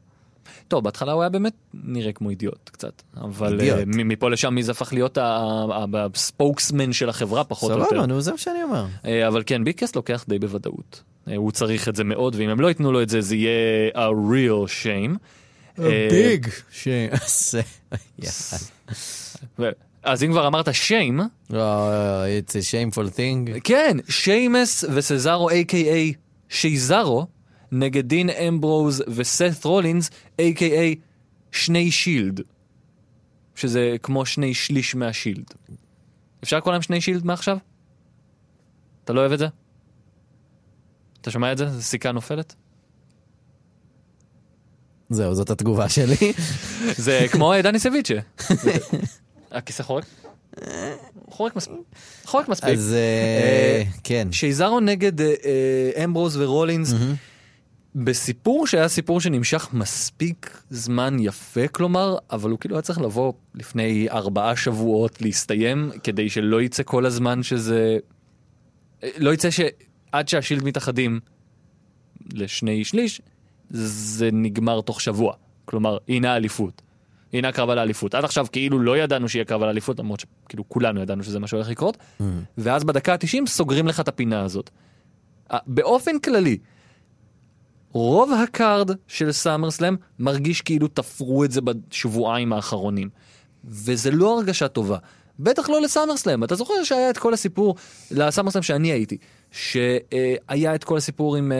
טוב, 0.67 0.83
בהתחלה 0.83 1.11
הוא 1.11 1.21
היה 1.21 1.29
באמת 1.29 1.53
נראה 1.73 2.11
כמו 2.11 2.29
אידיוט 2.29 2.69
קצת, 2.69 3.01
אבל 3.21 3.53
אידיוט. 3.53 3.79
אה, 3.79 3.85
מ- 3.85 4.07
מפה 4.07 4.29
לשם 4.29 4.53
מי 4.55 4.63
זה 4.63 4.71
הפך 4.71 4.93
להיות 4.93 5.17
הספוקסמן 5.93 6.93
של 6.93 7.09
החברה 7.09 7.43
פחות 7.43 7.71
או 7.71 7.77
יותר. 7.77 7.89
סבבה, 7.89 8.05
נו, 8.05 8.21
זה 8.21 8.31
מה 8.31 8.37
שאני 8.37 8.63
אומר. 8.63 8.85
אה, 9.05 9.27
אבל 9.27 9.43
כן, 9.45 9.63
ביקס 9.63 9.95
לוקח 9.95 10.25
די 10.27 10.39
בוודאות. 10.39 11.01
אה, 11.27 11.35
הוא 11.35 11.51
צריך 11.51 11.89
את 11.89 11.95
זה 11.95 12.03
מאוד, 12.03 12.35
ואם 12.35 12.49
הם 12.49 12.59
לא 12.59 12.67
ייתנו 12.67 12.91
לו 12.91 13.01
את 13.01 13.09
זה, 13.09 13.21
זה 13.21 13.35
יהיה 13.35 13.89
a 13.93 13.97
real 14.31 14.69
shame. 14.83 15.17
ש... 16.71 16.87
זה- 17.51 17.61
ו- 19.59 19.69
אז 20.03 20.23
אם 20.23 20.31
כבר 20.31 20.47
אמרת 20.47 20.67
shame, 20.67 21.21
לא, 21.49 21.89
it's 22.25 22.51
a 22.51 22.63
shameful 22.95 23.09
thing. 23.17 23.59
כן, 23.63 23.97
שיימס 24.09 24.83
וסזארו 24.93 25.49
a.k.a. 25.49 26.13
שייזארו, 26.49 27.25
נגד 27.75 28.07
דין 28.07 28.29
אמברוז 28.29 29.03
וסת 29.07 29.65
רולינס, 29.65 30.09
a.k.a. 30.41 30.95
שני 31.51 31.91
שילד. 31.91 32.41
שזה 33.55 33.95
כמו 34.03 34.25
שני 34.25 34.53
שליש 34.53 34.95
מהשילד. 34.95 35.53
אפשר 36.43 36.57
לקרוא 36.57 36.73
להם 36.73 36.81
שני 36.81 37.01
שילד 37.01 37.25
מעכשיו? 37.25 37.57
אתה 39.03 39.13
לא 39.13 39.19
אוהב 39.19 39.31
את 39.31 39.39
זה? 39.39 39.47
אתה 41.21 41.31
שומע 41.31 41.51
את 41.51 41.57
זה? 41.57 41.69
זה 41.69 41.83
סיכה 41.83 42.11
נופלת? 42.11 42.55
זהו, 45.09 45.35
זאת 45.35 45.49
התגובה 45.49 45.89
שלי. 45.89 46.33
זה 46.97 47.25
כמו 47.31 47.53
אה, 47.53 47.61
דני 47.61 47.79
סביצ'ה. 47.79 48.13
הכיסא 49.51 49.83
חורק? 49.83 50.05
חורק 51.29 51.55
מספיק. 51.55 51.75
חורק 52.25 52.49
מספיק. 52.49 52.69
אז 52.69 52.93
אה, 52.93 53.83
כן. 54.03 54.27
שייזארו 54.31 54.79
נגד 54.79 55.21
אה, 55.21 55.33
אה, 55.95 56.03
אמברוז 56.03 56.37
ורולינס, 56.37 56.93
בסיפור 57.95 58.67
שהיה 58.67 58.87
סיפור 58.87 59.21
שנמשך 59.21 59.69
מספיק 59.73 60.61
זמן 60.69 61.17
יפה, 61.19 61.67
כלומר, 61.67 62.17
אבל 62.31 62.49
הוא 62.49 62.59
כאילו 62.59 62.75
היה 62.75 62.81
צריך 62.81 63.01
לבוא 63.01 63.33
לפני 63.55 64.07
ארבעה 64.09 64.55
שבועות 64.55 65.21
להסתיים, 65.21 65.91
כדי 66.03 66.29
שלא 66.29 66.61
יצא 66.61 66.83
כל 66.83 67.05
הזמן 67.05 67.43
שזה... 67.43 67.97
לא 69.17 69.33
יצא 69.33 69.49
שעד 69.49 70.27
שהשילד 70.27 70.63
מתאחדים 70.63 71.19
לשני 72.33 72.83
שליש, 72.83 73.21
זה 73.69 74.29
נגמר 74.33 74.81
תוך 74.81 75.01
שבוע. 75.01 75.33
כלומר, 75.65 75.97
הנה 76.07 76.33
האליפות. 76.33 76.81
הנה 77.33 77.47
הקרב 77.47 77.69
על 77.69 77.79
האליפות. 77.79 78.15
עד 78.15 78.23
עכשיו 78.23 78.47
כאילו 78.51 78.79
לא 78.79 78.97
ידענו 78.97 79.29
שיהיה 79.29 79.45
קרב 79.45 79.61
על 79.61 79.67
האליפות, 79.67 79.99
למרות 79.99 80.19
שכאילו 80.19 80.69
כולנו 80.69 81.01
ידענו 81.01 81.23
שזה 81.23 81.39
מה 81.39 81.47
שהולך 81.47 81.69
לקרות, 81.69 81.97
ואז 82.57 82.83
בדקה 82.83 83.13
ה-90 83.13 83.47
סוגרים 83.47 83.87
לך 83.87 83.99
את 83.99 84.07
הפינה 84.07 84.41
הזאת. 84.41 84.69
באופן 85.67 86.19
כללי, 86.19 86.57
רוב 87.95 88.31
ה 88.43 88.53
card 88.53 88.91
של 89.07 89.31
סאמרסלאם 89.31 89.95
מרגיש 90.19 90.61
כאילו 90.61 90.87
תפרו 90.87 91.43
את 91.43 91.51
זה 91.51 91.61
בשבועיים 91.61 92.53
האחרונים. 92.53 93.09
וזה 93.65 94.11
לא 94.11 94.37
הרגשה 94.37 94.67
טובה. 94.67 94.97
בטח 95.39 95.69
לא 95.69 95.81
לסאמרסלאם. 95.81 96.43
אתה 96.43 96.55
זוכר 96.55 96.73
שהיה 96.83 97.09
את 97.09 97.17
כל 97.17 97.33
הסיפור, 97.33 97.75
לסאמרסלאם 98.11 98.63
שאני 98.63 98.91
הייתי, 98.91 99.17
שהיה 99.51 100.75
את 100.75 100.83
כל 100.83 100.97
הסיפור 100.97 101.35
עם 101.35 101.51
אה, 101.51 101.57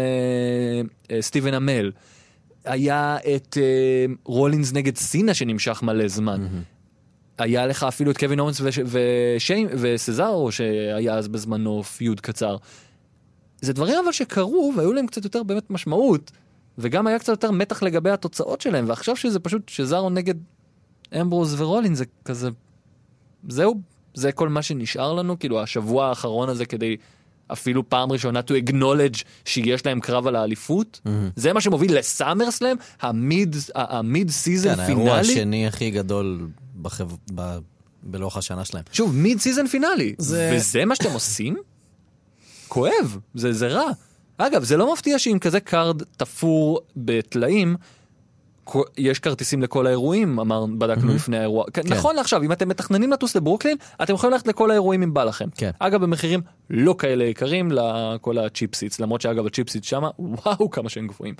אה, 1.15 1.21
סטיבן 1.21 1.53
אמל. 1.53 1.91
היה 2.65 3.17
את 3.35 3.57
אה, 3.61 4.13
רולינס 4.25 4.73
נגד 4.73 4.97
סינה 4.97 5.33
שנמשך 5.33 5.83
מלא 5.83 6.07
זמן. 6.07 6.47
היה 7.37 7.67
לך 7.67 7.83
אפילו 7.83 8.11
את 8.11 8.17
קווין 8.17 8.39
אורנס 8.39 8.61
וש- 8.63 8.79
ושיין 8.85 9.67
וסזארו 9.71 10.51
שהיה 10.51 11.13
אז 11.15 11.27
בזמנו 11.27 11.83
פיוד 11.83 12.19
קצר. 12.21 12.57
זה 13.65 13.73
דברים 13.73 13.95
אבל 14.03 14.11
שקרו 14.11 14.73
והיו 14.77 14.93
להם 14.93 15.07
קצת 15.07 15.23
יותר 15.23 15.43
באמת 15.43 15.71
משמעות 15.71 16.31
וגם 16.77 17.07
היה 17.07 17.19
קצת 17.19 17.29
יותר 17.29 17.51
מתח 17.51 17.83
לגבי 17.83 18.09
התוצאות 18.09 18.61
שלהם 18.61 18.85
ועכשיו 18.87 19.15
שזה 19.15 19.39
פשוט 19.39 19.69
שזארו 19.69 20.09
נגד 20.09 20.35
אמברוז 21.21 21.61
ורולינס 21.61 21.95
זה 21.95 22.05
כזה 22.25 22.49
זהו 23.49 23.75
זה 24.13 24.31
כל 24.31 24.49
מה 24.49 24.61
שנשאר 24.61 25.13
לנו 25.13 25.39
כאילו 25.39 25.61
השבוע 25.61 26.05
האחרון 26.07 26.49
הזה 26.49 26.65
כדי 26.65 26.95
אפילו 27.47 27.89
פעם 27.89 28.11
ראשונה 28.11 28.39
to 28.39 28.69
acknowledge 28.69 29.23
שיש 29.45 29.85
להם 29.85 29.99
קרב 29.99 30.27
על 30.27 30.35
האליפות 30.35 31.01
זה 31.35 31.53
מה 31.53 31.61
שמוביל 31.61 31.97
לסאמרסלאם 31.99 32.77
ה 33.01 33.15
mid 33.15 33.55
ה 33.75 33.89
mid 33.89 34.29
season 34.31 34.73
כן, 34.75 34.79
האירוע 34.79 35.03
finale 35.05 35.31
השני 35.33 35.67
הכי 35.67 35.91
גדול 35.91 36.47
בחב- 36.81 37.11
ב- 37.35 37.57
בלוח 38.07 38.37
השנה 38.37 38.65
שלהם. 38.65 38.83
שוב, 38.91 39.15
mid 39.15 39.39
season 39.39 39.67
finale. 39.67 40.15
זה- 40.17 40.51
וזה 40.55 40.85
מה 40.85 40.95
שאתם 40.95 41.11
עושים? 41.13 41.55
כואב, 42.67 43.17
זה, 43.33 43.53
זה 43.53 43.67
רע. 43.67 43.91
אגב, 44.37 44.63
זה 44.63 44.77
לא 44.77 44.93
מפתיע 44.93 45.19
שעם 45.19 45.39
כזה 45.39 45.59
card 45.59 46.01
תפור 46.17 46.79
בטלאים, 46.97 47.75
יש 48.97 49.19
כרטיסים 49.19 49.61
לכל 49.61 49.87
האירועים, 49.87 50.39
אמר, 50.39 50.65
בדקנו 50.65 51.15
לפני 51.15 51.37
האירוע. 51.37 51.65
כן. 51.73 51.81
נכון 51.85 52.15
לעכשיו, 52.15 52.43
אם 52.43 52.51
אתם 52.51 52.69
מתכננים 52.69 53.11
לטוס 53.11 53.35
לברוקלין, 53.35 53.77
אתם 54.03 54.13
יכולים 54.13 54.33
ללכת 54.33 54.47
לכל 54.47 54.71
האירועים 54.71 55.03
אם 55.03 55.13
בא 55.13 55.23
לכם. 55.23 55.49
כן. 55.55 55.71
אגב, 55.79 56.01
במחירים 56.01 56.41
לא 56.69 56.95
כאלה 56.97 57.23
יקרים 57.23 57.71
לכל 57.71 58.37
הצ'יפסיטס, 58.37 58.99
למרות 58.99 59.21
שאגב 59.21 59.45
הצ'יפסיטס 59.45 59.87
שמה, 59.87 60.09
וואו 60.19 60.69
כמה 60.69 60.89
שהם 60.89 61.07
גבוהים. 61.07 61.35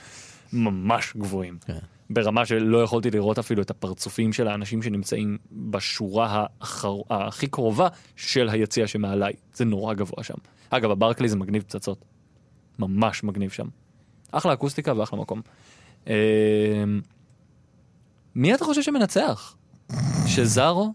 ממש 0.54 1.14
גבוהים. 1.18 1.58
כן. 1.66 1.78
ברמה 2.10 2.46
שלא 2.46 2.84
יכולתי 2.84 3.12
לראות 3.12 3.40
אפילו 3.40 3.62
את 3.62 3.70
הפרצופים 3.70 4.34
של 4.34 4.48
האנשים 4.48 4.82
שנמצאים 4.82 5.38
בשורה 5.52 6.46
האחר... 6.62 6.96
הכי 7.10 7.48
קרובה 7.48 7.88
של 8.16 8.50
היציע 8.50 8.88
שמעליי. 8.88 9.34
זה 9.54 9.66
נורא 9.66 9.94
גבוה 9.94 10.24
שם. 10.24 10.36
אגב, 10.70 10.92
הברקלי 10.92 11.30
זה 11.30 11.36
מגניב 11.36 11.64
פצצות. 11.64 12.06
ממש 12.80 13.24
מגניב 13.24 13.52
שם. 13.52 13.68
אחלה 14.32 14.54
אקוסטיקה 14.54 14.98
ואחלה 14.98 15.20
מקום. 15.20 15.42
אה, 16.08 16.14
מי 18.36 18.54
אתה 18.56 18.66
חושב 18.66 18.82
שמנצח? 18.82 19.56
שזארו 20.28 20.94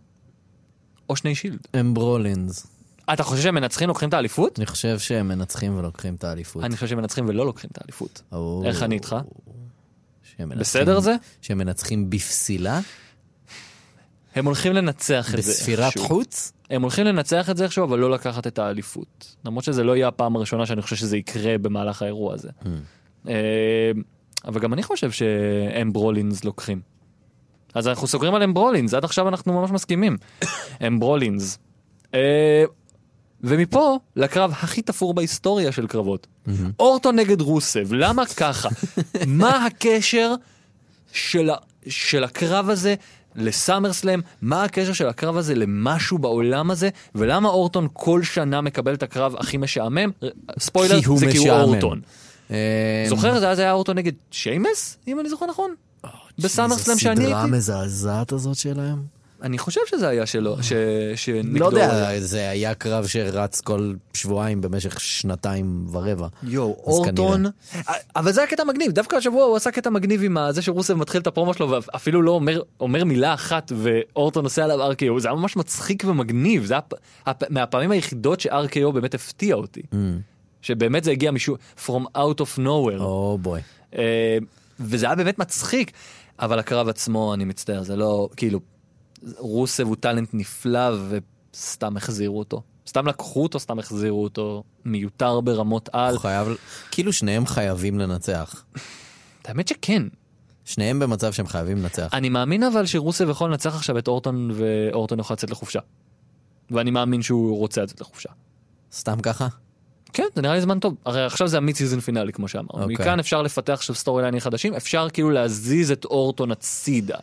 או 1.08 1.16
שני 1.16 1.34
שילד? 1.34 1.58
אמברולינס. 1.80 2.66
אתה 3.12 3.22
חושב 3.22 3.42
שהם 3.42 3.54
מנצחים 3.54 3.88
לוקחים 3.88 4.08
את 4.08 4.14
האליפות? 4.14 4.58
אני 4.58 4.66
חושב 4.66 4.98
שהם 4.98 5.28
מנצחים 5.28 5.78
ולוקחים 5.78 6.14
את 6.14 6.24
האליפות. 6.24 6.64
אני 6.64 6.74
חושב 6.74 6.86
שהם 6.86 6.98
מנצחים 6.98 7.28
ולא 7.28 7.46
לוקחים 7.46 7.70
את 7.72 7.78
האליפות. 7.78 8.22
איך 8.64 8.82
אני 8.82 8.94
איתך? 8.94 9.16
בסדר 10.40 11.00
זה? 11.00 11.16
שהם 11.40 11.58
מנצחים 11.58 12.10
בפסילה? 12.10 12.80
הם 14.34 14.44
הולכים 14.46 14.72
לנצח 14.72 15.34
את 15.34 15.42
זה 15.42 15.52
בספירת. 15.52 15.98
חוץ? 15.98 16.52
הם 16.70 16.82
הולכים 16.82 17.06
לנצח 17.06 17.50
את 17.50 17.56
זה 17.56 17.64
איכשהו, 17.64 17.84
אבל 17.84 17.98
לא 17.98 18.10
לקחת 18.10 18.46
את 18.46 18.58
האליפות. 18.58 19.36
למרות 19.44 19.64
שזה 19.64 19.84
לא 19.84 19.96
יהיה 19.96 20.08
הפעם 20.08 20.36
הראשונה 20.36 20.66
שאני 20.66 20.82
חושב 20.82 20.96
שזה 20.96 21.16
יקרה 21.16 21.58
במהלך 21.58 22.02
האירוע 22.02 22.34
הזה. 22.34 22.48
אה, 23.28 23.90
אבל 24.44 24.60
גם 24.60 24.72
אני 24.72 24.82
חושב 24.82 25.10
שאמברולינס 25.10 26.44
לוקחים. 26.44 26.80
אז 27.74 27.88
אנחנו 27.88 28.06
סוגרים 28.06 28.34
על 28.34 28.42
אמברולינס, 28.42 28.94
עד 28.94 29.04
עכשיו 29.04 29.28
אנחנו 29.28 29.52
ממש 29.52 29.70
מסכימים. 29.70 30.16
אמברולינס. 30.86 31.58
אה, 32.14 32.64
ומפה 33.40 33.98
לקרב 34.16 34.50
הכי 34.50 34.82
תפור 34.82 35.14
בהיסטוריה 35.14 35.72
של 35.72 35.86
קרבות. 35.86 36.26
אורטון 36.78 37.16
נגד 37.16 37.40
רוסב, 37.40 37.92
למה 37.92 38.26
ככה? 38.26 38.68
מה 39.26 39.66
הקשר 39.66 40.34
של 41.86 42.24
הקרב 42.24 42.70
הזה 42.70 42.94
לסאמרסלאם? 43.36 44.20
מה 44.42 44.64
הקשר 44.64 44.92
של 44.92 45.08
הקרב 45.08 45.36
הזה 45.36 45.54
למשהו 45.54 46.18
בעולם 46.18 46.70
הזה? 46.70 46.88
ולמה 47.14 47.48
אורטון 47.48 47.88
כל 47.92 48.22
שנה 48.22 48.60
מקבל 48.60 48.94
את 48.94 49.02
הקרב 49.02 49.34
הכי 49.38 49.56
משעמם? 49.56 50.10
ספוילר, 50.58 51.00
כי 51.02 51.16
זה 51.16 51.26
כי 51.30 51.36
הוא 51.36 51.46
משעמם. 51.46 51.60
אורטון. 51.60 52.00
אה, 52.50 53.04
זוכר? 53.08 53.40
זה 53.40 53.50
אז 53.50 53.58
היה 53.58 53.72
אורטון 53.72 53.98
נגד 53.98 54.12
שיימס, 54.30 54.98
אם 55.08 55.20
אני 55.20 55.28
זוכר 55.28 55.46
נכון? 55.46 55.74
בסאמרסלאם 56.38 56.98
שאני 56.98 57.12
הסדרה 57.12 57.40
הייתי? 57.40 57.54
המזעזעת 57.54 58.32
הזאת 58.32 58.56
שלהם? 58.56 59.19
אני 59.42 59.58
חושב 59.58 59.80
שזה 59.86 60.08
היה 60.08 60.26
שלו, 60.26 60.56
ש... 60.62 60.72
שנגדו... 61.16 61.58
לא 61.58 61.66
יודע, 61.66 62.20
זה 62.20 62.50
היה 62.50 62.74
קרב 62.74 63.06
שרץ 63.06 63.60
כל 63.60 63.92
שבועיים 64.14 64.60
במשך 64.60 65.00
שנתיים 65.00 65.86
ורבע. 65.92 66.26
יואו, 66.42 66.76
אורטון, 66.84 67.44
כנראה. 67.72 67.94
אבל 68.16 68.32
זה 68.32 68.42
הקטע 68.42 68.62
המגניב, 68.62 68.92
דווקא 68.92 69.16
השבוע 69.16 69.44
הוא 69.44 69.56
עשה 69.56 69.70
קטע 69.70 69.90
מגניב 69.90 70.22
עם 70.24 70.36
זה 70.50 70.62
שרוסב 70.62 70.94
מתחיל 70.94 71.20
את 71.20 71.26
הפרומו 71.26 71.54
שלו 71.54 71.70
ואפילו 71.70 72.22
לא 72.22 72.30
אומר, 72.30 72.60
אומר 72.80 73.04
מילה 73.04 73.34
אחת 73.34 73.72
ואורטון 73.76 74.44
עושה 74.44 74.64
עליו 74.64 74.92
RKO, 74.92 75.20
זה 75.20 75.28
היה 75.28 75.36
ממש 75.36 75.56
מצחיק 75.56 76.02
ומגניב, 76.06 76.64
זה 76.64 76.74
היה 76.74 76.80
הפ- 77.26 77.50
מהפעמים 77.50 77.90
היחידות 77.90 78.40
ש-RKO 78.40 78.92
באמת 78.94 79.14
הפתיע 79.14 79.54
אותי, 79.54 79.80
Mm. 79.92 79.96
שבאמת 80.62 81.04
זה 81.04 81.10
הגיע 81.10 81.30
משהו, 81.30 81.56
from 81.86 82.02
out 82.16 82.40
of 82.40 82.58
nowhere, 82.58 83.00
או 83.00 83.38
בוי. 83.42 83.60
אה, 83.96 84.38
וזה 84.80 85.06
היה 85.06 85.14
באמת 85.14 85.38
מצחיק, 85.38 85.90
אבל 86.40 86.58
הקרב 86.58 86.88
עצמו, 86.88 87.34
אני 87.34 87.44
מצטער, 87.44 87.82
זה 87.82 87.96
לא, 87.96 88.28
כאילו, 88.36 88.60
רוסב 89.38 89.86
הוא 89.86 89.96
טאלנט 89.96 90.28
נפלא 90.32 90.96
וסתם 91.08 91.96
החזירו 91.96 92.38
אותו. 92.38 92.62
סתם 92.88 93.06
לקחו 93.06 93.42
אותו, 93.42 93.60
סתם 93.60 93.78
החזירו 93.78 94.22
אותו, 94.22 94.62
מיותר 94.84 95.40
ברמות 95.40 95.88
על. 95.92 96.18
חייב, 96.18 96.48
כאילו 96.90 97.12
שניהם 97.12 97.46
חייבים 97.46 97.98
לנצח. 97.98 98.64
האמת 99.44 99.68
שכן. 99.68 100.02
שניהם 100.64 100.98
במצב 100.98 101.32
שהם 101.32 101.46
חייבים 101.46 101.78
לנצח. 101.78 102.08
אני 102.12 102.28
מאמין 102.28 102.62
אבל 102.62 102.86
שרוסב 102.86 103.30
יכול 103.30 103.50
לנצח 103.50 103.74
עכשיו 103.74 103.98
את 103.98 104.08
אורטון 104.08 104.50
ואורטון 104.54 105.20
יכול 105.20 105.34
לצאת 105.34 105.50
לחופשה. 105.50 105.80
ואני 106.70 106.90
מאמין 106.90 107.22
שהוא 107.22 107.58
רוצה 107.58 107.82
לצאת 107.82 108.00
לחופשה. 108.00 108.28
סתם 108.92 109.20
ככה? 109.20 109.48
כן, 110.12 110.26
זה 110.34 110.42
נראה 110.42 110.54
לי 110.54 110.60
זמן 110.60 110.78
טוב. 110.78 110.94
הרי 111.04 111.24
עכשיו 111.24 111.48
זה 111.48 111.56
המיד 111.56 111.76
סיזון 111.76 112.00
פינאלי, 112.00 112.32
כמו 112.32 112.48
שאמרנו. 112.48 112.82
אוקיי. 112.82 112.94
מכאן 112.94 113.18
אפשר 113.18 113.42
לפתח 113.42 113.72
עכשיו 113.72 113.96
סטורי 113.96 114.22
ליינים 114.22 114.40
חדשים, 114.40 114.74
אפשר 114.74 115.08
כאילו 115.12 115.30
להזיז 115.30 115.90
את 115.90 116.04
אורטון 116.04 116.50
הצידה. 116.50 117.18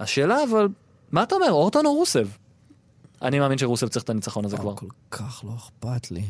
השאלה 0.00 0.36
אבל, 0.50 0.68
מה 1.12 1.22
אתה 1.22 1.34
אומר, 1.34 1.50
אורטון 1.50 1.86
או 1.86 1.94
רוסב? 1.94 2.28
אני 3.22 3.38
מאמין 3.38 3.58
שרוסב 3.58 3.88
צריך 3.88 4.04
את 4.04 4.10
הניצחון 4.10 4.44
הזה 4.44 4.56
כבר. 4.56 4.74
כל 4.76 4.86
כך 5.10 5.44
לא 5.44 5.50
אכפת 5.56 6.10
לי. 6.10 6.22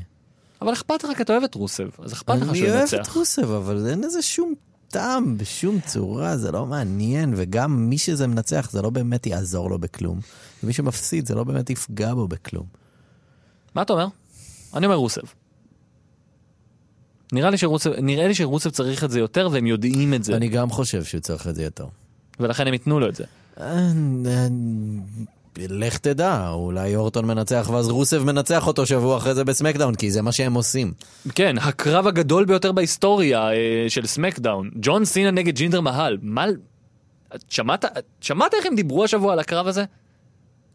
אבל 0.62 0.72
אכפת 0.72 1.04
לך 1.04 1.16
כי 1.16 1.22
אתה 1.22 1.32
אוהב 1.32 1.44
את 1.44 1.54
רוסב, 1.54 1.88
אז 1.98 2.12
אכפת 2.12 2.34
לך 2.34 2.48
אני 2.48 2.58
שהוא 2.58 2.68
אוהב 2.68 2.86
את 2.86 2.92
ינצח. 2.92 3.16
רוסב, 3.16 3.50
אבל 3.50 3.86
אין 3.86 4.00
לזה 4.00 4.22
שום 4.22 4.54
טעם 4.88 5.38
בשום 5.38 5.80
צורה, 5.80 6.36
זה 6.36 6.52
לא 6.52 6.66
מעניין, 6.66 7.34
וגם 7.36 7.90
מי 7.90 7.98
שזה 7.98 8.26
מנצח 8.26 8.68
זה 8.72 8.82
לא 8.82 8.90
באמת 8.90 9.26
יעזור 9.26 9.70
לו 9.70 9.78
בכלום. 9.78 10.20
ומי 10.62 10.72
שמפסיד 10.72 11.26
זה 11.26 11.34
לא 11.34 11.44
באמת 11.44 11.70
יפגע 11.70 12.14
בו 12.14 12.28
בכלום. 12.28 12.66
מה 13.74 13.82
אתה 13.82 13.92
אומר? 13.92 14.06
אני 14.74 14.86
אומר 14.86 14.96
רוסב. 14.96 15.22
נראה 17.32 17.50
לי 17.50 17.58
שרוסב, 17.58 17.90
נראה 17.90 18.28
לי 18.28 18.34
שרוסב 18.34 18.70
צריך 18.70 19.04
את 19.04 19.10
זה 19.10 19.18
יותר 19.18 19.48
והם 19.52 19.66
יודעים 19.66 20.14
את 20.14 20.24
זה, 20.24 20.36
אני 20.36 20.48
גם 20.48 20.70
חושב 20.70 21.04
שהוא 21.04 21.20
צריך 21.20 21.48
את 21.48 21.54
זה 21.54 21.62
יותר. 21.62 21.86
ולכן 22.40 22.66
הם 22.66 22.72
ייתנו 22.72 23.00
לו 23.00 23.08
את 23.08 23.14
זה. 23.14 23.24
אה, 23.60 23.66
אה, 24.26 24.46
לך 25.68 25.98
תדע, 25.98 26.48
אולי 26.48 26.96
אורטון 26.96 27.24
מנצח 27.24 27.70
ואז 27.72 27.88
רוסב 27.88 28.24
מנצח 28.24 28.66
אותו 28.66 28.86
שבוע 28.86 29.16
אחרי 29.16 29.34
זה 29.34 29.44
בסמקדאון, 29.44 29.94
כי 29.94 30.10
זה 30.10 30.22
מה 30.22 30.32
שהם 30.32 30.54
עושים. 30.54 30.92
כן, 31.34 31.56
הקרב 31.58 32.06
הגדול 32.06 32.44
ביותר 32.44 32.72
בהיסטוריה 32.72 33.50
אה, 33.50 33.84
של 33.88 34.06
סמקדאון, 34.06 34.70
ג'ון 34.74 35.04
סינה 35.04 35.30
נגד 35.30 35.54
ג'ינדר 35.54 35.80
מהל. 35.80 36.18
מה... 36.22 36.46
שמעת, 37.48 37.84
שמעת 38.20 38.54
איך 38.54 38.66
הם 38.66 38.74
דיברו 38.74 39.04
השבוע 39.04 39.32
על 39.32 39.38
הקרב 39.38 39.66
הזה? 39.66 39.84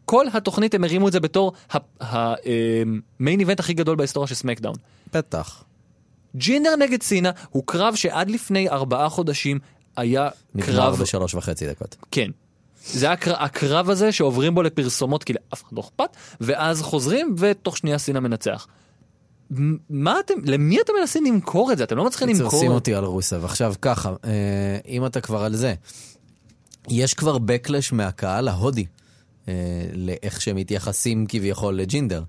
כל 0.04 0.26
התוכנית 0.32 0.74
הם 0.74 0.84
הרימו 0.84 1.08
את 1.08 1.12
זה 1.12 1.20
בתור 1.20 1.52
המיין 2.00 3.40
איבנט 3.40 3.60
הכי 3.60 3.74
גדול 3.74 3.96
בהיסטוריה 3.96 4.26
של 4.26 4.34
סמקדאון. 4.34 4.74
בטח. 5.12 5.64
ג'ינדר 6.36 6.76
נגד 6.76 7.02
סינה 7.02 7.30
הוא 7.50 7.62
קרב 7.66 7.94
שעד 7.94 8.30
לפני 8.30 8.68
ארבעה 8.68 9.08
חודשים 9.08 9.58
היה 9.96 10.28
נגמר 10.54 10.72
קרב, 10.72 10.98
בשלוש 11.00 11.34
וחצי 11.34 11.66
דקות. 11.66 11.96
כן. 12.10 12.30
זה 12.86 13.12
הקרב, 13.12 13.36
הקרב 13.38 13.90
הזה 13.90 14.12
שעוברים 14.12 14.54
בו 14.54 14.62
לפרסומות 14.62 15.24
כי 15.24 15.32
לאף 15.32 15.62
אחד 15.62 15.72
לא 15.76 15.80
אכפת, 15.80 16.16
ואז 16.40 16.82
חוזרים 16.82 17.34
ותוך 17.38 17.76
שנייה 17.76 17.98
סינה 17.98 18.20
מנצח. 18.20 18.66
מה 19.90 20.20
אתם, 20.20 20.34
למי 20.44 20.80
אתם 20.80 20.92
מנסים 21.00 21.24
למכור 21.24 21.72
את 21.72 21.78
זה? 21.78 21.84
אתם 21.84 21.96
לא 21.96 22.04
מצליחים 22.04 22.28
למכור 22.36 22.60
שים 22.60 22.70
אותי 22.70 22.94
על 22.94 23.04
רוסב. 23.04 23.44
עכשיו 23.44 23.74
ככה, 23.82 24.14
אה, 24.24 24.30
אם 24.88 25.06
אתה 25.06 25.20
כבר 25.20 25.44
על 25.44 25.54
זה, 25.54 25.74
יש 26.88 27.14
כבר 27.14 27.36
backlash 27.36 27.92
מהקהל 27.94 28.48
ההודי, 28.48 28.86
אה, 29.48 29.52
לאיך 29.94 30.40
שהם 30.40 30.56
מתייחסים 30.56 31.26
כביכול 31.28 31.74
לג'ינדר. 31.76 32.22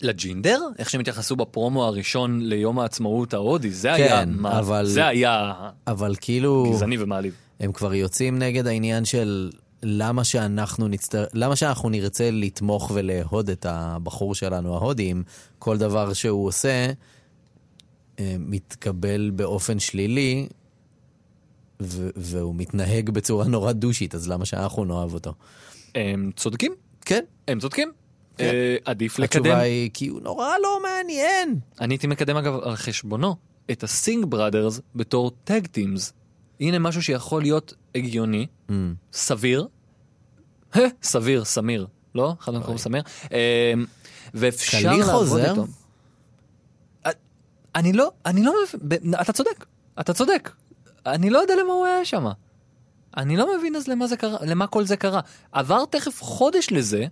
לג'ינדר? 0.00 0.60
איך 0.78 0.90
שהם 0.90 1.00
התייחסו 1.00 1.36
בפרומו 1.36 1.84
הראשון 1.84 2.40
ליום 2.42 2.78
העצמאות 2.78 3.34
ההודי, 3.34 3.70
זה 3.70 3.92
היה, 3.92 4.08
כן, 4.08 4.44
אבל- 4.44 4.86
זה 4.86 5.06
היה 5.06 5.52
אבל 5.86 6.14
כאילו, 6.20 6.70
גזעני 6.74 6.96
ומעליב. 6.98 7.34
הם 7.60 7.72
כבר 7.72 7.94
יוצאים 7.94 8.38
נגד 8.38 8.66
העניין 8.66 9.04
של 9.04 9.50
למה 9.82 10.24
שאנחנו 10.24 10.88
נצטר... 10.88 11.24
למה 11.34 11.56
שאנחנו 11.56 11.88
נרצה 11.88 12.30
לתמוך 12.30 12.90
ולאהוד 12.94 13.50
את 13.50 13.66
הבחור 13.68 14.34
שלנו 14.34 14.74
ההודי, 14.74 15.12
אם 15.12 15.22
כל 15.58 15.78
דבר 15.78 16.12
שהוא 16.12 16.46
עושה 16.46 16.92
אה, 18.18 18.36
מתקבל 18.38 19.30
באופן 19.34 19.78
שלילי, 19.78 20.48
ו- 21.82 22.10
והוא 22.16 22.54
מתנהג 22.54 23.10
בצורה 23.10 23.44
נורא 23.44 23.72
דושית, 23.72 24.14
אז 24.14 24.28
למה 24.28 24.44
שאנחנו 24.44 24.84
נאהב 24.84 25.14
אותו? 25.14 25.34
הם 25.94 26.30
צודקים, 26.36 26.72
כן, 27.00 27.24
הם 27.48 27.60
צודקים. 27.60 27.92
כן. 28.36 28.44
אה, 28.44 28.76
עדיף 28.84 29.18
לקדם. 29.18 29.42
התשובה 29.42 29.58
היא 29.60 29.90
כי 29.94 30.08
הוא 30.08 30.20
נורא 30.20 30.48
לא 30.62 30.78
מעניין. 30.82 31.58
אני 31.80 31.94
הייתי 31.94 32.06
מקדם 32.06 32.36
אגב 32.36 32.54
על 32.62 32.76
חשבונו 32.76 33.36
את 33.70 33.82
הסינג 33.82 34.24
בראדרס 34.28 34.80
בתור 34.94 35.30
tag 35.44 35.66
teams. 35.66 36.12
הנה 36.60 36.78
משהו 36.78 37.02
שיכול 37.02 37.42
להיות 37.42 37.74
הגיוני, 37.94 38.46
Mm. 38.68 38.72
סביר, 39.12 39.66
סביר, 41.02 41.44
סמיר, 41.44 41.86
לא? 42.14 42.34
אחד 42.40 42.52
מהם 42.52 42.62
קוראים 42.62 42.78
סמיר. 42.78 43.02
אה, 43.32 43.72
ואפשר 44.34 44.96
לעבוד? 44.96 45.40
איתו. 45.40 45.66
אה, 47.06 47.10
אני 47.74 47.92
לא, 47.92 48.12
אני 48.26 48.42
לא 48.42 48.54
מבין, 48.84 49.14
אתה 49.20 49.32
צודק, 49.32 49.66
אתה 50.00 50.12
צודק. 50.12 50.50
אני 51.06 51.30
לא 51.30 51.38
יודע 51.38 51.54
למה 51.64 51.72
הוא 51.72 51.86
היה 51.86 52.04
שם. 52.04 52.26
אני 53.16 53.36
לא 53.36 53.58
מבין 53.58 53.76
אז 53.76 53.88
למה 53.88 54.06
זה 54.06 54.16
קרה, 54.16 54.38
למה 54.46 54.66
כל 54.66 54.84
זה 54.84 54.96
קרה. 54.96 55.20
עבר 55.52 55.84
תכף 55.84 56.22
חודש 56.22 56.68
לזה, 56.72 57.04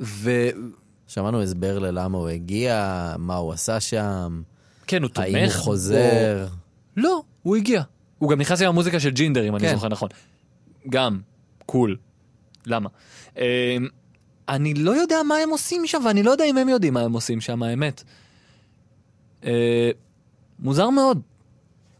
וכן, 0.00 0.58
שמענו 1.06 1.42
הסבר 1.42 1.78
ללמה 1.78 2.18
הוא 2.18 2.28
הגיע, 2.28 3.14
מה 3.18 3.34
הוא 3.36 3.52
עשה 3.52 3.80
שם, 3.80 4.42
כן, 4.86 5.02
הוא 5.02 5.08
תומך. 5.10 5.26
האם 5.26 5.44
הוא 5.44 5.52
חוזר. 5.52 6.46
בו. 6.50 6.54
לא, 6.96 7.22
הוא 7.42 7.56
הגיע. 7.56 7.82
הוא 8.18 8.30
גם 8.30 8.40
נכנס 8.40 8.60
עם 8.60 8.68
המוזיקה 8.68 9.00
של 9.00 9.10
ג'ינדר, 9.10 9.48
אם 9.48 9.56
אני 9.56 9.68
כן. 9.68 9.74
זוכר 9.74 9.88
נכון. 9.88 10.08
גם, 10.90 11.20
קול. 11.66 11.96
למה? 12.66 12.88
אה, 13.38 13.76
אני 14.48 14.74
לא 14.74 14.90
יודע 14.90 15.16
מה 15.28 15.36
הם 15.36 15.50
עושים 15.50 15.86
שם, 15.86 16.02
ואני 16.06 16.22
לא 16.22 16.30
יודע 16.30 16.44
אם 16.44 16.58
הם 16.58 16.68
יודעים 16.68 16.94
מה 16.94 17.00
הם 17.00 17.12
עושים 17.12 17.40
שם, 17.40 17.62
האמת. 17.62 18.02
אה, 19.44 19.90
מוזר 20.58 20.90
מאוד. 20.90 21.20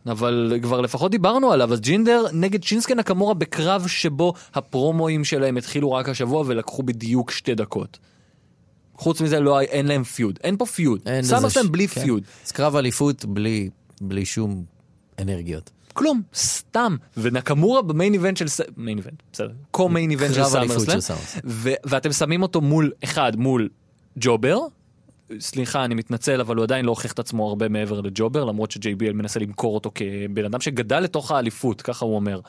אבל 0.07 0.59
כבר 0.63 0.81
לפחות 0.81 1.11
דיברנו 1.11 1.53
עליו, 1.53 1.73
אז 1.73 1.81
ג'ינדר 1.81 2.25
נגד 2.33 2.63
שינסקי 2.63 2.95
נקמורה 2.95 3.35
בקרב 3.35 3.87
שבו 3.89 4.33
הפרומואים 4.55 5.25
שלהם 5.25 5.57
התחילו 5.57 5.93
רק 5.93 6.09
השבוע 6.09 6.45
ולקחו 6.47 6.83
בדיוק 6.83 7.31
שתי 7.31 7.55
דקות. 7.55 7.99
חוץ 8.95 9.21
מזה 9.21 9.41
לא, 9.41 9.61
אין 9.61 9.87
להם 9.87 10.05
פיוד, 10.05 10.39
אין 10.45 10.57
פה 10.57 10.67
פיוד. 10.67 11.01
אותם 11.35 11.51
ש- 11.51 11.59
בלי 11.71 11.89
כן. 11.89 12.01
feud. 12.01 12.23
אז 12.47 12.53
קרב 12.53 12.77
אליפות 12.77 13.25
בלי, 13.25 13.71
בלי 14.01 14.25
שום 14.25 14.65
אנרגיות. 15.19 15.71
כלום, 15.97 16.23
סתם. 16.35 16.97
ונקמורה 17.17 17.83
ב 17.83 17.89
main 17.89 18.13
event 18.13 18.37
של... 18.37 18.45
main 18.77 18.99
event, 18.99 19.23
בסדר. 19.33 19.53
co-main 19.71 20.11
event 20.11 20.35
של 20.35 20.43
קרב 20.43 20.57
אליפות 20.57 20.77
סאמרסלאם. 20.79 21.01
של 21.01 21.07
סאמרסלאם. 21.07 21.43
ו- 21.47 21.71
ואתם 21.85 22.13
שמים 22.13 22.43
אותו 22.43 22.61
מול, 22.61 22.93
אחד, 23.05 23.37
מול 23.37 23.69
jobber. 24.19 24.59
סליחה, 25.41 25.85
אני 25.85 25.95
מתנצל, 25.95 26.41
אבל 26.41 26.57
הוא 26.57 26.63
עדיין 26.63 26.85
לא 26.85 26.91
הוכיח 26.91 27.13
את 27.13 27.19
עצמו 27.19 27.49
הרבה 27.49 27.69
מעבר 27.69 28.01
ל 28.01 28.06
jobber, 28.06 28.45
למרות 28.45 28.71
ש-JBL 28.71 29.13
מנסה 29.13 29.41
למכור 29.41 29.75
אותו 29.75 29.91
כבן 29.95 30.45
אדם 30.45 30.61
שגדל 30.61 31.01
לתוך 31.01 31.31
האליפות, 31.31 31.83
ככה 31.83 32.05
הוא 32.05 32.17
אומר. 32.17 32.41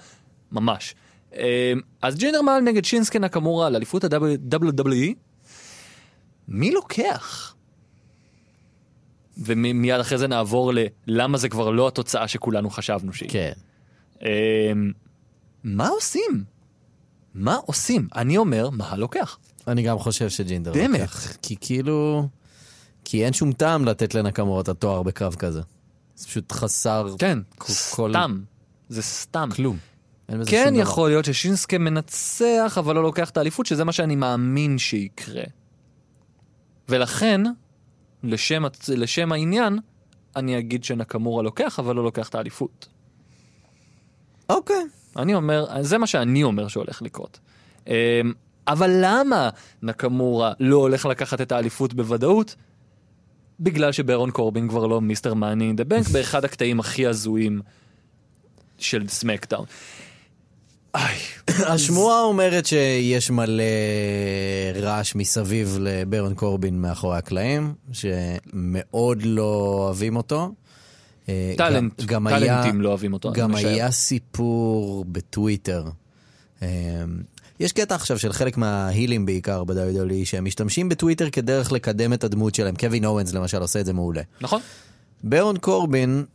ממש. 0.52 0.96
אה, 1.36 1.74
אז 2.02 2.16
ג'ינדר 2.16 2.42
מעל 2.42 2.62
נגד 2.62 2.86
שינסקה 2.86 3.20
נקמורה 3.20 3.68
על 3.68 3.76
אליפות 3.76 4.04
ה-WWE. 4.04 5.14
מי 6.48 6.72
לוקח? 6.72 7.56
ומיד 9.46 10.00
אחרי 10.00 10.18
זה 10.18 10.28
נעבור 10.28 10.72
ללמה 11.08 11.38
זה 11.38 11.50
כבר 11.50 11.70
לא 11.70 11.88
התוצאה 11.88 12.28
שכולנו 12.28 12.70
חשבנו 12.70 13.14
שהיא. 13.14 13.30
כן. 13.30 13.52
אמ, 14.22 14.28
מה 15.64 15.88
עושים? 15.88 16.44
מה 17.34 17.56
עושים? 17.66 18.08
אני 18.16 18.38
אומר, 18.38 18.70
מה 18.70 18.96
לוקח? 18.96 19.38
אני 19.68 19.82
גם 19.82 20.00
חושב 20.00 20.30
שג'ינדר 20.30 20.74
באמת? 20.74 21.00
לוקח. 21.00 21.36
כי 21.42 21.56
כאילו... 21.62 22.28
כי 23.06 23.26
אין 23.26 23.34
שום 23.34 23.52
טעם 23.54 23.86
לתת 23.86 24.16
לנקמורה 24.16 24.62
את 24.62 24.70
התואר 24.70 25.04
בקרב 25.04 25.36
כזה. 25.36 25.62
זה 26.16 26.28
פשוט 26.28 26.52
חסר 26.52 27.16
כן, 27.20 27.40
כל- 27.58 27.74
סתם. 28.12 28.40
זה 28.90 29.02
סתם. 29.02 29.50
כלום. 29.56 29.78
כן 30.28 30.36
שום 30.66 30.74
דבר. 30.74 30.82
יכול 30.82 31.10
להיות 31.10 31.26
ששינסקה 31.26 31.78
מנצח, 31.78 32.76
אבל 32.80 32.96
לא 32.96 33.04
לוקח 33.04 33.30
את 33.30 33.38
האליפות, 33.38 33.66
שזה 33.66 33.84
מה 33.84 33.92
שאני 33.92 34.16
מאמין 34.16 34.78
שיקרה. 34.78 35.44
ולכן, 36.90 37.42
לשם, 38.24 38.64
לשם 38.88 39.32
העניין, 39.32 39.80
אני 40.36 40.60
אגיד 40.60 40.84
שנקמורה 40.84 41.44
לוקח, 41.44 41.80
אבל 41.80 41.96
לא 41.96 42.04
לוקח 42.04 42.30
את 42.30 42.36
האליפות. 42.36 42.88
אוקיי. 44.50 44.84
אני 45.18 45.36
אומר, 45.36 45.66
זה 45.82 45.98
מה 45.98 46.08
שאני 46.08 46.44
אומר 46.44 46.68
שהולך 46.68 47.02
לקרות. 47.02 47.40
אמ, 47.88 47.94
אבל 48.68 48.92
למה 49.02 49.50
נקמורה 49.82 50.54
לא 50.60 50.76
הולך 50.76 51.06
לקחת 51.06 51.42
את 51.42 51.52
האליפות 51.52 51.94
בוודאות? 51.94 52.56
בגלל 53.60 53.92
שברון 53.92 54.32
קורבין 54.32 54.68
כבר 54.68 54.88
לא 54.88 55.02
מיסטר 55.02 55.34
מאני 55.34 55.74
דה 55.74 55.84
בנק 55.84 56.08
באחד 56.08 56.46
הקטעים 56.46 56.80
הכי 56.80 57.08
הזויים 57.08 57.62
של 58.80 59.08
סמקדאון. 59.08 59.66
השמועה 61.74 62.22
אומרת 62.22 62.66
שיש 62.66 63.32
מלא 63.32 63.64
רעש 64.82 65.16
מסביב 65.16 65.78
לברון 65.82 66.34
קורבין 66.34 66.82
מאחורי 66.82 67.18
הקלעים, 67.18 67.74
שמאוד 67.92 69.22
לא 69.24 69.44
אוהבים 69.78 70.16
אותו. 70.16 70.52
אה, 71.30 71.54
טאלנט, 71.58 72.02
גם- 72.02 72.08
גם 72.08 72.28
היה- 72.28 72.40
טאלנטים 72.40 72.82
לא 72.82 72.90
אוהבים 72.90 73.14
אותו. 73.14 73.32
גם. 73.34 73.56
היה 73.56 73.92
סיפור 73.92 75.06
בטוויטר. 75.08 75.84
אה, 76.62 76.68
יש 77.60 77.72
קטע 77.74 77.96
עכשיו 77.96 78.20
של 78.20 78.34
חלק 78.34 78.58
מההילים 78.58 79.26
בעיקר 79.26 79.64
ב-WWE, 79.64 80.14
שהם 80.26 80.46
משתמשים 80.46 80.90
בטוויטר 80.90 81.30
כדרך 81.30 81.72
לקדם 81.72 82.14
את 82.14 82.24
הדמות 82.24 82.56
שלהם. 82.56 82.76
קווין 82.76 83.06
אורנס 83.06 83.34
למשל 83.34 83.58
עושה 83.62 83.80
את 83.80 83.86
זה 83.86 83.94
מעולה. 83.94 84.22
נכון? 84.42 84.62
ברון 85.24 85.58
קורבין 85.58 86.26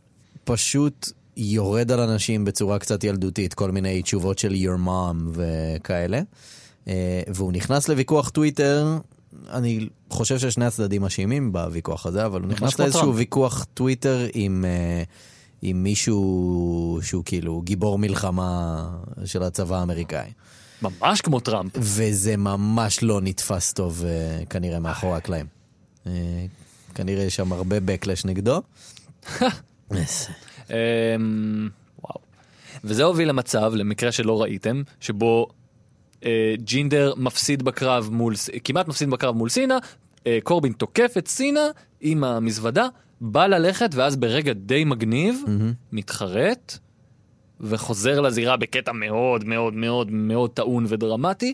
פשוט 0.43 1.11
יורד 1.37 1.91
על 1.91 1.99
אנשים 1.99 2.45
בצורה 2.45 2.79
קצת 2.79 3.03
ילדותית, 3.03 3.53
כל 3.53 3.71
מיני 3.71 4.01
תשובות 4.01 4.39
של 4.39 4.53
your 4.53 4.87
mom 4.87 5.17
וכאלה. 5.33 6.21
אה, 6.87 7.21
והוא 7.27 7.51
נכנס 7.51 7.87
לוויכוח 7.89 8.29
טוויטר 8.29 8.97
אני 9.49 9.89
חושב 10.09 10.39
ששני 10.39 10.65
הצדדים 10.65 11.05
אשמים 11.05 11.53
בוויכוח 11.53 12.05
הזה, 12.05 12.25
אבל 12.25 12.41
הוא 12.41 12.49
נכנס 12.49 12.79
לאיזשהו. 12.79 13.15
ויכוח 13.15 13.65
טוויטר 13.73 14.27
עם, 14.33 14.65
אה, 14.67 15.03
עם 15.61 15.83
מישהו 15.83 16.99
שהוא 17.03 17.23
כאילו 17.25 17.61
גיבור 17.61 17.97
מלחמה 17.97 18.89
של 19.25 19.43
הצבא 19.43 19.79
האמריקאי. 19.79 20.31
ממש 20.81 21.21
כמו 21.21 21.39
טראמפ. 21.39 21.71
וזה 21.75 22.37
ממש 22.37 23.03
לא 23.03 23.21
נתפס 23.21 23.73
טוב 23.73 24.03
אה, 24.05 24.45
כנראה 24.49 24.79
מאחורי 24.79 25.17
הקלעים. 25.17 25.45
אה, 26.07 26.11
כנראה 26.95 27.23
יש 27.23 27.35
שם 27.35 27.53
הרבה 27.53 27.77
backlash 27.77 28.21
נגדו. 28.25 28.61
אמ, 30.73 31.69
וואו. 32.03 32.19
וזה 32.83 33.03
הוביל 33.03 33.29
למצב, 33.29 33.71
למקרה 33.75 34.11
שלא 34.11 34.41
ראיתם, 34.41 34.81
שבו 34.99 35.47
אה, 36.25 36.55
ג'ינדר 36.57 37.13
מפסיד 37.17 37.63
בקרב 37.63 38.09
מול, 38.11 38.33
כמעט 38.63 38.87
מפסיד 38.87 39.09
בקרב 39.09 39.35
מול 39.35 39.49
סינה, 39.49 39.77
אה, 40.27 40.39
קורבין 40.43 40.73
תוקף 40.73 41.13
את 41.17 41.27
סינה 41.27 41.67
עם 42.01 42.23
המזוודה, 42.23 42.87
בא 43.21 43.47
ללכת, 43.47 43.89
ואז 43.93 44.15
ברגע 44.15 44.53
די 44.53 44.83
מגניב, 44.83 45.43
מתחרט, 45.91 46.77
וחוזר 47.61 48.21
לזירה 48.21 48.57
בקטע 48.57 48.91
מאוד 48.91 49.45
מאוד 49.45 49.73
מאוד 49.73 50.11
מאוד 50.11 50.49
טעון 50.49 50.85
ודרמטי. 50.87 51.53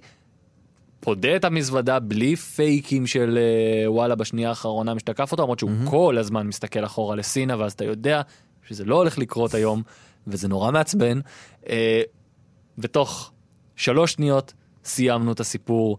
פודה 0.99 1.36
את 1.36 1.45
המזוודה 1.45 1.99
בלי 1.99 2.36
פייקים 2.36 3.08
של 3.08 3.38
אה, 3.38 3.91
וואלה 3.91 4.15
בשנייה 4.15 4.49
האחרונה 4.49 4.93
משתקף 4.93 5.32
אותו, 5.32 5.43
למרות 5.43 5.60
שהוא 5.60 5.71
כל 5.86 6.17
הזמן 6.17 6.47
מסתכל 6.47 6.86
אחורה 6.86 7.15
לסינה, 7.15 7.55
ואז 7.60 7.73
אתה 7.73 7.86
יודע 7.86 8.21
שזה 8.69 8.86
לא 8.86 8.95
הולך 8.95 9.17
לקרות 9.17 9.53
היום, 9.53 9.82
וזה 10.27 10.47
נורא 10.47 10.71
מעצבן. 10.71 11.19
אה, 11.69 12.01
ותוך 12.77 13.32
שלוש 13.75 14.13
שניות 14.13 14.53
סיימנו 14.86 15.32
את 15.32 15.39
הסיפור, 15.39 15.97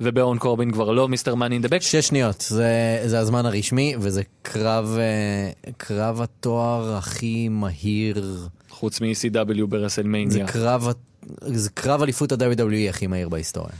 ובאון 0.00 0.38
קורבין 0.38 0.70
כבר 0.72 0.90
לא 0.92 1.08
מיסטר 1.08 1.34
מאני 1.34 1.54
אין 1.54 1.62
דה 1.62 1.68
בק. 1.68 1.80
שש 1.80 2.08
שניות, 2.08 2.40
זה, 2.48 3.02
זה 3.06 3.18
הזמן 3.18 3.46
הרשמי, 3.46 3.94
וזה 4.00 4.22
קרב, 4.42 4.96
אה, 4.98 5.72
קרב 5.76 6.20
התואר 6.22 6.96
הכי 6.96 7.48
מהיר. 7.48 8.46
חוץ 8.70 9.00
מ-ECW 9.00 9.12
זה 9.60 9.66
ברסלמניה. 9.68 10.46
קרב, 10.46 10.88
ה- 10.88 10.92
זה 11.40 11.70
קרב 11.70 12.02
אליפות 12.02 12.32
ה-WWE 12.32 12.88
הכי 12.90 13.06
מהיר 13.06 13.28
בהיסטוריה. 13.28 13.72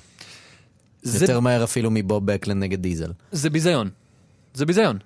זה, 1.03 1.25
יותר 1.25 1.41
מהר 1.41 1.65
אפילו 1.65 1.91
מבוב 1.91 2.27
בקלן 2.27 2.59
נגד 2.61 2.83
דיזל. 2.83 3.13
זה 3.33 3.51
ביזיון. 3.51 3.91
זה 4.55 4.67
ביזיון. 4.67 4.99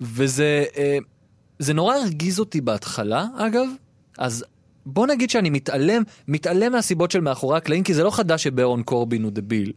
וזה 0.00 0.64
אה, 0.76 0.98
זה 1.58 1.74
נורא 1.74 1.96
הרגיז 1.96 2.40
אותי 2.40 2.60
בהתחלה, 2.60 3.26
אגב. 3.36 3.68
אז 4.18 4.44
בוא 4.86 5.06
נגיד 5.06 5.30
שאני 5.30 5.50
מתעלם, 5.50 6.02
מתעלם 6.28 6.72
מהסיבות 6.72 7.10
של 7.10 7.20
מאחורי 7.20 7.56
הקלעים, 7.56 7.84
כי 7.84 7.94
זה 7.94 8.04
לא 8.04 8.10
חדש 8.10 8.42
שברון 8.44 8.82
קורבין 8.82 9.22
הוא 9.22 9.32
דביל. 9.32 9.72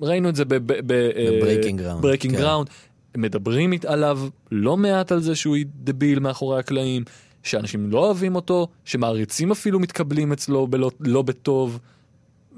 ראינו 0.00 0.28
את 0.28 0.36
זה 0.36 0.42
אה, 0.42 0.58
ב-Breaking 0.86 1.80
Ground, 1.80 2.00
Breaking 2.00 2.34
כן. 2.34 2.40
Ground. 2.40 2.70
מדברים 3.16 3.72
עליו 3.86 4.20
לא 4.52 4.76
מעט 4.76 5.12
על 5.12 5.20
זה 5.20 5.36
שהוא 5.36 5.56
דביל 5.74 6.18
מאחורי 6.18 6.58
הקלעים, 6.58 7.04
שאנשים 7.42 7.90
לא 7.90 7.98
אוהבים 7.98 8.34
אותו, 8.34 8.68
שמעריצים 8.84 9.50
אפילו 9.50 9.80
מתקבלים 9.80 10.32
אצלו 10.32 10.66
בלא, 10.66 10.90
לא 11.00 11.22
בטוב, 11.22 11.78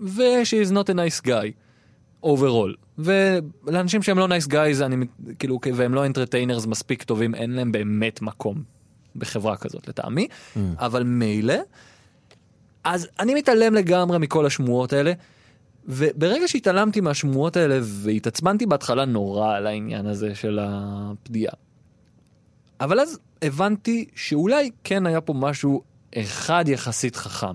ו-she 0.02 0.68
is 0.68 0.72
not 0.72 0.88
a 0.88 0.94
nice 0.94 1.26
guy. 1.26 1.50
Overall. 2.22 2.74
ולאנשים 2.98 4.02
שהם 4.02 4.18
לא 4.18 4.28
nice 4.28 4.46
guys, 4.46 4.82
אני 4.82 5.06
כאילו, 5.38 5.60
והם 5.74 5.94
לא 5.94 6.06
entertainers 6.06 6.66
מספיק 6.66 7.02
טובים, 7.02 7.34
אין 7.34 7.50
להם 7.50 7.72
באמת 7.72 8.22
מקום 8.22 8.62
בחברה 9.16 9.56
כזאת 9.56 9.88
לטעמי, 9.88 10.28
אבל 10.76 11.02
מילא. 11.02 11.54
אז 12.84 13.08
אני 13.20 13.34
מתעלם 13.34 13.74
לגמרי 13.74 14.18
מכל 14.18 14.46
השמועות 14.46 14.92
האלה, 14.92 15.12
וברגע 15.86 16.48
שהתעלמתי 16.48 17.00
מהשמועות 17.00 17.56
האלה 17.56 17.78
והתעצבנתי 17.82 18.66
בהתחלה 18.66 19.04
נורא 19.04 19.56
על 19.56 19.66
העניין 19.66 20.06
הזה 20.06 20.34
של 20.34 20.58
הפדייה. 20.62 21.52
אבל 22.80 23.00
אז 23.00 23.18
הבנתי 23.42 24.04
שאולי 24.14 24.70
כן 24.84 25.06
היה 25.06 25.20
פה 25.20 25.34
משהו 25.34 25.82
אחד 26.16 26.64
יחסית 26.68 27.16
חכם. 27.16 27.54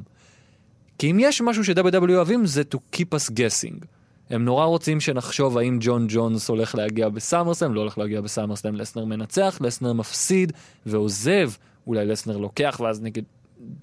כי 0.98 1.12
אם 1.12 1.18
יש 1.20 1.42
משהו 1.42 1.64
ש-WW 1.64 2.12
אוהבים 2.12 2.46
זה 2.46 2.64
to 2.76 2.78
keep 2.96 3.16
us 3.16 3.32
guessing. 3.32 3.86
הם 4.30 4.46
נורא 4.46 4.66
רוצים 4.66 5.00
שנחשוב 5.00 5.58
האם 5.58 5.78
ג'ון 5.82 6.06
ג'ונס 6.10 6.50
הולך 6.50 6.76
להגיע 6.76 7.10
בסאמרסלם, 7.10 7.74
לא 7.74 7.82
הולך 7.82 7.98
להגיע 7.98 8.22
בסאמרסלם, 8.22 8.76
לסנר 8.76 9.06
מנצח, 9.06 9.58
לסנר 9.62 9.94
מפסיד 9.94 10.54
ועוזב, 10.86 11.52
אולי 11.88 12.06
לסנר 12.06 12.38
לוקח 12.38 12.80
ואז 12.84 13.02
נגד 13.02 13.24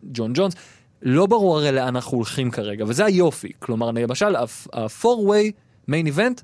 ג'ון 0.02 0.32
ג'ונס. 0.34 0.54
לא 1.02 1.26
ברור 1.26 1.58
הרי 1.58 1.72
לאן 1.72 1.96
אנחנו 1.96 2.16
הולכים 2.16 2.50
כרגע, 2.50 2.84
וזה 2.88 3.04
היופי. 3.04 3.52
כלומר, 3.58 3.90
למשל, 3.90 4.36
ה-4-way 4.36 5.52
main 5.90 6.16
event, 6.16 6.42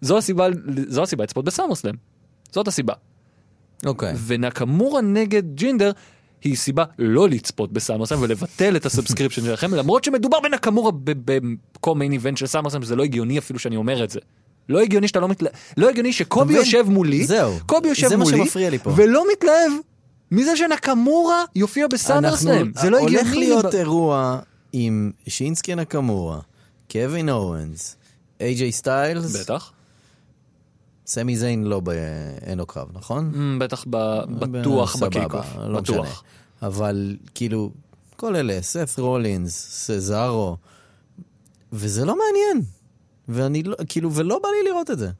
זו 0.00 0.18
הסיבה, 0.18 0.48
זו 0.88 1.02
הסיבה 1.02 1.24
לצפות 1.24 1.44
בסאמרסלם. 1.44 1.94
זאת 2.50 2.68
הסיבה. 2.68 2.94
אוקיי. 3.86 4.14
ונקמורה 4.26 5.00
נגד 5.00 5.54
ג'ינדר 5.54 5.90
היא 6.44 6.56
סיבה 6.56 6.84
לא 6.98 7.28
לצפות 7.28 7.72
בסאמרסלאם 7.72 8.22
ולבטל 8.22 8.76
את 8.76 8.86
ה 8.86 8.90
subscription 8.90 9.42
שלכם, 9.42 9.74
למרות 9.74 10.04
שמדובר 10.04 10.40
בנקמורה 10.40 10.90
ב 11.04 11.17
co-main 11.17 12.12
event 12.12 12.36
של 12.36 12.46
סאמרסלאם, 12.46 12.82
זה 12.82 12.96
לא 12.96 13.02
הגיוני 13.02 13.38
אפילו 13.38 13.58
שאני 13.58 13.76
אומר 13.76 14.04
את 14.04 14.10
זה. 14.10 14.20
לא 14.68 14.80
הגיוני 14.80 15.08
שאתה 15.08 15.20
לא 15.20 15.28
מתלהב, 15.28 15.52
לא 15.76 15.88
הגיוני 15.88 16.12
שקובי? 16.12 16.54
יושב 16.54 16.84
מולי, 16.88 17.26
זהו. 17.26 17.54
קובי 17.66 17.88
יושב 17.88 18.08
זה 18.08 18.16
מה 18.16 18.24
מולי, 18.24 18.36
שמפריע 18.38 18.70
לי 18.70 18.78
פה. 18.78 18.92
ולא 18.96 19.24
מתלהב 19.32 19.72
מזה 20.30 20.56
שנקמורה 20.56 21.44
יופיע 21.56 21.86
בסאמרסלאם. 21.86 22.72
זה 22.74 22.90
לא 22.90 22.96
הגיוני. 22.96 23.16
הולך 23.16 23.34
להיות 23.34 23.74
אירוע 23.74 24.38
עם 24.72 25.10
שינסקי 25.28 25.74
נקמורה, 25.74 26.38
קווין 26.90 27.28
אורנס, 27.28 27.96
איי-ג'יי 28.40 28.72
סטיילס, 28.72 29.36
בטח. 29.36 29.72
סמי 31.06 31.36
זיין 31.36 31.64
לא, 31.64 31.80
ב... 31.80 31.88
אין 32.42 32.58
לו 32.58 32.66
קרב, 32.66 32.88
נכון? 32.92 33.32
אמ, 33.34 33.58
בטח 33.58 33.84
ב- 33.90 34.22
בטוח 34.28 34.96
סבבה, 34.96 35.08
ב 35.08 35.12
kick-off. 35.12 35.46
לא 35.56 35.80
משנה. 35.80 35.80
בטוח. 35.80 36.24
אבל 36.62 37.16
כאילו, 37.34 37.70
כל 38.16 38.36
אלה, 38.36 38.58
סף 38.62 38.98
רולינס, 38.98 39.52
סזארו, 39.70 40.56
וזה 41.72 42.04
לא 42.04 42.16
מעניין. 42.18 42.64
ואני 43.28 43.62
לא, 43.62 43.76
כאילו, 43.88 44.12
ולא 44.12 44.38
בא 44.42 44.48
לי 44.48 44.70
לראות 44.70 44.90
את 44.90 44.98
זה. 44.98 45.10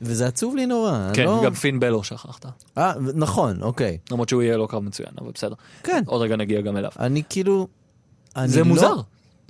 וזה 0.00 0.26
עצוב 0.26 0.56
לי 0.56 0.66
נורא. 0.66 1.10
כן, 1.14 1.24
לא... 1.24 1.42
גם 1.44 1.54
פין 1.54 1.80
בלור 1.80 2.04
שכחת. 2.04 2.46
אה, 2.78 2.92
נכון, 3.14 3.62
אוקיי. 3.62 3.98
למרות 4.10 4.28
שהוא 4.28 4.42
יהיה 4.42 4.56
לו 4.56 4.68
קרב 4.68 4.82
מצוין, 4.82 5.08
אבל 5.20 5.30
בסדר. 5.34 5.54
כן. 5.82 6.02
עוד 6.06 6.22
רגע 6.22 6.36
נגיע 6.36 6.60
גם 6.60 6.76
אליו. 6.76 6.90
אני 6.98 7.22
כאילו... 7.28 7.68
אני 8.36 8.48
זה 8.48 8.60
לא, 8.60 8.66
מוזר. 8.66 8.94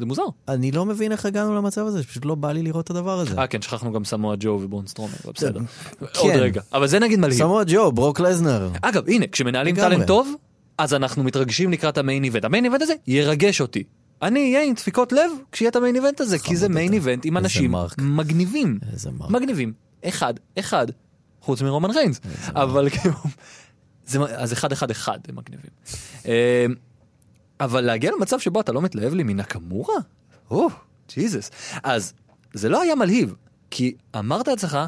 זה 0.02 0.06
מוזר. 0.06 0.22
אני 0.48 0.72
לא 0.72 0.86
מבין 0.86 1.12
איך 1.12 1.26
הגענו 1.26 1.56
למצב 1.56 1.86
הזה, 1.86 2.04
פשוט 2.04 2.24
לא 2.24 2.34
בא 2.34 2.52
לי 2.52 2.62
לראות 2.62 2.84
את 2.84 2.90
הדבר 2.90 3.20
הזה. 3.20 3.38
אה 3.38 3.46
כן, 3.46 3.62
שכחנו 3.62 3.92
גם 3.92 4.04
סמואל 4.04 4.36
ג'ו 4.40 4.58
וברון 4.62 4.86
סטרומן, 4.86 5.12
אבל 5.24 5.32
בסדר. 5.32 5.60
כן. 6.00 6.06
עוד 6.18 6.34
רגע. 6.34 6.60
אבל 6.72 6.86
זה 6.86 6.98
נגיד 6.98 7.18
מלהיב. 7.18 7.38
סמואל 7.38 7.64
ג'ו, 7.68 7.92
ברוק 7.92 8.20
לזנר. 8.20 8.70
אגב, 8.82 9.08
הנה, 9.08 9.26
כשמנהלים. 9.26 9.76
טאלנט 9.76 10.06
טוב, 10.06 10.34
אז 10.78 10.94
אנחנו 10.94 11.24
מתרגשים 11.24 11.72
לקראת 11.72 11.98
המיין 11.98 12.24
איבנט. 12.24 12.44
המיין 12.44 12.64
איבנט 12.64 12.82
הזה 12.82 12.94
ירגש 13.06 13.60
אותי. 13.60 13.84
אני 14.22 14.54
אהיה 14.54 14.66
עם 14.66 14.74
דפיקות 14.74 15.12
לב 15.12 15.30
כשיהיה 15.52 15.70
את 15.70 15.76
המיין 15.76 15.94
איבנט 15.94 16.20
הזה, 16.20 16.38
כי 16.38 16.56
זה 16.56 16.68
מיין. 16.68 16.92
איבנט 16.92 17.24
עם 17.24 17.36
אנשים. 17.36 17.74
מגניבים. 17.98 18.78
מגניבים. 19.30 19.72
אחד, 20.04 20.34
אחד. 20.58 20.86
חוץ 21.40 21.62
מרומן 21.62 21.90
ריינס. 21.90 22.20
אבל 22.48 22.88
כאילו... 22.94 23.14
אז 24.36 24.52
אחד, 24.52 24.72
אחד, 24.72 24.90
אחד 24.90 25.18
הם 25.28 25.36
מגניבים. 25.36 25.70
אבל 27.60 27.80
להגיע 27.80 28.10
למצב 28.18 28.38
שבו 28.38 28.60
אתה 28.60 28.72
לא 28.72 28.82
מתלהב 28.82 29.14
לי 29.14 29.22
מנקמורה? 29.22 29.94
או, 30.50 30.68
ג'יזוס. 31.14 31.50
אז 31.82 32.12
זה 32.54 32.68
לא 32.68 32.82
היה 32.82 32.94
מלהיב, 32.94 33.34
כי 33.70 33.94
אמרת 34.18 34.48
לעצמך, 34.48 34.78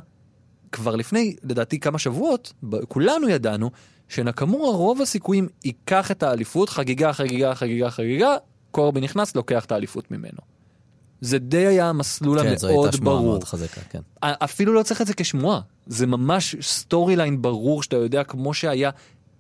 כבר 0.73 0.97
לפני, 0.97 1.37
לדעתי, 1.43 1.81
כמה 1.81 1.99
שבועות, 1.99 2.53
כולנו 2.89 3.29
ידענו 3.29 3.71
שנקמורה 4.09 4.71
רוב 4.77 5.03
הסיכויים 5.03 5.49
ייקח 5.65 6.11
את 6.11 6.23
האליפות, 6.23 6.69
חגיגה, 6.69 7.13
חגיגה, 7.13 7.55
חגיגה, 7.55 7.91
חגיגה, 7.91 8.37
קורבין 8.71 9.01
נכנס, 9.01 9.37
לוקח 9.37 9.65
את 9.65 9.73
האליפות 9.73 10.11
ממנו. 10.11 10.39
זה 11.21 11.39
די 11.39 11.67
היה 11.67 11.89
המסלול 11.89 12.43
כן, 12.43 12.57
זו 12.57 12.69
המאוד 12.69 12.85
הייתה 12.85 12.97
שמועה 12.97 13.17
ברור. 13.17 13.29
מאוד 13.29 13.45
חזקה, 13.45 13.81
כן. 13.91 14.01
אפילו 14.23 14.73
לא 14.73 14.83
צריך 14.83 15.01
את 15.01 15.07
זה 15.07 15.15
כשמועה, 15.15 15.61
זה 15.87 16.07
ממש 16.07 16.57
storyline 16.61 17.43
ברור 17.43 17.83
שאתה 17.83 17.97
יודע, 17.97 18.25
כמו 18.25 18.55
שהיה 18.55 18.91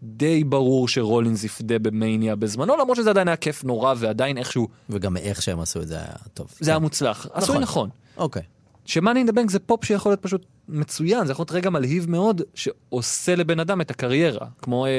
די 0.04 0.44
ברור 0.44 0.88
שרולינס 0.88 1.44
יפדה 1.44 1.78
במאניה 1.78 2.36
בזמנו, 2.36 2.76
למרות 2.76 2.96
שזה 2.96 3.10
עדיין 3.10 3.28
היה 3.28 3.36
כיף 3.36 3.64
נורא 3.64 3.94
ועדיין 3.96 4.38
איכשהו, 4.38 4.68
וגם 4.90 5.16
איך 5.16 5.42
שהם 5.42 5.60
עשו 5.60 5.82
את 5.82 5.88
זה 5.88 5.96
היה 5.96 6.14
טוב. 6.34 6.46
זה 6.60 6.70
היה 6.70 6.78
מוצלח. 6.78 7.26
עשוי 7.32 7.58
נכון. 7.58 7.88
אוקיי. 8.16 8.42
ש 8.86 8.95
Money 8.95 9.18
in 9.18 9.26
the 9.26 9.32
Bank 9.32 9.50
זה 9.50 9.58
פופ 9.58 9.84
שיכול 9.84 10.12
להיות 10.12 10.22
פשוט 10.22 10.46
מצוין, 10.68 11.26
זה 11.26 11.32
יכול 11.32 11.42
להיות 11.42 11.52
רגע 11.52 11.70
מלהיב 11.70 12.10
מאוד, 12.10 12.42
שעושה 12.54 13.34
לבן 13.34 13.60
אדם 13.60 13.80
את 13.80 13.90
הקריירה. 13.90 14.46
כמו 14.62 14.86
אה, 14.86 14.90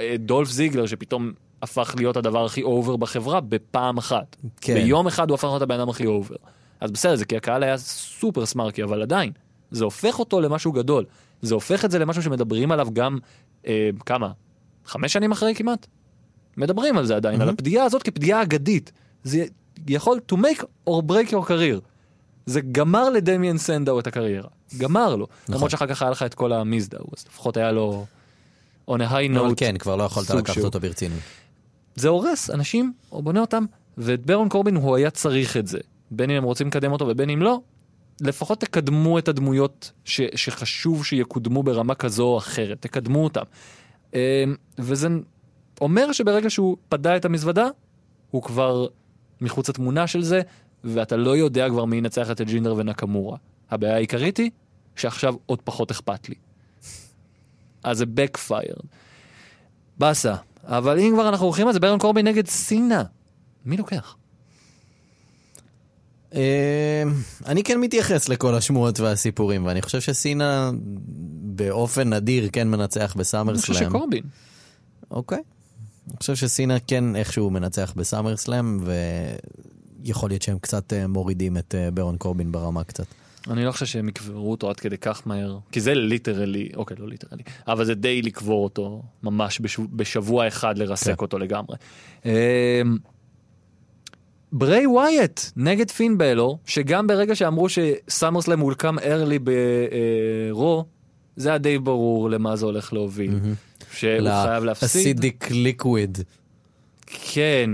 אה, 0.00 0.16
דולף 0.18 0.50
זיגלר 0.50 0.86
שפתאום 0.86 1.32
הפך 1.62 1.94
להיות 1.98 2.16
הדבר 2.16 2.44
הכי 2.44 2.62
over 2.62 2.96
בחברה 2.96 3.40
בפעם 3.40 3.98
אחת. 3.98 4.36
כן. 4.60 4.74
ביום 4.74 5.06
אחד 5.06 5.30
הוא 5.30 5.34
הפך 5.34 5.44
להיות 5.44 5.62
הבן 5.62 5.80
אדם 5.80 5.88
הכי 5.88 6.06
over. 6.06 6.36
אז 6.80 6.90
בסדר, 6.90 7.16
זה 7.16 7.24
כי 7.24 7.36
הקהל 7.36 7.62
היה 7.62 7.78
super 7.78 8.46
smarky, 8.46 8.82
אבל 8.82 9.02
עדיין, 9.02 9.32
זה 9.70 9.84
הופך 9.84 10.18
אותו 10.18 10.40
למשהו 10.40 10.72
גדול. 10.72 11.04
זה 11.42 11.54
הופך 11.54 11.84
את 11.84 11.90
זה 11.90 11.98
למשהו 11.98 12.22
שמדברים 12.22 12.72
עליו 12.72 12.88
גם, 12.92 13.18
אה, 13.66 13.90
כמה? 14.06 14.32
חמש 14.84 15.12
שנים 15.12 15.32
אחרי 15.32 15.54
כמעט? 15.54 15.86
מדברים 16.56 16.98
על 16.98 17.06
זה 17.06 17.16
עדיין, 17.16 17.40
על 17.40 17.48
הפדיעה 17.48 17.84
הזאת 17.84 18.02
כפדיעה 18.02 18.42
אגדית. 18.42 18.92
זה 19.24 19.44
יכול 19.88 20.20
to 20.32 20.36
make 20.36 20.62
or 20.88 21.02
break 21.08 21.30
your 21.30 21.48
career. 21.48 21.80
זה 22.46 22.60
גמר 22.60 23.10
לדמיאן 23.10 23.58
סנדאו 23.58 24.00
את 24.00 24.06
הקריירה. 24.06 24.48
גמר 24.78 25.16
לו. 25.16 25.26
נכון. 25.42 25.54
למרות 25.54 25.70
שאחר 25.70 25.86
כך 25.86 26.02
היה 26.02 26.10
לך 26.10 26.22
את 26.22 26.34
כל 26.34 26.52
המיזדאו, 26.52 27.04
אז 27.16 27.24
לפחות 27.28 27.56
היה 27.56 27.72
לו... 27.72 28.06
on 28.90 28.94
a 28.94 29.10
high 29.10 29.38
אבל 29.38 29.50
note. 29.50 29.54
כן, 29.56 29.76
כבר 29.78 29.96
לא 29.96 30.02
יכולת 30.02 30.30
לקחת 30.30 30.54
שהוא. 30.54 30.64
אותו 30.64 30.80
ברצינות. 30.80 31.18
זה 31.94 32.08
הורס 32.08 32.50
אנשים, 32.50 32.92
או 33.12 33.22
בונה 33.22 33.40
אותם, 33.40 33.64
ואת 33.98 34.26
ברון 34.26 34.48
קורבין 34.48 34.76
הוא 34.76 34.96
היה 34.96 35.10
צריך 35.10 35.56
את 35.56 35.66
זה. 35.66 35.78
בין 36.10 36.30
אם 36.30 36.36
הם 36.36 36.44
רוצים 36.44 36.66
לקדם 36.66 36.92
אותו 36.92 37.08
ובין 37.08 37.30
אם 37.30 37.42
לא, 37.42 37.60
לפחות 38.20 38.60
תקדמו 38.60 39.18
את 39.18 39.28
הדמויות 39.28 39.92
ש, 40.04 40.20
שחשוב 40.34 41.04
שיקודמו 41.04 41.62
ברמה 41.62 41.94
כזו 41.94 42.24
או 42.24 42.38
אחרת, 42.38 42.82
תקדמו 42.82 43.24
אותם. 43.24 43.42
אמ, 44.14 44.18
וזה 44.78 45.08
אומר 45.80 46.12
שברגע 46.12 46.50
שהוא 46.50 46.76
פדה 46.88 47.16
את 47.16 47.24
המזוודה, 47.24 47.68
הוא 48.30 48.42
כבר 48.42 48.86
מחוץ 49.40 49.68
לתמונה 49.68 50.06
של 50.06 50.22
זה, 50.22 50.40
ואתה 50.84 51.16
לא 51.16 51.36
יודע 51.36 51.68
כבר 51.68 51.84
מי 51.84 51.96
ינצח 51.96 52.30
את 52.30 52.40
הג'ינדר 52.40 52.74
ונקמורה. 52.76 53.36
הבעיה 53.70 53.94
העיקרית 53.94 54.36
היא 54.36 54.50
שעכשיו 54.96 55.34
עוד 55.46 55.62
פחות 55.62 55.90
אכפת 55.90 56.28
לי. 56.28 56.34
אז 57.84 57.98
זה 57.98 58.04
backfire. 58.04 58.82
באסה. 59.98 60.34
אבל 60.64 60.98
אם 60.98 61.10
כבר 61.14 61.28
אנחנו 61.28 61.46
הולכים 61.46 61.66
על 61.66 61.72
זה, 61.72 61.80
ברון 61.80 61.98
קורבין 61.98 62.26
נגד 62.26 62.46
סינה. 62.46 63.04
מי 63.64 63.76
לוקח? 63.76 64.16
אה, 66.36 67.02
אני 67.46 67.64
כן 67.64 67.80
מתייחס 67.80 68.28
לכל 68.28 68.54
השמועות 68.54 69.00
והסיפורים, 69.00 69.66
ואני 69.66 69.82
חושב 69.82 70.00
שסינה 70.00 70.70
באופן 71.42 72.12
נדיר 72.14 72.48
כן 72.52 72.68
מנצח 72.68 73.16
אני 73.34 73.58
חושב. 73.58 73.74
שקורבין. 73.74 74.22
אוקיי. 75.10 75.38
אני 76.08 76.16
חושב 76.16 76.34
שסינה 76.34 76.80
כן 76.86 77.16
איכשהו 77.16 77.50
מנצח 77.50 77.92
בסאמרסלאם, 77.96 78.80
ויכול 80.02 80.30
להיות 80.30 80.42
שהם 80.42 80.58
קצת 80.58 80.92
אה, 80.92 81.06
מורידים 81.06 81.56
את 81.56 81.74
אה, 81.74 81.90
ברון 81.90 82.16
קורבין 82.16 82.52
ברמה 82.52 82.84
קצת. 82.84 83.06
אני 83.50 83.64
לא 83.64 83.72
חושב 83.72 83.86
שהם 83.86 84.08
יקברו 84.08 84.50
אותו 84.50 84.70
עד 84.70 84.76
כדי 84.76 84.98
כך 84.98 85.22
מהר, 85.26 85.58
כי 85.72 85.80
זה 85.80 85.94
literally, 85.94 86.68
אוקיי, 86.76 86.96
לא 87.00 87.08
literally, 87.08 87.42
אבל 87.68 87.84
זה 87.84 87.94
די 87.94 88.22
לקבור 88.22 88.64
אותו 88.64 89.02
ממש 89.22 89.60
בשבוע, 89.60 89.86
בשבוע 89.92 90.48
אחד 90.48 90.78
לרסק 90.78 91.06
כן. 91.06 91.22
אותו 91.22 91.38
לגמרי. 91.38 91.76
בריי 94.52 94.86
ווייט 94.86 95.40
נגד 95.56 95.90
פין 95.90 96.18
בלור, 96.18 96.58
שגם 96.66 97.06
ברגע 97.06 97.34
שאמרו 97.34 97.66
שסאמרסלאם 97.68 98.60
הולקם 98.60 98.98
ארלי 98.98 99.38
ברו, 99.38 100.84
זה 101.36 101.48
היה 101.48 101.58
די 101.58 101.78
ברור 101.78 102.30
למה 102.30 102.56
זה 102.56 102.66
הולך 102.66 102.92
להוביל. 102.92 103.38
שהוא 103.92 104.10
חייב 104.22 104.64
להפסיד. 104.64 104.88
לאסידיק 104.98 105.50
ליקוויד. 105.50 106.18
כן. 107.06 107.70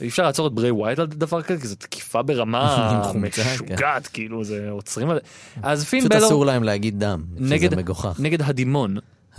אי 0.00 0.08
אפשר 0.08 0.22
לעצור 0.22 0.46
את 0.46 0.52
ברי 0.52 0.70
ווייט 0.70 0.98
על 0.98 1.06
דבר 1.06 1.42
כזה, 1.42 1.60
כי 1.60 1.68
זו 1.68 1.74
תקיפה 1.74 2.22
ברמה 2.22 3.02
כן. 3.12 3.44
משוגעת, 3.52 4.06
כאילו, 4.06 4.44
זה 4.44 4.70
עוצרים 4.70 5.10
על 5.10 5.16
זה. 5.16 5.20
אז 5.62 5.84
פין 5.84 6.00
פשוט 6.00 6.12
בלור... 6.12 6.26
אסור 6.26 6.46
להם 6.46 6.62
להגיד 6.62 7.04
דם, 7.04 7.22
שזה 7.58 7.76
מגוחך. 7.76 8.20
נגד 8.20 8.42
הדימון. 8.42 8.96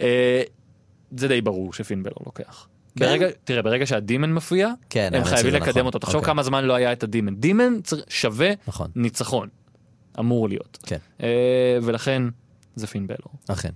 אה, 0.00 0.42
זה 1.16 1.28
די 1.28 1.40
ברור 1.40 1.72
שפין 1.72 2.02
בלור 2.02 2.22
לוקח. 2.26 2.66
ברגע, 2.98 3.26
תראה, 3.44 3.62
ברגע 3.62 3.86
שהדימן 3.86 4.32
מופיע, 4.34 4.68
כן, 4.90 5.10
הם 5.14 5.24
חייבים 5.24 5.54
לקדם 5.54 5.68
נכון. 5.70 5.86
אותו. 5.86 5.98
תחשוב 5.98 6.14
אוקיי. 6.16 6.26
כמה 6.26 6.42
זמן 6.42 6.64
לא 6.64 6.74
היה 6.74 6.92
את 6.92 7.02
הדימן. 7.02 7.34
דימן 7.36 7.80
צר- 7.84 7.96
שווה 8.08 8.50
נכון, 8.68 8.90
ניצחון. 8.96 9.48
אמור 10.18 10.48
להיות. 10.48 10.78
כן, 10.86 10.96
אה, 11.22 11.28
ולכן 11.82 12.22
זה 12.76 12.86
פין 12.86 13.06
בלור. 13.06 13.32
אכן. 13.48 13.70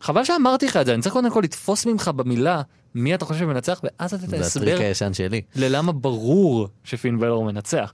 חבל 0.00 0.24
שאמרתי 0.24 0.66
לך 0.66 0.76
את 0.76 0.86
זה, 0.86 0.94
אני 0.94 1.02
צריך 1.02 1.12
קודם 1.12 1.30
כל 1.30 1.40
לתפוס 1.44 1.86
ממך 1.86 2.08
במילה 2.08 2.62
מי 2.94 3.14
אתה 3.14 3.24
חושב 3.24 3.40
שמנצח, 3.40 3.80
ואז 3.84 4.14
לתת 4.14 4.24
את 4.24 4.28
זה 4.30 4.36
ההסבר 4.36 4.62
הטריק 4.62 4.80
הישן 4.80 5.12
שלי. 5.14 5.40
ללמה 5.56 5.92
ברור 5.92 6.68
שפין 6.84 7.18
בלור 7.18 7.44
מנצח. 7.44 7.92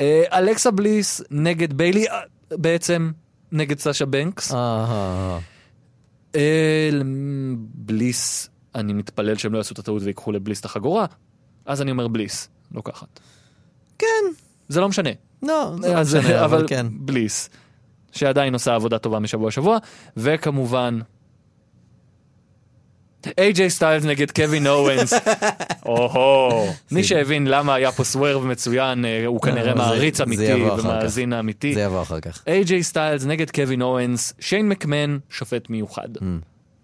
אה, 0.00 0.22
אלכסה 0.32 0.70
בליס 0.70 1.22
נגד 1.30 1.72
ביילי, 1.72 2.08
אה, 2.08 2.20
בעצם 2.50 3.10
נגד 3.52 3.78
סאשה 3.78 4.06
בנקס. 4.06 4.52
אה, 4.52 4.58
אה. 4.58 5.38
אה, 6.36 6.90
בליס, 7.74 8.50
אני 8.74 8.92
מתפלל 8.92 9.36
שהם 9.36 9.52
לא 9.52 9.58
יעשו 9.58 9.74
את 9.74 9.78
הטעות 9.78 10.02
ויקחו 10.02 10.32
לבליס 10.32 10.60
את 10.60 10.64
החגורה, 10.64 11.06
אז 11.66 11.82
אני 11.82 11.90
אומר 11.90 12.08
בליס, 12.08 12.48
לוקחת. 12.72 13.20
כן, 13.98 14.06
זה 14.68 14.80
לא 14.80 14.88
משנה. 14.88 15.10
לא, 15.42 15.72
זה 15.80 15.94
לא 15.94 16.00
משנה, 16.00 16.20
אבל 16.44 16.58
אבל 16.58 16.68
כן. 16.68 16.86
בליס, 16.90 17.50
שעדיין 18.12 18.54
עושה 18.54 18.74
עבודה 18.74 18.98
טובה 18.98 19.18
משבוע 19.18 19.48
לשבוע, 19.48 19.78
וכמובן... 20.16 20.98
איי-ג'יי 23.38 23.70
סטיילס 23.70 24.04
נגד 24.04 24.30
קווין 24.30 24.66
אורנס. 24.66 25.12
או-הו. 25.86 26.66
מי 26.92 27.04
שהבין 27.04 27.46
למה 27.46 27.74
היה 27.74 27.92
פה 27.92 28.04
swerve 28.04 28.46
מצוין, 28.46 29.04
אה, 29.04 29.26
הוא 29.26 29.40
כנראה 29.40 29.72
זה- 29.72 29.78
מעריץ 29.78 30.20
אמיתי. 30.20 30.54
ומאזין 30.54 31.32
אמיתי. 31.32 31.74
זה 31.74 31.80
יבוא 31.80 32.02
אחר 32.02 32.20
כך. 32.20 32.42
איי-ג'יי 32.46 32.82
סטיילס 32.82 33.24
נגד 33.24 33.50
קווין 33.50 33.82
אורנס, 33.82 34.32
שיין 34.40 34.68
מקמן, 34.68 35.18
שופט 35.30 35.70
מיוחד. 35.70 36.08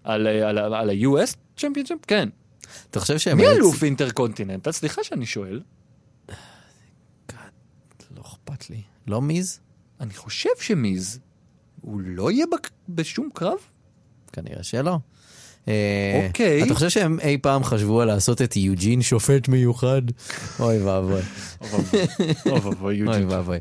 על 0.07 0.27
ה- 0.27 0.49
על 0.49 0.57
ה- 0.57 0.79
על 0.79 0.89
ה-US 0.89 1.35
Championship? 1.57 1.97
כן. 2.07 2.29
אתה 2.91 2.99
חושב 2.99 3.17
שהם... 3.17 3.37
מי 3.37 3.47
אלוף 3.47 3.83
אינטרקונטיננטל? 3.83 4.71
סליחה 4.71 5.03
שאני 5.03 5.25
שואל. 5.25 5.61
לא 8.15 8.21
אכפת 8.21 8.69
לי. 8.69 8.81
לא 9.07 9.21
מיז? 9.21 9.59
אני 9.99 10.13
חושב 10.13 10.49
שמיז, 10.59 11.19
הוא 11.81 12.01
לא 12.01 12.31
יהיה 12.31 12.45
בשום 12.89 13.29
קרב? 13.33 13.57
כנראה 14.33 14.63
שלא. 14.63 14.97
אה, 15.67 16.27
אוקיי. 16.27 16.63
אתה 16.63 16.73
חושב 16.73 16.89
שהם 16.89 17.19
אי 17.19 17.37
פעם 17.41 17.63
חשבו 17.63 18.01
על 18.01 18.07
לעשות 18.07 18.41
את 18.41 18.57
יוג'ין 18.57 19.01
שופט 19.01 19.47
מיוחד? 19.47 20.01
אוי 20.59 20.83
ואבוי. 20.83 21.21
אוי 22.45 22.59
ואבוי, 22.59 22.95
יוג'ין. 22.95 23.23
אוי 23.23 23.35
ואבוי. 23.35 23.59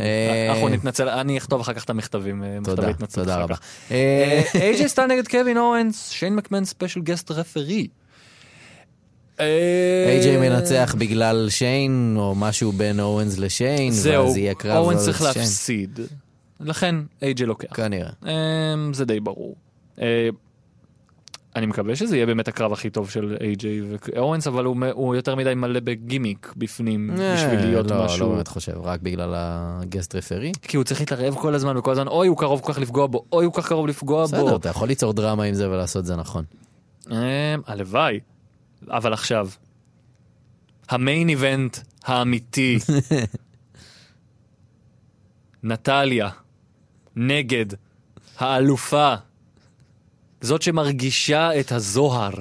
אה, 0.00 0.50
אנחנו 0.50 0.68
נתנצל, 0.68 1.08
אני 1.08 1.38
אכתוב 1.38 1.60
אחר 1.60 1.72
כך 1.74 1.84
את 1.84 1.90
המכתבים, 1.90 2.44
אה, 2.44 2.58
תודה, 2.64 2.92
תודה 3.12 3.36
רבה. 3.36 3.54
איי-ג'יי 4.54 4.88
סטיילס 4.88 5.06
נגד 5.06 5.28
קווין 5.28 5.58
אורנס, 5.58 6.10
שיין 6.10 6.36
מקמן 6.36 6.64
special 6.64 7.00
guest 7.00 7.30
referee. 7.30 7.88
איי-ג'יי 9.40 10.36
מנצח 10.36 10.94
בגלל 10.98 11.46
שיין, 11.50 12.14
או 12.18 12.34
משהו 12.34 12.72
בין 12.72 13.00
אורנס 13.00 13.38
לשיין, 13.38 13.92
ואז 14.02 14.36
יהיה 14.36 14.54
קרב 14.54 14.76
אורנס 14.76 14.98
על 14.98 15.04
צריך 15.04 15.18
שיין. 15.18 15.34
להפסיד. 15.36 16.00
לכן 16.60 16.94
איי-ג'יי 17.22 17.46
לוקח. 17.46 17.74
כנראה. 17.74 18.10
זה 18.92 19.04
די 19.04 19.20
ברור. 19.20 19.56
אה, 21.58 21.62
אני 21.62 21.66
מקווה 21.66 21.96
שזה 21.96 22.16
יהיה 22.16 22.26
באמת 22.26 22.48
הקרב 22.48 22.72
הכי 22.72 22.90
טוב 22.90 23.10
של 23.10 23.36
איי-ג'יי 23.40 23.82
ואורנס, 23.82 24.46
אבל 24.46 24.64
הוא 24.64 24.76
הוא 24.92 25.14
יותר 25.14 25.34
מדי 25.34 25.54
מלא 25.54 25.80
בגימיק 25.80 26.52
בפנים 26.56 27.10
בשביל 27.34 27.60
להיות 27.60 27.90
לא, 27.90 27.98
לא 27.98 28.04
משהו. 28.04 28.30
באמת 28.30 28.48
חושב, 28.48 28.76
רק 28.82 29.00
בגלל 29.00 29.34
ה 29.36 29.49
guest 29.49 30.14
רפרי. 30.14 30.52
כי 30.62 30.76
הוא 30.76 30.84
צריך 30.84 31.00
להתערב 31.00 31.34
כל 31.34 31.54
הזמן 31.54 31.76
וכל 31.76 31.90
הזמן, 31.90 32.08
אוי 32.08 32.28
הוא 32.28 32.36
קרוב 32.36 32.60
כל 32.60 32.72
כך 32.72 32.78
לפגוע 32.78 33.06
בו, 33.06 33.24
אוי 33.32 33.44
הוא 33.44 33.52
כך 33.54 33.68
קרוב 33.68 33.86
לפגוע 33.86 34.24
בסדר, 34.24 34.48
בו. 34.48 34.56
אתה 34.56 34.68
יכול 34.68 34.88
ליצור 34.88 35.12
דרמה 35.12 35.44
עם 35.44 35.54
זה 35.54 35.70
ולעשות 35.70 36.06
זה 36.06 36.16
נכון. 36.16 36.44
אמ, 37.10 37.16
הלוואי. 37.66 38.20
אבל 38.88 39.12
עכשיו, 39.12 39.48
המיין 40.88 41.28
איבנט 41.28 41.78
האמיתי, 42.04 42.78
נטליה, 45.62 46.28
נגד 47.16 47.66
האלופה, 48.38 49.14
זאת 50.40 50.62
שמרגישה 50.62 51.60
את 51.60 51.72
הזוהר, 51.72 52.32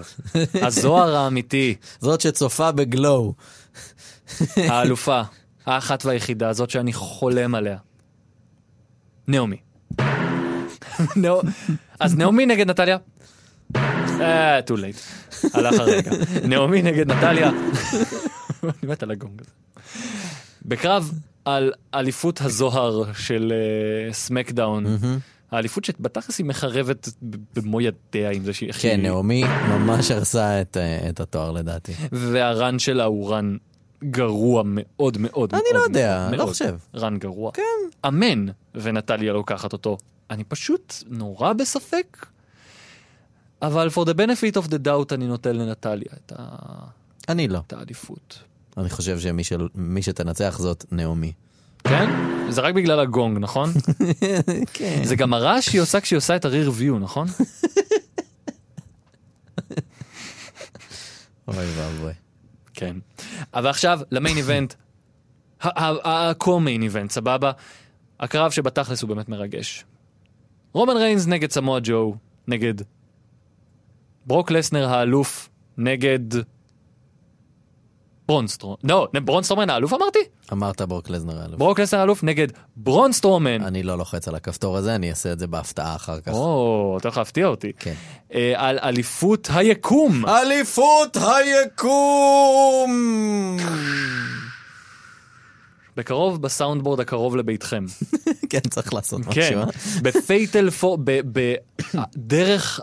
הזוהר 0.53 1.15
האמיתי, 1.15 1.75
זאת 2.01 2.21
שצופה 2.21 2.71
בגלו. 2.71 3.33
האלופה, 4.71 5.21
האחת 5.65 6.05
והיחידה, 6.05 6.53
זאת 6.53 6.69
שאני 6.69 6.93
חולם 6.93 7.55
עליה. 7.55 7.77
נעמי. 9.27 9.57
אז 11.99 12.15
נעמי 12.15 12.45
נגד 12.45 12.69
נטליה? 12.69 12.97
אה, 13.75 14.59
too 14.59 14.71
late. 14.71 15.47
הלך 15.53 15.79
הרגע. 15.79 16.11
נעמי 16.43 16.81
נגד 16.81 17.11
נטליה. 17.11 17.49
אני 18.63 18.71
מת 18.83 19.03
על 19.03 19.11
הגונג 19.11 19.41
הזה. 19.41 19.51
בקרב 20.65 21.11
על 21.45 21.71
אליפות 21.93 22.41
הזוהר 22.41 23.13
של 23.13 23.53
אה, 23.55 24.13
סמקדאון, 24.13 24.85
האליפות 25.51 25.85
שבתכלס 25.85 26.37
היא 26.37 26.45
מחרבת 26.45 27.09
במו 27.55 27.81
ידיה 27.81 28.31
עם 28.31 28.43
זה 28.43 28.53
שהיא... 28.53 28.71
כן, 28.73 29.01
נעמי 29.01 29.43
ממש 29.69 30.11
הרסה 30.11 30.61
את, 30.61 30.77
אה, 30.77 31.09
את 31.09 31.19
התואר 31.19 31.51
לדעתי. 31.51 31.93
והרן 32.11 32.79
שלה 32.79 33.03
הוא 33.03 33.31
רן 33.31 33.57
גרוע 34.03 34.63
מאוד 34.65 35.17
מאוד 35.19 35.53
אני 35.53 35.61
מאוד 35.73 35.75
לא 35.75 35.83
יודע, 35.83 36.27
מאוד 36.31 36.39
לא. 36.39 36.45
חושב. 36.45 36.75
רן 36.95 37.17
גרוע. 37.17 37.51
כן. 37.51 38.07
אמן, 38.07 38.45
ונטליה 38.75 39.33
לוקחת 39.33 39.73
אותו. 39.73 39.97
אני 40.29 40.43
פשוט 40.43 40.93
נורא 41.07 41.53
בספק, 41.53 42.25
אבל 43.61 43.87
for 43.87 44.07
the 44.07 44.13
benefit 44.13 44.61
of 44.61 44.67
the 44.67 44.77
doubt 44.85 45.13
אני 45.13 45.27
נותן 45.27 45.55
לנטליה 45.55 46.09
את, 46.25 46.33
ה... 46.35 46.45
אני 47.29 47.47
לא. 47.47 47.59
את 47.67 47.73
האליפות. 47.73 48.39
אני 48.77 48.89
חושב 48.89 49.19
שמי 49.19 49.43
של... 49.43 49.67
שתנצח 50.01 50.57
זאת 50.59 50.85
נעמי. 50.91 51.31
כן? 51.89 52.09
זה 52.49 52.61
רק 52.61 52.73
בגלל 52.73 52.99
הגונג, 52.99 53.37
נכון? 53.37 53.69
כן. 54.73 55.03
זה 55.03 55.15
גם 55.15 55.33
הרעש 55.33 55.69
שהיא 55.69 55.81
עושה 55.81 56.01
כשהיא 56.01 56.17
עושה 56.17 56.35
את 56.35 56.45
ה-rear 56.45 56.79
view, 56.79 56.93
נכון? 56.99 57.27
אוי 61.47 61.65
ואבוי. 61.75 62.13
כן. 62.73 62.95
אבל 63.53 63.69
עכשיו, 63.69 63.99
ל 64.11 64.17
main 64.17 64.37
event, 64.37 64.73
ה-co-main 65.61 66.81
איבנט, 66.81 67.11
סבבה? 67.11 67.51
הקרב 68.19 68.51
שבתכלס 68.51 69.01
הוא 69.01 69.09
באמת 69.09 69.29
מרגש. 69.29 69.85
רומן 70.73 70.97
ריינס 70.97 71.27
נגד 71.27 71.51
סמואל 71.51 71.81
ג'ו, 71.83 72.15
נגד 72.47 72.73
ברוק 74.25 74.51
לסנר 74.51 74.89
האלוף, 74.89 75.49
נגד 75.77 76.19
ברון 78.27 78.45
סטרומן. 78.45 78.75
לא, 78.83 79.07
ברון 79.25 79.43
סטרומן 79.43 79.69
האלוף 79.69 79.93
אמרתי? 79.93 80.19
אמרת 80.53 80.81
ברוק 80.81 81.09
לזנר 81.09 81.41
האלוף. 81.41 81.59
ברוק 81.59 81.79
לסנר 81.79 81.99
האלוף 81.99 82.23
נגד 82.23 82.47
ברון 82.75 83.07
סטרומן. 83.07 83.61
אני 83.61 83.83
לא 83.83 83.97
לוחץ 83.97 84.27
על 84.27 84.35
הכפתור 84.35 84.77
הזה, 84.77 84.95
אני 84.95 85.09
אעשה 85.09 85.31
את 85.31 85.39
זה 85.39 85.47
בהפתעה 85.47 85.95
אחר 85.95 86.19
כך. 86.19 86.31
או, 86.31 86.95
אתה 86.99 87.07
הולך 87.07 87.17
להפתיע 87.17 87.47
אותי. 87.47 87.71
כן. 87.79 87.93
אה, 88.33 88.53
על 88.55 88.79
אליפות 88.83 89.47
היקום. 89.53 90.25
אליפות 90.25 91.17
היקום! 91.17 92.91
בקרוב 95.97 96.41
בסאונדבורד 96.41 96.99
הקרוב 96.99 97.35
לביתכם. 97.35 97.85
כן, 98.49 98.59
צריך 98.69 98.93
לעשות 98.93 99.19
משהו. 99.27 99.41
כן? 99.41 99.59
בפייטל 100.03 100.69
פור, 100.69 100.97
בדרך 102.15 102.79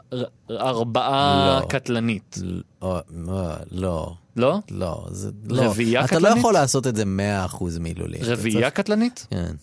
ארבעה 0.50 1.60
לא. 1.62 1.66
קטלנית. 1.68 2.38
ל- 2.42 2.60
או, 2.82 2.96
אה, 2.96 3.56
לא, 3.72 4.12
לא? 4.36 4.58
לא, 4.70 5.06
זה 5.10 5.30
לא. 5.48 5.62
רביעייה 5.62 6.04
אתה 6.04 6.14
לא 6.14 6.20
קטלנית? 6.20 6.38
יכול 6.38 6.52
לעשות 6.54 6.86
את 6.86 6.96
זה 6.96 7.04
100% 7.50 7.64
מילולי. 7.80 8.18
אתה 8.18 8.32
רביעייה 8.32 8.70
קטלנית? 8.70 9.26
כן. 9.30 9.54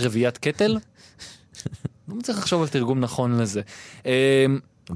רביעיית 0.00 0.38
קטל? 0.38 0.78
לא 2.08 2.16
מצליח 2.16 2.38
לחשוב 2.38 2.62
על 2.62 2.68
תרגום 2.68 3.00
נכון 3.00 3.40
לזה. 3.40 3.60
אה, 4.06 4.46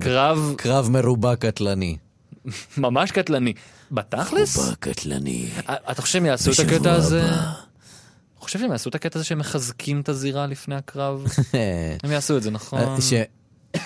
קרב 0.00 0.54
קרב 0.56 0.90
מרובע 0.90 1.36
קטלני. 1.36 1.96
ממש 2.76 3.10
קטלני. 3.10 3.52
בתכלס? 3.90 4.58
מרובע 4.58 4.74
קטלני. 4.74 5.48
אתה 5.90 6.02
חושב 6.02 6.12
שהם 6.12 6.26
יעשו 6.26 6.50
את 6.50 6.58
הקטע 6.58 6.92
הזה? 6.92 7.24
הבא. 7.24 7.52
חושב 8.42 8.58
שהם 8.58 8.72
יעשו 8.72 8.90
את 8.90 8.94
הקטע 8.94 9.18
הזה 9.18 9.24
שהם 9.24 9.38
מחזקים 9.38 10.00
את 10.00 10.08
הזירה 10.08 10.46
לפני 10.46 10.74
הקרב? 10.74 11.26
הם 12.02 12.10
יעשו 12.10 12.36
את 12.36 12.42
זה, 12.42 12.50
נכון? 12.50 12.80
אה. 12.80 12.96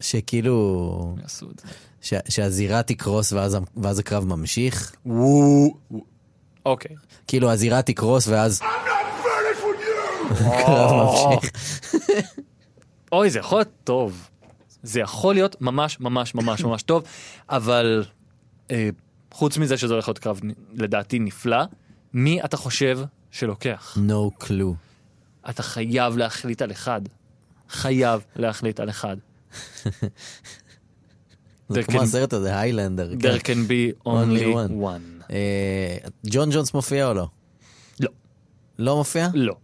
שכאילו, 0.00 1.14
הם 1.16 1.22
יעשו 1.22 1.50
את 1.50 1.58
זה. 1.58 1.68
ש... 2.02 2.14
שהזירה 2.28 2.82
תקרוס 2.82 3.32
ואז, 3.32 3.56
ואז 3.76 3.98
הקרב 3.98 4.24
ממשיך. 4.24 4.92
וואו. 5.06 5.76
אוקיי. 6.66 6.96
כאילו 7.26 7.50
הזירה 7.50 7.82
תקרוס 7.82 8.28
ואז... 8.28 8.60
הקרב 10.30 10.92
ממשיך. 10.92 11.50
אוי, 13.12 13.30
זה 13.30 13.38
יכול 13.38 13.58
להיות 13.58 13.68
טוב. 13.84 14.28
זה 14.82 15.00
יכול 15.00 15.34
להיות 15.34 15.60
ממש 15.60 16.00
ממש 16.00 16.34
ממש 16.34 16.64
ממש 16.64 16.82
טוב, 16.82 17.02
אבל 17.48 18.04
אה, 18.70 18.88
חוץ 19.32 19.58
מזה 19.58 19.76
שזה 19.76 19.94
הולך 19.94 20.08
להיות 20.08 20.18
קרב 20.18 20.40
לדעתי 20.74 21.18
נפלא, 21.18 21.64
מי 22.14 22.44
אתה 22.44 22.56
חושב 22.56 22.98
שלוקח? 23.30 23.98
No 24.08 24.44
clue. 24.44 24.74
אתה 25.50 25.62
חייב 25.62 26.16
להחליט 26.16 26.62
על 26.62 26.70
אחד. 26.70 27.00
חייב 27.68 28.24
להחליט 28.36 28.80
על 28.80 28.90
אחד. 28.90 29.16
זה 31.68 31.82
כמו 31.82 32.02
הסרט 32.02 32.32
הזה, 32.32 32.60
היילנדר. 32.60 33.10
כן. 33.20 33.34
There 33.34 33.40
can 33.40 33.70
be 33.70 34.08
only 34.08 34.72
one. 34.82 35.24
אה, 35.30 35.96
ג'ון 36.26 36.50
ג'ונס 36.52 36.74
מופיע 36.74 37.08
או 37.08 37.14
לא? 37.14 37.26
לא. 38.00 38.10
לא 38.78 38.96
מופיע? 38.96 39.28
לא. 39.34 39.56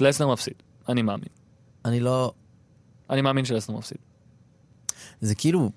לסנר 0.00 0.32
מפסיד. 0.32 0.54
אני 0.88 1.02
מאמין. 1.02 1.28
אני 1.84 2.00
לא... 2.00 2.32
אני 3.10 3.20
מאמין 3.22 3.44
שלסנר 3.44 3.76
מפסיד. 3.76 3.98
זה 5.20 5.34
כאילו 5.34 5.70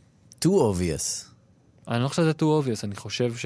too 0.45 0.47
obvious. 0.47 1.25
אני 1.87 2.03
לא 2.03 2.07
חושב 2.07 2.21
שזה 2.21 2.31
too 2.31 2.63
obvious, 2.65 2.79
אני 2.83 2.95
חושב 2.95 3.35
ש... 3.35 3.45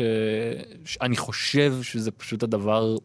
אני 1.02 1.18
חושב 1.18 1.74
שזה 1.82 2.12
פשוט 2.12 2.44
הדבר 2.44 2.96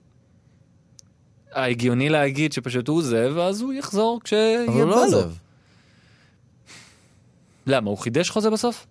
ההגיוני 1.53 2.09
להגיד 2.09 2.53
שפשוט 2.53 2.88
הוא 2.88 2.96
עוזב, 2.96 3.32
ואז 3.36 3.61
הוא 3.61 3.72
יחזור 3.72 4.20
כשיהיה 4.24 4.64
אבל 4.64 4.72
הוא 4.72 4.80
לא 4.90 4.96
לו. 4.96 5.03
עוזב. 5.03 5.30
למה, 7.67 7.91
הוא 7.91 7.99
חידש 7.99 8.31
חוזה 8.31 8.51
בסוף? 8.51 8.87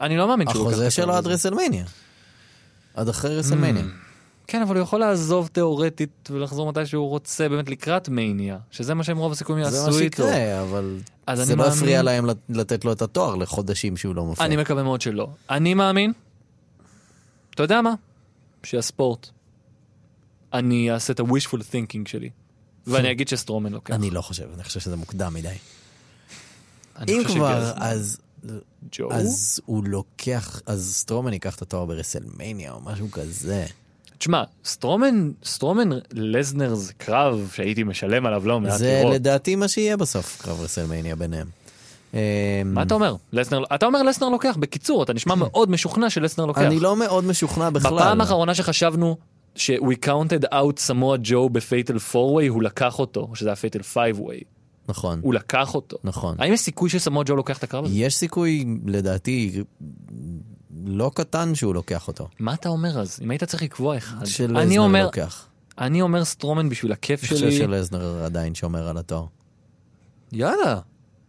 אני 0.00 0.16
לא 0.16 0.28
מאמין 0.28 0.48
שהוא 0.50 0.58
לוקח 0.64 0.72
החוזה 0.72 0.90
שלו 0.90 1.14
עד. 1.14 1.26
רסלמניה. 1.26 1.84
עד 2.94 3.08
אחרי 3.08 3.36
רסלמניה. 3.38 3.84
כן, 4.46 4.62
אבל 4.62 4.76
הוא 4.76 4.82
יכול 4.82 5.00
לעזוב 5.00 5.48
תיאורטית 5.52 6.28
ולחזור 6.30 6.68
מתי 6.68 6.86
שהוא 6.86 7.08
רוצה 7.08 7.48
באמת 7.48 7.68
לקראת 7.68 8.08
מניה, 8.08 8.58
שזה 8.70 8.94
מה 8.94 9.04
שהם 9.04 9.18
רוב 9.18 9.32
הסיכויים 9.32 9.70
זה 9.70 9.76
יעשו 9.76 9.90
מה 9.90 9.98
איתו. 9.98 10.16
שיקרה, 10.22 10.62
אבל 10.62 10.98
זה 11.34 11.56
לא 11.56 11.64
מאמין- 11.64 11.72
הפריע 11.78 12.02
להם 12.02 12.26
לת- 12.26 12.36
לתת 12.48 12.84
לו 12.84 12.92
את 12.92 13.02
התואר 13.02 13.34
לחודשים 13.34 13.96
שהוא 13.96 14.14
לא 14.14 14.24
מופיע. 14.24 14.46
אני 14.46 14.56
מקווה 14.56 14.82
מאוד 14.82 15.00
שלא. 15.00 15.28
אני 15.50 15.74
מאמין, 15.74 16.12
אתה 17.54 17.62
יודע 17.62 17.80
מה? 17.80 17.94
שהספורט, 18.62 19.28
אני 20.52 20.90
אעשה 20.90 21.12
את 21.12 21.20
ה-wishful 21.20 21.60
thinking 21.72 22.08
שלי, 22.08 22.30
ואני 22.86 23.10
אגיד 23.12 23.28
שסטרומן 23.28 23.72
לוקח. 23.72 23.94
אני 23.94 24.10
לא 24.10 24.20
חושב, 24.20 24.48
אני 24.54 24.64
חושב 24.64 24.80
שזה 24.80 24.96
מוקדם 24.96 25.34
מדי. 25.34 25.48
אם 27.08 27.22
כבר. 27.26 27.72
אז... 27.76 28.18
ג'ו? 28.92 29.12
אז 29.12 29.60
הוא 29.66 29.84
לוקח, 29.84 30.60
אז 30.66 30.94
סטרומן 30.94 31.32
ייקח 31.32 31.56
את 31.56 31.62
התואר 31.62 31.84
ברסלמניה 31.84 32.72
או 32.72 32.80
משהו 32.80 33.10
כזה. 33.10 33.66
תשמע, 34.18 34.42
סטרומן, 34.64 35.30
סטרומן 35.44 35.88
לזנר 36.12 36.74
זה 36.74 36.92
קרב 36.92 37.50
שהייתי 37.54 37.82
משלם 37.82 38.26
עליו 38.26 38.42
לא 38.46 38.60
מעט 38.60 38.78
זה 38.78 38.98
לראות. 39.00 39.14
לדעתי 39.14 39.56
מה 39.56 39.68
שיהיה 39.68 39.96
בסוף, 39.96 40.42
קרב 40.42 40.60
רסלמניה 40.60 41.16
ביניהם. 41.16 41.46
אמ, 42.14 42.18
מה 42.64 42.82
אתה 42.82 42.94
אומר? 42.94 43.16
לסנר, 43.32 43.64
אתה 43.74 43.86
אומר 43.86 44.02
לסנר 44.02 44.28
לוקח. 44.28 44.56
בקיצור, 44.60 45.02
אתה 45.02 45.12
נשמע 45.12 45.34
מאוד 45.34 45.70
משוכנע 45.70 46.10
שלסנר 46.10 46.46
לוקח. 46.46 46.60
אני 46.60 46.80
לא 46.80 46.96
מאוד 46.96 47.24
משוכנע 47.24 47.70
בכלל. 47.70 47.94
בפעם 47.94 48.20
האחרונה 48.20 48.54
שחשבנו 48.54 49.16
ש-we 49.54 50.06
counted 50.06 50.52
out 50.52 50.78
סמואה 50.78 51.20
ג'ו 51.22 51.48
ב 51.48 51.56
fatal 51.56 51.96
4-way, 51.96 52.48
הוא 52.48 52.62
לקח 52.62 52.98
אותו, 52.98 53.26
או 53.30 53.36
שזה 53.36 53.48
היה 53.48 53.56
fatal 53.56 53.80
5-way. 53.94 54.44
נכון, 54.88 55.20
הוא 55.22 55.34
לקח 55.34 55.74
אותו. 55.74 55.96
נכון. 56.04 56.36
האם 56.38 56.52
יש 56.52 56.60
סיכוי 56.60 56.90
שסמואה 56.90 57.24
ג'ו 57.26 57.36
לוקח 57.36 57.58
את 57.58 57.62
הקרב 57.62 57.84
הזה? 57.84 57.94
יש 57.94 58.14
סיכוי, 58.14 58.64
לדעתי, 58.86 59.62
לא 60.84 61.10
קטן 61.14 61.54
שהוא 61.54 61.74
לוקח 61.74 62.08
אותו. 62.08 62.28
מה 62.38 62.54
אתה 62.54 62.68
אומר 62.68 63.00
אז? 63.00 63.18
אם 63.22 63.30
היית 63.30 63.44
צריך 63.44 63.62
לקבוע 63.62 63.96
אחד. 63.96 64.24
שלזנר 64.24 64.80
אומר, 64.80 65.04
לוקח. 65.04 65.46
אני 65.78 66.02
אומר 66.02 66.24
סטרומן 66.24 66.68
בשביל 66.68 66.92
הכיף 66.92 67.20
אני 67.20 67.28
חושב 67.28 67.50
שלי. 67.50 67.58
שלזנר 67.58 68.24
עדיין 68.24 68.54
שומר 68.54 68.88
על 68.88 68.98
התואר. 68.98 69.26
יאללה. 70.32 70.80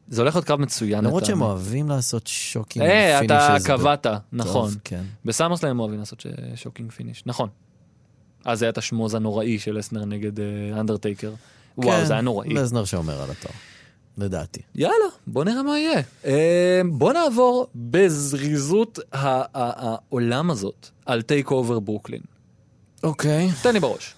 זה 0.09 0.21
הולך 0.21 0.35
להיות 0.35 0.45
קרב 0.45 0.59
מצוין. 0.59 1.03
למרות 1.03 1.25
שהם. 1.25 1.41
אוהבים 1.41 1.89
לעשות 1.89 2.27
שוקים 2.27 2.81
אה, 2.81 3.25
אתה 3.25 3.55
קבעת, 3.65 4.07
נכון. 4.31 4.71
כן. 4.83 5.03
בסאמרסלאם 5.25 5.71
הם 5.71 5.79
אוהבים 5.79 5.99
לעשות 5.99 6.25
shocking 6.55 6.91
finish, 6.91 7.23
נכון. 7.25 7.49
אז 8.45 8.61
היה 8.61 8.69
את 8.69 8.77
ה 8.77 8.82
schmoz 8.82 9.13
הנוראי 9.13 9.59
של 9.59 9.77
לסנר 9.77 10.05
נגד 10.05 10.39
אה, 10.39 10.45
אנדרטייקר. 10.79 11.33
וואו, 11.77 11.91
כן, 11.97 12.05
זה 12.05 12.13
היה 12.13 12.21
נוראי. 12.21 12.49
לזנר 12.53 12.85
שומר 12.85 13.21
על 13.21 13.31
התואר. 13.31 13.53
לדעתי. 14.17 14.59
יאללה, 14.75 14.95
בוא 15.27 15.43
נראה 15.43 15.63
מה 15.63 15.79
יהיה. 15.79 16.01
אה, 16.25 16.81
בוא 16.91 17.13
נעבור 17.13 17.67
בזריזות 17.75 18.99
ה- 19.13 19.17
ה- 19.17 19.43
העולם 19.53 20.51
הזאת 20.51 20.87
על 21.05 21.21
TakeOver 21.21 21.79
Brooklyn. 21.79 22.21
אוקיי. 23.03 23.49
תן 23.61 23.73
לי 23.73 23.79
בראש. 23.79 24.13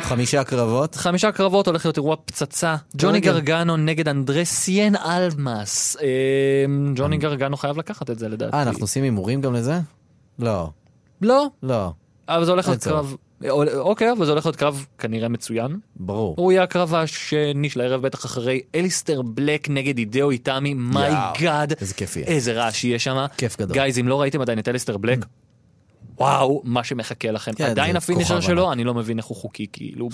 חמישה 0.00 0.44
קרבות. 0.44 0.94
חמישה 0.94 1.32
קרבות 1.32 1.66
הולך 1.66 1.86
להיות 1.86 1.96
אירוע 1.96 2.16
פצצה. 2.24 2.76
ג'וני. 2.96 3.20
גרגנו 3.20 3.76
נגד 3.76 4.08
אנדרדה 4.08 4.48
סיין 4.50 4.96
אלמאס. 4.96 5.96
אה, 6.02 6.06
ג'וני 6.94 7.16
גרגנו 7.16 7.56
חייב 7.56 7.78
לקחת 7.78 8.10
את 8.10 8.18
זה 8.18 8.28
לדעתי. 8.28 8.56
אה, 8.56 8.62
אנחנו 8.62 8.80
עושים 8.80 9.04
הימורים 9.04 9.40
גם 9.40 9.54
לזה? 9.54 9.80
לא, 10.38 10.70
לא, 11.22 11.46
לא, 11.62 11.92
אבל 12.28 12.44
זה 12.44 12.50
הולך 12.50 12.68
להיות 12.68 12.84
קרב... 12.84 13.14
אה, 13.44 13.78
אוקיי, 13.78 14.12
אבל 14.12 14.24
זה 14.24 14.32
הולך 14.32 14.46
להיות 14.46 14.56
קרב 14.56 14.86
כנראה 14.98 15.28
מצוין. 15.28 15.78
ברור. 15.96 16.34
הוא 16.38 16.52
יהיה 16.52 16.62
הקרב 16.62 16.94
השני 16.94 17.70
של 17.70 17.80
הערב 17.80 18.02
בטח 18.02 18.24
אחרי 18.24 18.60
אליסטר 18.74 19.22
בלק 19.22 19.68
נגד 19.68 19.98
הידאו 19.98 20.30
איטמי, 20.30 20.74
my 20.74 21.12
god. 21.38 21.72
איזה 21.80 21.94
כיף 21.94 22.16
יהיה. 22.16 22.26
איזה 22.26 22.52
רעש 22.52 22.84
יהיה 22.84 22.98
שם. 22.98 23.26
כיף 23.36 23.58
גדול. 23.58 23.72
Guys, 23.72 23.98
אם 23.98 24.08
לא 24.08 24.20
ראיתם 24.20 24.40
עדיין 24.40 24.58
את 24.58 24.68
אליסטר 24.68 24.96
בלק, 24.96 25.18
וואו, 26.18 26.62
מה 26.64 26.84
שמחכה 26.84 27.30
לכם. 27.30 27.52
כן, 27.52 27.64
עדיין 27.64 27.96
ה 27.96 28.01
finisher 28.01 28.40
שלו. 28.40 28.72
אני 28.72 28.84
לא 28.84 28.94
מבין 28.94 29.18
איך 29.18 29.26
הוא 29.26 29.36
חוקי, 29.36 29.66
כאילו, 29.72 30.08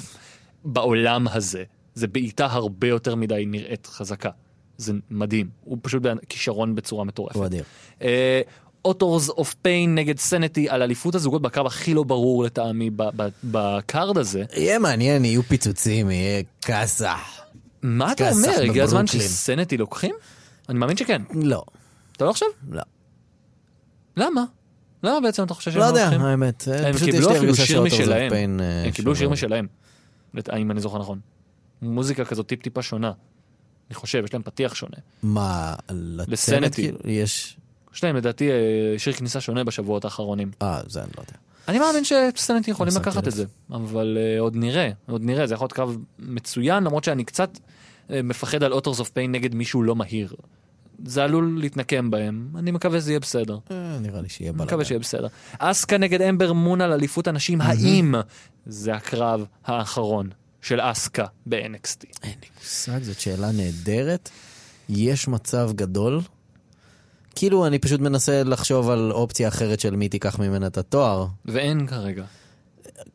בעולם 0.64 1.28
הזה. 1.28 1.64
זה 1.94 2.06
בעיטה 2.06 2.46
הרבה 2.46 2.88
יותר 2.88 3.14
מדי 3.14 3.44
נראית 3.46 3.86
חזקה. 3.86 4.30
זה 4.76 4.92
מדהים. 5.10 5.48
הוא 5.64 5.78
פשוט 5.82 6.02
כישרון 6.28 6.74
בצורה 6.74 7.04
מטורפת. 7.04 7.36
הוא 7.36 7.46
אדיר. 7.46 7.64
Authors 8.88 9.28
of 9.28 9.54
Pain 9.54 9.94
נגד 9.94 10.18
Sanity 10.18 10.68
על 10.68 10.82
אליפות 10.82 11.14
הזוגות 11.14 11.42
בקרב 11.42 11.66
הכי 11.66 11.94
לא 11.94 12.02
ברור 12.02 12.44
לטעמי 12.44 12.90
ב 13.44 13.59
card 13.59 14.18
הזה. 14.18 14.44
יהיה 14.56 14.78
מעניין, 14.78 15.24
יהיו 15.24 15.42
פיצוצים, 15.42 16.10
יהיה 16.10 16.42
כסח. 16.62 17.40
מה 17.82 18.12
אתה 18.12 18.30
אומר? 18.30 18.62
הגיע 18.62 18.84
הזמן. 18.84 19.06
ש 19.06 19.24
Sanity 19.24 19.76
לוקחים? 19.76 20.14
אני 20.68 20.78
מאמין 20.78 20.96
שכן. 20.96 21.22
לא, 21.34 21.62
אתה 22.16 22.24
לא 22.24 22.32
חושב? 22.32 22.46
לא. 22.70 22.82
למה? 24.16 24.44
למה 25.02 25.20
בעצם 25.20 25.42
אתה 25.44 25.54
חושב 25.54 25.70
שהם 25.70 25.80
לא 25.80 25.86
לא 25.86 25.90
יודע, 25.90 26.04
לוקחים? 26.04 26.22
האמת. 26.22 26.68
הם 26.84 26.94
קיבלו 26.98 27.36
אפילו 27.36 27.54
שיר 27.54 27.82
משלהם. 27.82 28.60
אה, 28.60 28.84
הם 28.84 28.90
קיבלו 28.90 29.16
שיר. 29.16 29.28
משלהם. 29.28 29.66
אם 30.56 30.70
אני 30.70 30.80
זוכר 30.80 30.98
נכון. 30.98 31.20
מוזיקה 31.82 32.24
כזאת 32.24 32.46
טיפ-טיפה 32.46 32.82
שונה. 32.82 33.12
אני 33.90 33.94
חושב, 33.94 34.22
יש 34.24 34.32
להם 34.32 34.42
פתיח 34.42 34.74
שונה. 34.74 34.96
מה, 35.22 35.74
ל 36.28 36.35
Sanity. 36.35 36.82
כאילו? 36.82 36.98
יש... 37.04 37.56
יש 37.94 38.04
להם 38.04 38.16
לדעתי 38.16 38.50
אה, 38.50 38.98
שיר 38.98 39.12
כניסה 39.12 39.40
שונה 39.40 39.64
בשבועות 39.64 40.04
האחרונים. 40.04 40.50
אה, 40.62 40.80
זה 40.86 41.02
אני 41.02 41.10
לא 41.16 41.22
יודע. 41.22 41.32
אני 41.68 41.78
מאמין 41.78 42.04
ש 42.04 42.20
Sanity 42.20 42.68
יכולים 42.68 42.94
לקחת. 42.96 43.28
את 43.28 43.32
זה, 43.32 43.44
אבל 43.70 44.18
uh, 44.18 44.40
עוד 44.40 44.56
נראה, 44.56 44.90
עוד 45.10 45.22
נראה, 45.24 45.46
זה 45.46 45.54
יכול 45.54 45.64
להיות 45.64 45.72
קרב 45.72 45.96
מצוין, 46.18 46.84
למרות 46.84 47.04
שאני 47.04 47.24
קצת 47.24 47.50
uh, 47.56 48.12
מפחד 48.24 48.62
על 48.62 48.72
Authors 48.72 49.00
of 49.00 49.10
Pain 49.10 49.32
נגד 49.32 49.54
מישהו 49.54 49.82
לא 49.82 49.96
מהיר. 49.96 50.34
זה 51.04 51.24
עלול 51.24 51.58
להתנקם 51.60 52.10
בהם, 52.10 52.48
אני 52.58 52.70
מקווה 52.70 53.00
שזה 53.00 53.10
יהיה 53.10 53.20
בסדר. 53.20 53.58
אה, 53.70 53.98
נראה 54.00 54.20
לי 54.20 54.28
שיהיה 54.28 54.52
בלאגן. 54.52 54.66
מקווה 54.66 54.84
שיהיה 54.84 54.98
בסדר. 54.98 55.26
אסקה 55.58 55.98
נגד 55.98 56.22
אמבר 56.22 56.52
מון 56.52 56.80
על 56.80 56.92
אליפות 56.92 57.28
הנשים, 57.28 57.60
האם 57.60 58.14
זה 58.66 58.94
הקרב 58.94 59.44
האחרון 59.64 60.30
של 60.62 60.80
אסקה 60.80 61.26
ב-NXT? 61.46 62.04
אין 62.22 62.32
לי 62.42 62.48
מושג, 62.58 63.02
זאת 63.02 63.20
שאלה 63.20 63.52
נהדרת. 63.52 64.30
יש 64.88 65.28
מצב 65.28 65.70
גדול. 65.74 66.20
כאילו, 67.34 67.66
אני 67.66 67.78
פשוט 67.78 68.00
מנסה 68.00 68.42
לחשוב 68.44 68.90
על 68.90 69.12
אופציה 69.12 69.48
אחרת 69.48 69.80
של 69.80 69.96
מי 69.96 70.08
תיקח 70.08 70.38
ממנה 70.38 70.66
את 70.66 70.78
התואר. 70.78 71.26
ואין 71.44 71.86
כרגע. 71.86 72.24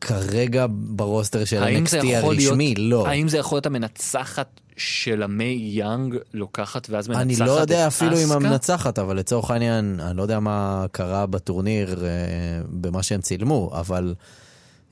כרגע 0.00 0.66
ברוסטר 0.70 1.44
של 1.44 1.62
NXT 1.62 2.06
הרשמי, 2.14 2.74
לא. 2.74 3.06
האם 3.06 3.28
זה 3.28 3.38
יכול 3.38 3.56
להיות 3.56 3.66
המנצחת 3.66 4.60
של 4.76 5.22
המי 5.22 5.58
יאנג 5.60 6.16
לוקחת 6.34 6.90
ואז 6.90 7.08
מנצחת 7.08 7.22
אני 7.22 7.34
את 7.34 7.38
לא 7.40 7.52
יודע 7.52 7.86
אפילו 7.86 8.10
אם 8.10 8.22
אסקה? 8.22 8.34
המנצחת, 8.34 8.98
אבל 8.98 9.16
לצורך 9.16 9.50
העניין, 9.50 10.00
אני 10.00 10.16
לא 10.16 10.22
יודע 10.22 10.40
מה 10.40 10.86
קרה 10.92 11.26
בטורניר 11.26 12.04
אה, 12.04 12.10
במה 12.68 13.02
שהם 13.02 13.20
צילמו, 13.20 13.70
אבל 13.74 14.14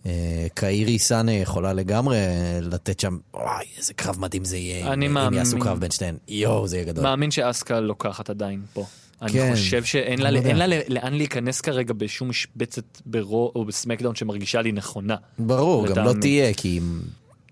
אה, 0.07 0.47
קאירי 0.55 0.99
סאנה 0.99 1.33
יכולה 1.33 1.73
לגמרי 1.73 2.19
לתת 2.61 3.01
שם, 3.01 3.19
וואי, 3.35 3.65
איזה 3.79 3.95
קרב 3.95 4.21
מדהים 4.21 4.45
זה 4.45 4.57
יהיה, 4.57 4.93
אני 4.93 5.07
אם, 5.07 5.11
אם 5.11 5.15
מאמין. 5.15 5.39
יעשו 5.39 5.59
קרב 5.59 5.81
בין 5.81 5.91
שתיהן. 5.91 6.17
יואו, 6.29 6.69
זה 6.69 6.77
יהיה 6.77 6.87
גדול. 6.87 7.05
מאמין 7.05 7.31
שאסקה 7.31 7.81
לוקחת 7.81 8.31
עדיין 8.31 8.63
פה. 8.73 8.87
אני 9.23 9.33
כן. 9.33 9.51
חושב 9.51 9.85
שאין 9.85 10.19
לה, 10.19 10.31
לא. 10.31 10.39
אין 10.39 10.57
לה 10.57 10.67
לאן 10.89 11.15
להיכנס 11.15 11.61
כרגע 11.61 11.95
בשום 11.95 12.29
משבצת 12.29 13.01
ברו 13.07 13.53
או 13.55 13.65
בסמקדאון 13.65 14.15
שמרגישה 14.15 14.63
לי 14.63 14.73
נכונה. 14.73 15.17
ברור, 15.39 15.87
גם 15.87 16.05
לא. 16.05 16.13
תהיה, 16.21 16.55
כי 16.55 16.69
היא 16.69 16.81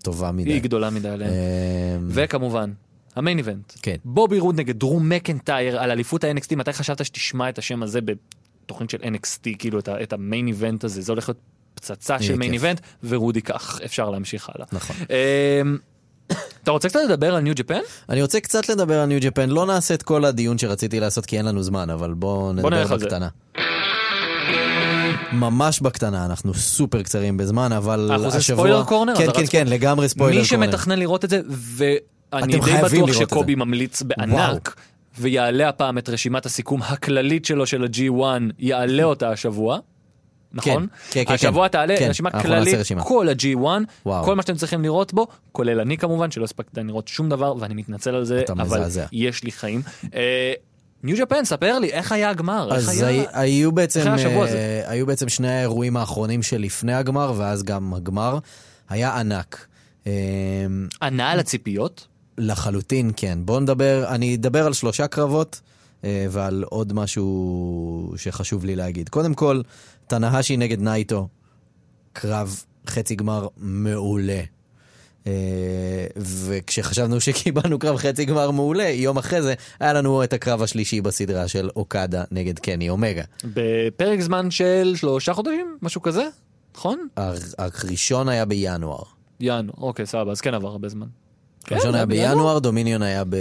טובה 0.03 0.31
מדי. 0.31 0.51
היא 0.51 0.61
גדולה 0.61 0.89
מדי 0.89 1.09
עליהם. 1.09 1.31
אה, 1.31 1.97
וכמובן, 2.07 2.71
ה 3.15 3.19
main 3.19 3.37
event. 3.37 3.73
כן. 3.81 3.95
בובי 4.05 4.39
רוד 4.39 4.59
נגד 4.59 4.79
דרו 4.79 4.99
מקנטייר 4.99 5.79
על 5.79 5.91
אליפות 5.91 6.23
ה-NXT, 6.23 6.55
מתי 6.55 6.73
חשבת 6.73 7.05
שתשמע 7.05 7.49
את 7.49 7.57
השם 7.57 7.83
הזה 7.83 7.99
בתוכנית 8.01 8.89
של 8.89 8.97
NXT, 8.97 9.49
כאילו 9.59 9.79
את 9.79 9.89
את 9.89 10.13
ה 10.13 10.20
main 10.20 10.47
event 10.47 10.83
הזה, 10.83 11.01
זה 11.01 11.11
הולך 11.11 11.29
להיות 11.29 11.39
פצצה 11.75 12.21
של 12.21 12.35
main. 12.35 12.53
event, 12.53 12.81
ורוד 13.03 13.35
ייקח, 13.35 13.79
אפשר 13.85 14.09
להמשיך 14.09 14.49
הלאה. 14.49 14.67
נכון. 14.71 14.95
אתה 16.63 16.71
רוצה 16.71 16.89
קצת 16.89 16.99
לדבר 17.05 17.35
על 17.35 17.41
New 17.41 17.53
Japan? 17.55 17.79
אני 18.09 18.21
רוצה 18.21 18.39
קצת 18.39 18.69
לדבר 18.69 18.99
על 18.99 19.05
New 19.05 19.19
Japan, 19.21 19.49
לא 19.49 19.65
נעשה 19.65 19.93
את 19.93 20.03
כל 20.03 20.25
הדיון 20.25 20.57
שרציתי 20.57 20.99
לעשות 20.99 21.25
כי 21.25 21.37
אין 21.37 21.45
לנו 21.45 21.63
זמן, 21.63 21.89
אבל 21.89 22.13
בואו 22.13 22.53
נדבר 22.53 22.85
זה. 22.85 22.95
בקטנה. 22.95 23.27
ממש 25.31 25.81
בקטנה, 25.81 26.25
אנחנו 26.25 26.53
סופר 26.53 27.01
קצרים 27.01 27.37
בזמן, 27.37 27.71
אבל 27.71 28.07
אנחנו 28.11 28.25
עושים 28.25 28.39
השבוע... 28.39 28.65
Spoiler 28.65 28.83
corner? 28.83 29.15
כן, 29.15 29.27
כן, 29.33 29.43
כן, 29.49 29.67
לגמרי 29.67 30.09
spoiler 30.09 30.41
me 30.41 30.47
corner. 30.47 30.65
שמתכנן 30.65 30.99
לראות 30.99 31.25
את 31.25 31.29
זה, 31.29 31.41
ואני 31.49 32.53
די 32.53 32.59
בטוח 32.59 33.13
שקובי 33.13 33.53
זה. 33.53 33.59
ממליץ 33.59 34.01
בענק, 34.01 34.75
ויעלה 35.19 35.69
הפעם 35.69 35.97
את 35.97 36.09
רשימת 36.09 36.45
הסיכום 36.45 36.81
הכללית 36.83 37.45
שלו 37.45 37.65
של 37.65 37.83
ה-G1, 37.83 38.23
יעלה 38.59 39.03
אותה 39.03 39.29
השבוע. 39.29 39.79
נכון? 40.53 40.87
כן, 41.11 41.23
כן, 41.27 41.33
השבוע 41.33 41.67
כן. 41.67 41.71
תעלה 41.71 41.97
כן, 41.99 42.07
רשימה 42.09 42.31
כללית, 42.41 42.75
רשימה. 42.75 43.03
כל 43.03 43.29
ה-G1, 43.29 43.65
וואו. 44.05 44.23
כל 44.25 44.35
מה 44.35 44.41
שאתם 44.41 44.55
צריכים 44.55 44.81
לראות 44.83 45.13
בו, 45.13 45.27
כולל 45.51 45.79
אני 45.79 45.97
כמובן, 45.97 46.31
שלא 46.31 46.43
הספקתי 46.43 46.81
לראות 46.83 47.07
שום 47.07 47.29
דבר, 47.29 47.53
ואני 47.59 47.73
מתנצל 47.73 48.15
על 48.15 48.25
זה, 48.25 48.43
אבל 48.49 48.63
מזעזע. 48.63 49.05
יש 49.11 49.43
לי 49.43 49.51
חיים. 49.51 49.81
אה, 50.15 50.53
ניו 51.03 51.17
ג'פן, 51.19 51.45
ספר 51.45 51.79
לי, 51.79 51.87
איך 51.91 52.11
היה 52.11 52.29
הגמר? 52.29 52.67
איך 52.75 52.89
אז 52.89 53.01
היה... 53.01 53.07
הי- 53.33 53.51
היו 53.59 53.71
בעצם, 53.71 53.99
איך 53.99 54.25
היה? 54.25 54.45
אה, 54.45 54.81
היו 54.85 55.05
בעצם 55.05 55.29
שני 55.29 55.47
האירועים 55.51 55.97
האחרונים 55.97 56.43
שלפני 56.43 56.93
הגמר, 56.93 57.33
ואז 57.37 57.63
גם 57.63 57.93
הגמר. 57.93 58.37
היה 58.89 59.19
ענק. 59.19 59.65
אה, 60.07 60.11
ענה 61.01 61.31
על 61.31 61.39
הציפיות? 61.39 62.07
לחלוטין, 62.37 63.11
כן. 63.15 63.39
בואו 63.41 63.59
נדבר, 63.59 64.05
אני 64.07 64.35
אדבר 64.35 64.65
על 64.65 64.73
שלושה 64.73 65.07
קרבות 65.07 65.61
אה, 66.03 66.25
ועל 66.29 66.63
עוד 66.69 66.93
משהו 66.93 68.13
שחשוב 68.17 68.65
לי 68.65 68.75
להגיד. 68.75 69.09
קודם 69.09 69.33
כל, 69.33 69.61
תנהשי 70.11 70.57
נגד 70.57 70.81
נייטו, 70.81 71.27
קרב 72.13 72.63
חצי 72.87 73.15
גמר 73.15 73.47
מעולה. 73.57 74.41
אה, 75.27 75.31
וכשחשבנו 76.17 77.19
שקיבלנו 77.21 77.79
קרב 77.79 77.97
חצי 77.97 78.25
גמר 78.25 78.51
מעולה, 78.51 78.83
יום 78.89 79.17
אחרי 79.17 79.41
זה 79.41 79.53
היה 79.79 79.93
לנו 79.93 80.23
את 80.23 80.33
הקרב 80.33 80.61
השלישי 80.61 81.01
בסדרה 81.01 81.47
של 81.47 81.69
אוקדה 81.75 82.23
נגד 82.31 82.59
קני 82.59 82.89
אומגה. 82.89 83.23
בפרק 83.43 84.19
זמן 84.21 84.51
של 84.51 84.93
שלושה 84.95 85.33
חודשים? 85.33 85.77
משהו 85.81 86.01
כזה? 86.01 86.27
נכון? 86.75 87.07
הר- 87.17 87.33
הראשון 87.57 88.29
היה 88.29 88.45
בינואר. 88.45 89.03
ינואר, 89.39 89.75
אוקיי, 89.77 90.05
סבבה, 90.05 90.31
אז 90.31 90.41
כן 90.41 90.53
עבר 90.53 90.67
הרבה 90.67 90.89
זמן. 90.89 91.07
הראשון 91.71 91.89
כן, 91.89 91.95
היה 91.95 92.05
בינואר. 92.05 92.59
דומיניון 92.59 93.01
היה 93.01 93.23
ב... 93.23 93.35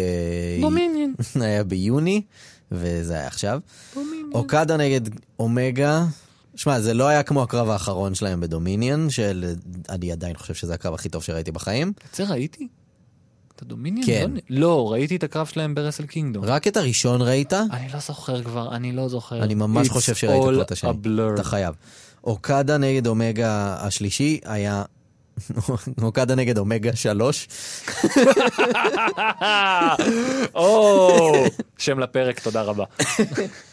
דומיניון. 0.60 1.14
היה 1.40 1.64
ביוני, 1.64 2.22
וזה 2.72 3.14
היה 3.14 3.26
עכשיו. 3.26 3.60
אוקדה 4.34 4.76
נגד 4.76 5.00
אומגה. 5.38 6.04
שמע, 6.60 6.80
זה 6.80 6.94
לא 6.94 7.08
היה 7.08 7.22
כמו 7.22 7.42
הקרב 7.42 7.70
האחרון 7.70 8.14
שלהם 8.14 8.40
בדומיניון, 8.40 9.10
שאני 9.10 10.12
עדיין 10.12 10.36
חושב 10.36 10.54
שזה 10.54 10.74
הקרב 10.74 10.94
הכי 10.94 11.08
טוב 11.08 11.22
שראיתי 11.22 11.52
בחיים. 11.52 11.92
את 12.10 12.14
זה 12.14 12.24
ראיתי? 12.24 12.68
את 13.56 13.62
הדומיניון? 13.62 14.06
כן. 14.06 14.30
לא, 14.48 14.60
לא, 14.60 14.92
ראיתי 14.92 15.16
את 15.16 15.22
הקרב 15.22 15.46
שלהם 15.46 15.74
ברסל 15.74 16.06
קינגדום. 16.06 16.44
רק 16.44 16.66
את 16.66 16.76
הראשון 16.76 17.22
ראית? 17.22 17.52
אני 17.52 17.88
לא 17.92 18.00
זוכר 18.00 18.42
כבר, 18.42 18.76
אני 18.76 18.92
לא 18.92 19.08
זוכר. 19.08 19.42
אני 19.42 19.54
ממש 19.54 19.86
It's 19.86 19.92
חושב 19.92 20.14
שראית 20.14 20.42
כבר 20.42 20.62
את 20.62 20.70
all 20.70 20.72
השני. 20.72 20.90
אתה 21.34 21.44
חייב. 21.44 21.74
אוקדה 22.24 22.78
נגד 22.78 23.06
אומגה 23.06 23.76
השלישי 23.80 24.40
היה... 24.44 24.82
אוקדה 26.02 26.34
נגד 26.34 26.58
אומגה 26.58 26.96
שלוש. 26.96 27.48
או, 30.54 31.32
שם 31.78 31.98
לפרק, 31.98 32.40
תודה 32.40 32.62
רבה. 32.62 32.84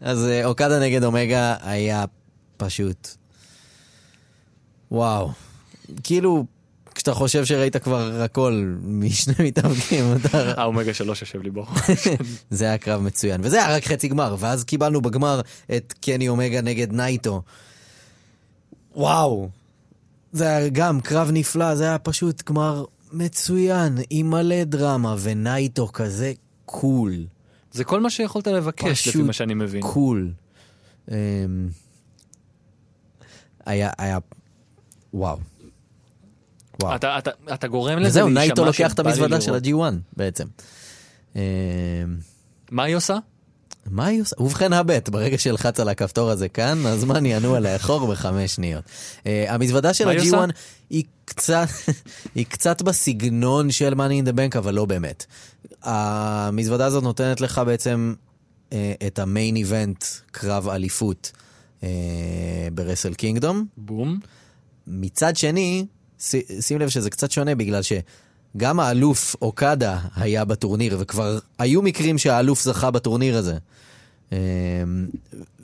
אז 0.00 0.24
אה, 0.24 0.44
אוקדה 0.44 0.80
נגד 0.80 1.04
אומגה 1.04 1.56
היה 1.62 2.04
פשוט... 2.56 3.08
וואו. 4.90 5.30
כאילו, 6.02 6.44
כשאתה 6.94 7.14
חושב 7.14 7.44
שראית 7.44 7.76
כבר 7.76 8.22
הכל 8.22 8.74
משני 8.82 9.34
מתאבקים, 9.48 10.04
אתה... 10.16 10.60
האומגה 10.60 10.94
שלוש 10.94 11.20
יושב 11.22 11.42
לי 11.42 11.50
בו. 11.50 11.66
זה 12.50 12.64
היה 12.64 12.78
קרב 12.78 13.02
מצוין, 13.02 13.40
וזה 13.44 13.64
היה 13.64 13.76
רק 13.76 13.84
חצי 13.84 14.08
גמר, 14.08 14.36
ואז 14.38 14.64
קיבלנו 14.64 15.00
בגמר 15.00 15.40
את 15.76 15.94
קני 16.00 16.28
אומגה 16.28 16.60
נגד 16.60 16.92
נייטו. 16.92 17.42
וואו. 18.96 19.48
זה 20.32 20.44
היה 20.44 20.68
גם 20.68 21.00
קרב 21.00 21.30
נפלא, 21.32 21.74
זה 21.74 21.84
היה 21.84 21.98
פשוט 21.98 22.42
גמר 22.42 22.84
מצוין, 23.12 23.98
עם 24.10 24.30
מלא 24.30 24.64
דרמה, 24.64 25.16
ונייטו 25.18 25.92
כזה 25.92 26.32
cool. 26.64 27.24
זה 27.78 27.84
כל 27.84 28.00
מה 28.00 28.10
שיכולת 28.10 28.46
לבקש, 28.46 28.84
לפי 29.08 29.10
פשוט 29.10 29.26
מה 29.26 29.32
שאני 29.32 29.54
מבין. 29.54 29.82
Cool. 29.82 30.32
אמ, 31.10 31.14
היה, 33.66 33.90
היה, 33.98 34.18
וואו. 35.14 35.38
וואו. 36.82 36.94
אתה- 36.96 37.18
אתה- 37.18 37.30
אתה 37.54 37.68
גורם 37.68 37.98
לזה 37.98 38.08
וזהו, 38.08 38.26
להישמע 38.28 38.40
נייטו 38.40 38.64
לוקח 38.64 38.92
את 38.92 38.96
שבא 38.96 39.02
לי 39.02 39.08
המזוודה 39.10 39.40
של 39.40 39.50
לראות. 39.52 39.90
ה-G1 39.92 40.16
בעצם. 40.16 40.46
אמ, 41.36 41.40
מה 42.70 42.82
היא 42.82 42.96
עושה? 42.96 43.18
מה 43.86 44.06
היא 44.06 44.22
עושה? 44.22 44.42
ובכן 44.42 44.72
הבט, 44.72 45.08
ברגע 45.08 45.38
שלחץ 45.38 45.80
על 45.80 45.88
הכפתור 45.88 46.30
הזה 46.30 46.48
כאן, 46.48 46.86
הזמן 46.86 47.26
ינוע 47.26 47.60
לאחור 47.60 48.06
בחמש 48.06 48.54
שניות. 48.54 48.84
Uh, 48.84 49.26
המזוודה 49.48 49.94
של 49.94 50.04
מה 50.04 50.10
היא 50.10 50.20
ה-G1 50.20 50.24
עושה? 50.36 50.44
היא 50.90 51.04
קצת, 51.24 51.68
היא 52.34 52.46
קצת 52.46 52.82
בסגנון 52.82 53.70
של 53.70 53.92
Money 53.92 54.24
in 54.24 54.28
the 54.28 54.32
Bank, 54.32 54.58
אבל 54.58 54.74
לא 54.74 54.84
באמת. 54.84 55.26
המזוודה 55.82 56.86
הזאת 56.86 57.02
נותנת 57.02 57.40
לך 57.40 57.60
בעצם 57.66 58.14
uh, 58.70 58.72
את 59.06 59.18
המיין 59.18 59.56
איבנט, 59.56 60.04
קרב 60.30 60.68
אליפות 60.68 61.32
uh, 61.80 61.84
ברסל 62.72 63.14
קינגדום. 63.14 63.66
בום. 63.76 64.20
מצד 64.86 65.36
שני, 65.36 65.86
ש- 66.18 66.34
שים 66.60 66.78
לב 66.78 66.88
שזה 66.88 67.10
קצת 67.10 67.30
שונה 67.30 67.54
בגלל 67.54 67.82
שגם 68.58 68.80
האלוף 68.80 69.36
אוקדה 69.42 69.98
היה 70.16 70.44
בטורניר, 70.44 70.96
וכבר 71.00 71.38
היו 71.58 71.82
מקרים 71.82 72.18
שהאלוף 72.18 72.62
זכה 72.62 72.90
בטורניר 72.90 73.36
הזה. 73.36 73.54
אמ, 74.32 74.36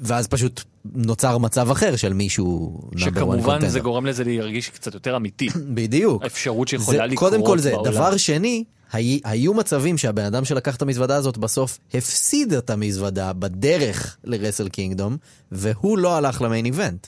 ואז 0.00 0.26
פשוט 0.28 0.62
נוצר 0.94 1.38
מצב 1.38 1.70
אחר 1.70 1.96
של 1.96 2.12
מישהו 2.12 2.80
שכמובן. 2.96 3.68
זה 3.68 3.80
גורם 3.80 4.06
לזה 4.06 4.24
להרגיש 4.24 4.68
קצת 4.68 4.94
יותר 4.94 5.16
אמיתי. 5.16 5.48
בדיוק. 5.74 6.22
האפשרות 6.22 6.68
שיכולה 6.68 6.98
זה- 6.98 7.06
לקרות 7.06 7.30
קודם 7.32 7.46
כל 7.46 7.58
זה. 7.58 7.70
בעולם. 7.70 7.92
דבר 7.92 8.16
שני, 8.16 8.64
הי- 8.92 9.20
היו 9.24 9.54
מצבים 9.54 9.98
שהבן 9.98 10.24
אדם 10.24 10.44
שלקח 10.44 10.76
את 10.76 10.82
המזוודה 10.82 11.16
הזאת 11.16 11.38
בסוף 11.38 11.78
הפסיד 11.94 12.52
את 12.52 12.70
המזוודה 12.70 13.32
בדרך 13.32 14.16
לרסל 14.24 14.68
קינגדום, 14.68 15.16
והוא 15.52 15.98
לא 15.98 16.16
הלך 16.16 16.42
למיין 16.42 16.64
איבנט. 16.64 17.06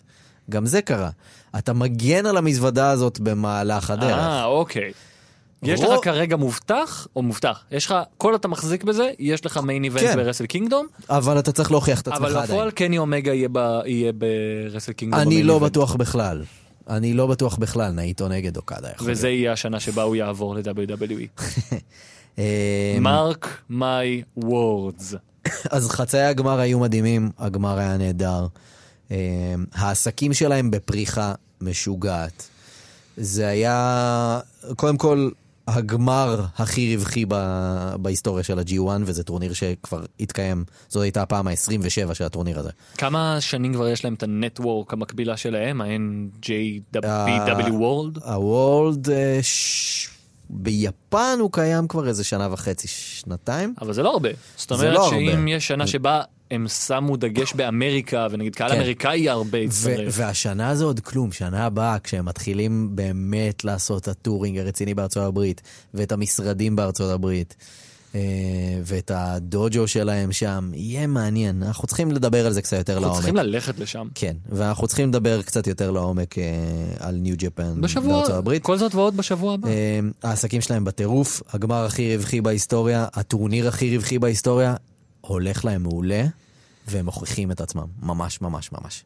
גם 0.50 0.66
זה 0.66 0.82
קרה. 0.82 1.10
אתה 1.58 1.72
מגן 1.72 2.26
על 2.26 2.36
המזוודה 2.36 2.90
הזאת 2.90 3.20
במהלך 3.20 3.90
הדרך. 3.90 4.18
אה, 4.18 4.44
אוקיי. 4.44 4.92
יש 5.62 5.80
רוב- 5.80 5.92
לך 5.94 6.04
כרגע 6.04 6.36
מובטח, 6.36 7.06
או 7.16 7.22
מובטח, 7.22 7.64
יש 7.70 7.86
לך, 7.86 7.94
כל 8.18 8.34
אתה 8.34 8.48
מחזיק 8.48 8.84
בזה, 8.84 9.10
יש 9.18 9.46
לך 9.46 9.56
מיין 9.56 9.84
איבנט 9.84 10.02
כן. 10.02 10.16
ברסל 10.16 10.46
קינגדום, 10.46 10.86
אבל 11.10 11.38
אתה 11.38 11.52
צריך 11.52 11.70
להוכיח 11.70 12.00
את 12.00 12.08
עצמך 12.08 12.18
אבל 12.20 12.30
עדיין. 12.30 12.44
בפועל 12.46 12.70
קני 12.70 12.98
אומגה 12.98 13.32
יהיה 13.32 13.48
ב- 13.52 13.80
יהיה 13.86 14.12
ברסל 14.12 14.92
קינגדום. 14.92 15.20
אני 15.22 15.42
לא 15.42 15.54
איבנט. 15.54 15.70
בטוח 15.70 15.94
בכלל. 15.96 16.42
אני 16.90 17.14
לא 17.14 17.26
בטוח 17.26 17.56
בכלל, 17.56 17.92
נאיטו 17.92 18.28
נגד 18.28 18.56
אוקדה 18.56 18.88
יכול 18.94 19.10
וזה 19.10 19.28
יהיה 19.28 19.52
השנה 19.52 19.80
שבה 19.80 20.02
הוא 20.02 20.16
יעבור 20.16 20.54
ל-WWE. 20.54 21.42
מרק 23.00 23.62
My 23.70 24.22
words. 24.36 25.14
אז 25.70 25.88
חצאי 25.90 26.20
הגמר 26.22 26.58
היו 26.60 26.78
מדהימים, 26.78 27.30
הגמר 27.38 27.78
היה 27.78 27.96
נהדר. 27.96 28.46
אה, 29.10 29.16
העסקים 29.74 30.32
שלהם 30.34 30.70
בפריחה 30.70 31.34
משוגעת. 31.60 32.48
זה 33.16 33.46
היה, 33.48 34.40
קודם 34.76 34.96
כל, 34.96 35.28
הגמר 35.66 36.44
הכי 36.56 36.96
רווחי 36.96 37.24
ב- 37.28 37.94
בהיסטוריה 38.00 38.44
של 38.44 38.58
ה-G1, 38.58 38.82
וזה 39.04 39.22
טורניר 39.24 39.52
שכבר 39.52 40.02
התקיים, 40.20 40.64
זאת 40.88 41.02
הייתה 41.02 41.22
הפעם 41.22 41.48
ה-27 41.48 42.14
של 42.14 42.24
הטורניר 42.24 42.58
הזה. 42.58 42.70
כמה 42.98 43.36
שנים 43.40 43.74
כבר 43.74 43.88
יש 43.88 44.04
להם 44.04 44.14
את 44.14 44.22
ה 44.22 44.31
network 44.31 44.92
המקבילה 44.92 45.36
שלהם, 45.36 45.80
ה-NJPW 45.80 47.04
אה, 47.04 47.46
World? 47.68 48.24
ה 48.28 48.40
World, 48.40 49.10
אה, 49.10 49.38
ש- 49.42 50.08
ביפן 50.50 51.36
הוא 51.40 51.52
קיים 51.52 51.88
כבר 51.88 52.08
איזה 52.08 52.24
שנה 52.24 52.48
וחצי, 52.52 52.88
שנתיים. 52.88 53.74
אבל 53.80 53.92
זה 53.92 54.02
לא 54.02 54.12
הרבה. 54.12 54.28
זאת 54.56 54.72
אומרת 54.72 54.94
לא 54.94 55.10
שאם 55.10 55.28
הרבה. 55.38 55.50
יש 55.50 55.66
שנה 55.68 55.86
שבה 55.86 56.22
הם 56.50 56.68
שמו 56.68 57.16
דגש 57.16 57.54
באמריקה, 57.54 58.26
ונגיד 58.30 58.54
קהל 58.54 58.70
כן. 58.70 58.76
אמריקאי 58.76 59.28
הרבה 59.28 59.58
יצטרף. 59.58 60.14
והשנה 60.16 60.74
זה 60.74 60.84
עוד 60.84 61.00
כלום, 61.00 61.32
שנה 61.32 61.66
הבאה, 61.66 61.98
כשהם 61.98 62.24
מתחילים 62.24 62.88
באמת 62.96 63.64
לעשות 63.64 64.02
את 64.02 64.08
הטורינג 64.08 64.58
הרציני 64.58 64.94
בארצות 64.94 65.22
הברית, 65.22 65.62
ואת 65.94 66.12
המשרדים 66.12 66.76
בארצות 66.76 67.10
הברית, 67.10 67.56
אה, 68.14 68.20
ואת 68.84 69.10
הדוג'ו 69.14 69.88
שלהם 69.88 70.32
שם, 70.32 70.70
יהיה 70.74 71.06
מעניין. 71.06 71.62
אנחנו 71.62 71.88
צריכים 71.88 72.12
לדבר 72.12 72.46
על 72.46 72.52
זה 72.52 72.62
קצת 72.62 72.76
יותר 72.76 72.92
אנחנו 72.92 73.06
לעומק. 73.06 73.18
צריכים 73.18 73.36
ללכת 73.36 73.78
לשם. 73.78 74.08
כן, 74.14 74.36
ואנחנו 74.48 74.86
צריכים 74.86 75.08
לדבר 75.08 75.42
קצת 75.42 75.66
יותר 75.66 75.90
לעומק 75.90 76.38
אה, 76.38 76.44
על 76.98 77.14
ניו 77.14 77.34
ג'פן 77.38 77.80
בארצות 77.80 78.30
הברית. 78.30 78.62
כל 78.62 78.76
זאת 78.76 78.94
ועוד 78.94 79.16
בשבוע 79.16 79.54
הבא. 79.54 79.68
אה, 79.68 80.00
העסקים 80.22 80.60
שלהם 80.60 80.84
בטירוף, 80.84 81.42
הגמר 81.52 81.84
הכי 81.84 82.16
רווחי 82.16 82.40
בהיסטוריה, 82.40 83.06
הטורניר 83.14 83.68
הכי 83.68 83.96
רווחי 83.96 84.18
בהיסטוריה, 84.18 84.74
הולך 85.26 85.64
להם 85.64 85.82
מעולה, 85.82 86.24
והם 86.88 87.04
מוכיחים 87.04 87.50
את 87.50 87.60
עצמם, 87.60 87.86
ממש 88.02 88.40
ממש 88.40 88.70
ממש. 88.72 89.04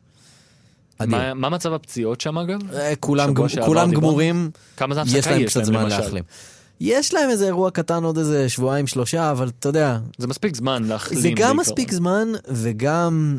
מה- 1.06 1.34
מה 1.34 1.48
מצב 1.48 1.72
הפציעות 1.72 2.20
שם 2.20 2.38
אגב? 2.38 2.72
אה, 2.74 2.96
כולם, 3.00 3.34
גמ- 3.34 3.64
כולם? 3.66 3.90
גמורים, 3.90 4.50
כמה 4.76 4.94
זמן 4.94 5.04
יש 5.18 5.26
להם 5.26 5.44
קצת 5.46 5.64
זמן? 5.64 5.88
להחלים. 5.88 6.24
יש 6.80 7.14
להם 7.14 7.30
איזה 7.30 7.46
אירוע 7.46 7.70
קטן 7.70 8.04
עוד 8.04 8.18
איזה 8.18 8.48
שבועיים 8.48 8.86
שלושה, 8.86 9.30
אבל 9.30 9.48
אתה 9.48 9.68
יודע, 9.68 9.98
זה 10.18 10.26
מספיק 10.26 10.56
זמן 10.56 10.84
להחלים 10.84 11.20
זה 11.20 11.28
גם 11.28 11.34
בעיקרון. 11.36 11.56
מספיק 11.56 11.92
זמן 11.92 12.28
וגם 12.48 13.38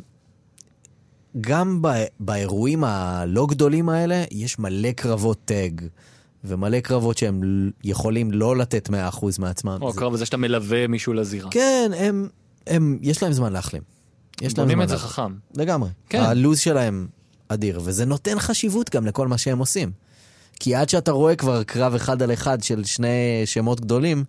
גם 1.42 1.82
ב- 1.82 1.88
באירועים 2.20 2.84
הלא 2.84 3.46
גדולים 3.50 3.90
האלה 3.90 4.24
יש 4.32 4.60
מלא 4.60 4.92
קרבות 4.92 5.38
טאג 5.46 5.82
ומלא 6.44 6.80
קרבות 6.80 7.18
שהם 7.18 7.42
יכולים 7.84 8.32
לא 8.32 8.58
לתת 8.58 8.90
100% 8.90 8.94
מעצמם. 9.40 9.78
או 9.82 9.90
הקרב 9.90 10.14
הזה 10.14 10.26
שאתה 10.26 10.38
מלווה 10.38 10.88
מישהו 10.88 11.14
לזירה. 11.14 11.50
כן, 11.52 11.92
הם, 11.98 12.28
הם, 12.68 12.98
יש 13.02 13.24
להם 13.24 13.34
זמן 13.34 13.54
להחלים. 13.54 13.82
יש 14.42 14.58
להם 14.58 14.68
בונים 14.68 14.78
זמן 14.78 14.84
את 14.84 14.90
זה 14.90 14.96
להחלים. 14.96 15.10
חכם. 15.12 15.62
לגמרי. 15.62 15.90
כן. 16.10 16.20
הלו"ז 16.22 16.60
שלהם 16.60 17.08
אדיר, 17.48 17.82
וזה 17.84 18.06
נותן 18.06 18.40
חשיבות 18.40 18.90
גם 18.96 19.06
לכל 19.06 19.28
מה 19.28 19.38
שהם 19.38 19.58
עושים. 19.60 19.92
כי 20.60 20.76
עד 20.76 20.90
שאתה 20.90 21.12
רואה 21.12 21.36
כבר 21.36 21.64
קרב 21.64 21.96
אחד 21.96 22.22
על 22.22 22.34
אחד 22.34 22.64
של 22.64 22.84
שני 22.84 23.08
שמות 23.46 23.82
גדולים, 23.82 24.24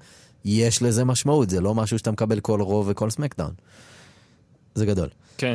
יש 0.45 0.83
לזה 0.83 1.05
משמעות, 1.05 1.51
זה 1.51 1.61
לא 1.61 1.75
משהו 1.75 1.99
שאתה 1.99 2.11
מקבל 2.11 2.41
כל 2.41 2.61
רוב 2.61 2.87
וכל 2.91 3.11
סמקדאון. 3.11 3.53
זה 4.75 4.87
גדול. 4.87 5.09
כן. 5.39 5.55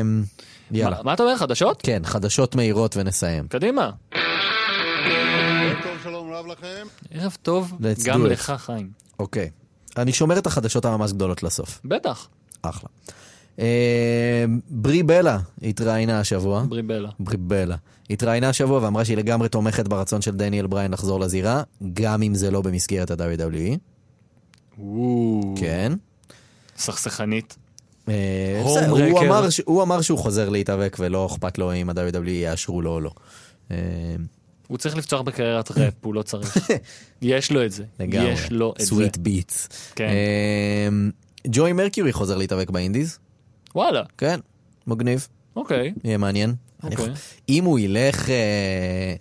אמ, 0.00 0.24
יאללה. 0.70 0.96
מה- 0.96 1.02
מה 1.02 1.14
אתה 1.14 1.22
אומר, 1.22 1.36
חדשות? 1.36 1.80
כן, 1.82 2.02
חדשות 2.04 2.54
מהירות 2.54 2.96
ונסיים. 2.96 3.48
קדימה. 3.48 3.90
ערב 4.12 5.76
טוב, 5.82 5.92
שלום 6.02 6.32
רב 6.32 6.46
לכם. 6.46 6.86
ערב 7.10 7.36
טוב 7.42 7.72
גם. 8.04 8.26
לך, 8.26 8.52
חיים. 8.58 8.90
אוקיי. 9.18 9.50
אני 9.96 10.12
שומר 10.12 10.38
את 10.38 10.46
החדשות 10.46 10.84
הממש 10.84 11.12
גדולות 11.12 11.42
לסוף. 11.42 11.80
בטח, 11.84 12.28
אחלה. 12.62 12.88
אמ, 13.58 13.64
ברי 14.70 15.02
בלה 15.02 15.38
התראיינה 15.62 16.20
השבוע. 16.20 16.64
בריבלה. 16.68 17.08
בריבלה. 17.20 17.76
התראיינה 18.10 18.48
השבוע 18.48 18.82
ואמרה 18.82 19.04
שהיא 19.04 19.16
לגמרי 19.16 19.48
תומכת 19.48 19.88
ברצון 19.88 20.22
של 20.22 20.36
דניאל 20.36 20.66
בריין 20.66 20.90
לחזור 20.92 21.20
לזירה, 21.20 21.62
גם 21.92 22.22
אם 22.22 22.34
זה 22.34 22.50
לא 22.50 22.62
במסגרת 22.62 23.10
ה-WWE. 23.10 23.76
כן. 25.56 25.92
סכסכנית. 26.76 27.56
אה, 28.08 28.60
הוא. 28.64 28.78
אמר 29.26 29.50
ש- 29.50 29.60
הוא 29.64 29.82
אמר 29.82 30.00
שהוא 30.00 30.18
חוזר 30.18 30.48
להתאבק 30.48 30.96
ולא 31.00 31.26
אכפת 31.26 31.58
לו 31.58 31.74
אם 31.74 31.90
ה-WWE 31.90 32.28
יאשרו 32.30 32.82
לו 32.82 32.90
או 32.90 33.00
לא. 33.00 33.10
הוא 34.66 34.78
צריך 34.78 34.96
לפצוח 34.96 35.20
בקריירת 35.20 35.70
ראפ, 35.70 35.94
הוא 36.04 36.14
לא 36.14 36.22
צריך. 36.22 36.56
יש 37.22 37.52
לו 37.52 37.64
את 37.64 37.72
זה. 37.72 37.84
לגמרי. 38.00 38.30
יש 38.32 38.50
לו 38.52 38.72
את 38.76 38.80
זה. 38.80 38.86
Sweet 38.86 39.16
beats. 39.16 39.68
כן. 39.96 40.08
ג'וי 41.46 41.72
מרקיורי 41.72 42.12
חוזר 42.12 42.36
להתאבק 42.36 42.70
ב 42.70 42.76
indies. 42.76 43.18
וואלה, 43.74 44.02
כן, 44.18 44.40
מגניב. 44.86 45.28
אוקיי. 45.56 45.92
יהיה 46.04 46.18
מעניין. 46.18 46.54
אוקיי. 46.82 47.06
אם 47.48 47.64
הוא 47.64 47.78
ילך... 47.78 48.30
אה, 48.30 49.14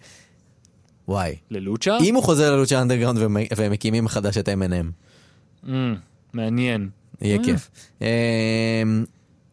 וואי. 1.08 1.36
ל 1.52 1.59
Lucha? 1.59 1.98
אם 2.04 2.16
הוא 2.16 2.24
חוזר 2.24 2.56
ל 2.56 2.60
Lucha 2.60 2.82
Underground 2.82 3.20
והם- 3.58 3.72
מקימים 3.72 4.04
מחדש 4.06 4.38
את 4.38 4.50
MNM. 4.50 4.92
Mm, 5.66 5.70
מעניין. 6.34 6.90
יהיה 7.22 7.38
אה. 7.38 7.44
כיף. 7.44 7.70
אמ, 8.02 8.06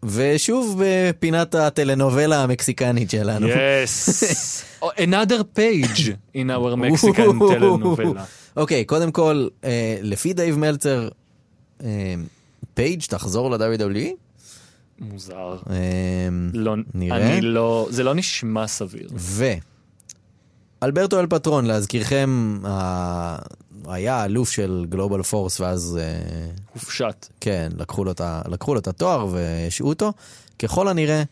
ושוב 0.03 0.83
בפינת 0.85 1.55
הטלנובלה 1.55 2.43
המקסיקנית 2.43 3.11
שלנו. 3.11 3.47
Yes. 3.47 3.53
Oh, 4.83 4.87
Another 4.99 5.43
page 5.59 6.09
in 6.35 6.49
our 6.51 6.75
Mexican 6.75 7.39
telenovela. 7.53 8.21
אוקיי, 8.57 8.85
קודם 8.85 9.13
כל, 9.13 9.49
אה, 9.65 9.99
לפי 10.03 10.33
דייב 10.33 10.59
מלצר, 10.59 11.09
אה, 11.85 12.15
פייג' 12.75 13.03
תחזור 13.03 13.51
ל-WWE? 13.51 14.09
מוזר. 15.01 15.57
אה, 15.71 15.77
לא, 16.53 16.75
נראה. 16.95 17.17
אני 17.33 17.41
לא, 17.41 17.89
זה 17.91 18.05
לא 18.05 18.15
נשמע 18.15 18.67
סביר. 18.67 19.09
ו... 19.15 19.45
אלברטו 20.83 21.21
אל 21.21 21.27
פטרון, 21.27 21.65
להזכירכם, 21.65 22.59
היה 23.87 24.25
אלוף 24.25 24.51
של 24.51 24.87
Global 24.89 25.23
Force, 25.23 25.61
ואז 25.61 25.99
אה, 26.01 26.51
הופשט. 26.75 27.27
כן, 27.41 27.73
לקחו 27.77 28.05
לו, 28.05 28.11
את 28.11 28.21
לקחו 28.49 28.75
לו 28.75 28.81
את 28.81 28.89
התואר 28.89 29.27
והשעו 29.31 29.89
אותו. 29.89 30.13
ככל 30.59 30.89
הנראה, 30.89 31.23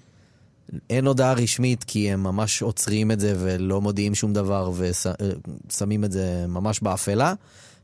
אין 0.90 1.06
הודעה 1.06 1.32
רשמית, 1.32 1.84
כי 1.84 2.10
הם 2.12 2.22
ממש 2.22 2.62
עוצרים 2.62 3.10
את 3.10 3.20
זה 3.20 3.34
ולא 3.38 3.80
מודיעים 3.80 4.14
שום 4.14 4.32
דבר 4.32 4.72
ושמים 4.76 6.04
את 6.04 6.12
זה 6.12 6.44
ממש 6.48 6.80
באפלה. 6.80 7.34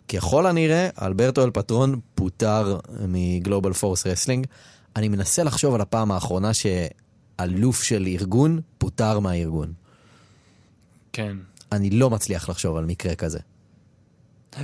ככל 0.08 0.46
הנראה, 0.46 0.88
אלברטו 1.02 1.44
אל 1.44 1.50
פטרון 1.50 2.00
פוטר 2.14 2.78
מ 3.08 3.17
Global 3.17 3.72
Force 3.72 4.06
Wrestling. 4.06 4.46
אני 4.96 5.08
מנסה 5.08 5.44
לחשוב 5.44 5.74
על 5.74 5.80
הפעם 5.80 6.12
האחרונה 6.12 6.50
שאלוף 6.54 7.82
של 7.82 8.06
ארגון 8.06 8.60
פוטר 8.78 9.18
מהארגון. 9.20 9.72
כן. 11.12 11.36
אני 11.72 11.90
לא 11.90 12.10
מצליח 12.10 12.48
לחשוב 12.48 12.76
על 12.76 12.84
מקרה 12.84 13.14
כזה. 13.14 13.38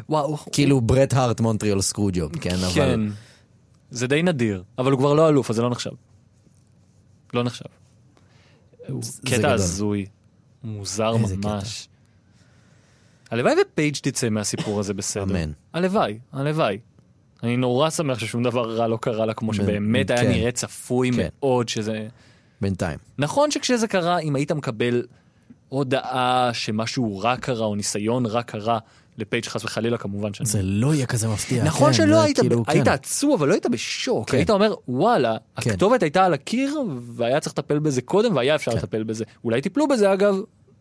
וואו. 0.09 0.37
כאילו 0.53 0.81
ברט 0.81 1.15
הארט 1.15 1.41
מונטריאל 1.41 1.81
סקרוג'וב, 1.81 2.39
כן? 2.39 2.55
אבל... 2.55 2.75
כן. 2.75 3.01
זה 3.91 4.07
די 4.07 4.23
נדיר, 4.23 4.63
אבל 4.79 4.93
הוא 4.93 4.99
כבר 4.99 5.15
לא 5.15 5.29
אלוף, 5.29 5.51
אז 5.51 5.57
זה 5.57 5.63
לא 5.63 5.71
נחשב. 5.71 5.91
לא 7.35 7.43
נחשב. 7.43 7.65
קטע. 9.27 9.53
הזוי. 9.53 10.07
מוזר 10.65 11.17
ממש. 11.17 11.89
הלוואי 13.31 13.55
ופייג' 13.63 13.97
תצא 14.03 14.29
מהסיפור 14.29 14.81
הזה 14.81 14.95
בסדר. 14.95 15.23
אמן. 15.23 15.53
הלוואי, 15.73 16.19
הלוואי. 16.33 16.79
אני 17.43 17.57
נורא 17.57 17.91
שמח 17.91 18.19
ששום 18.19 18.43
דבר 18.43 18.77
רע 18.77 18.89
לא 18.89 18.99
קרה 19.01 19.27
לה, 19.27 19.35
כמו 19.35 19.55
שבאמת 19.55 20.11
היה 20.11 20.23
כן. 20.23 20.31
נראה 20.31 20.53
צפוי 20.53 21.13
כן. 21.13 21.29
מאוד 21.41 21.69
שזה... 21.69 22.09
בינתיים. 22.61 22.99
נכון 23.19 23.51
שכשזה 23.51 23.89
קרה, 23.89 24.19
אם 24.19 24.37
היית 24.37 24.53
מקבל 24.53 25.03
הודעה 25.69 26.51
שמשהו 26.53 27.19
רע 27.19 27.37
קרה, 27.37 27.67
או 27.67 27.75
ניסיון 27.75 28.27
רע 28.27 28.43
קרה 28.43 28.79
לפייג' 29.19 29.47
חס 29.47 29.65
וחלילה, 29.65 29.99
כמובן 29.99 30.35
שאני... 30.35 30.49
זה 30.49 30.63
לא 30.63 30.95
יהיה 30.95 31.07
כזה 31.07 31.29
מפתיע. 31.29 31.65
נכון 31.65 31.93
כן, 31.93 31.97
שלא 31.97 32.23
היית, 32.23 32.41
כאילו, 32.41 32.65
היית 32.67 32.85
כן. 32.85 32.91
עצוב, 32.91 33.33
אבל 33.33 33.49
לא 33.49 33.53
היית 33.53 33.67
בשוק. 33.67 34.31
כן. 34.31 34.37
היית 34.37 34.51
אומר, 34.51 34.75
וואלה, 34.89 35.37
כן. 35.61 35.71
הכתובת 35.71 36.03
הייתה 36.03 36.25
על 36.25 36.35
הקיר, 36.35 36.79
והיה 37.17 37.41
צריך 37.41 37.59
לטפל 37.59 37.79
בזה 37.79 38.03
קודם, 38.03 38.37
והיה 38.37 38.55
אפשר 38.55 38.71
כן. 38.71 38.77
לטפל 38.77 39.03
בזה. 39.03 39.25
אולי 39.45 39.61
טיפלו 39.61 39.89
בזה, 39.89 40.13
אגב, 40.13 40.37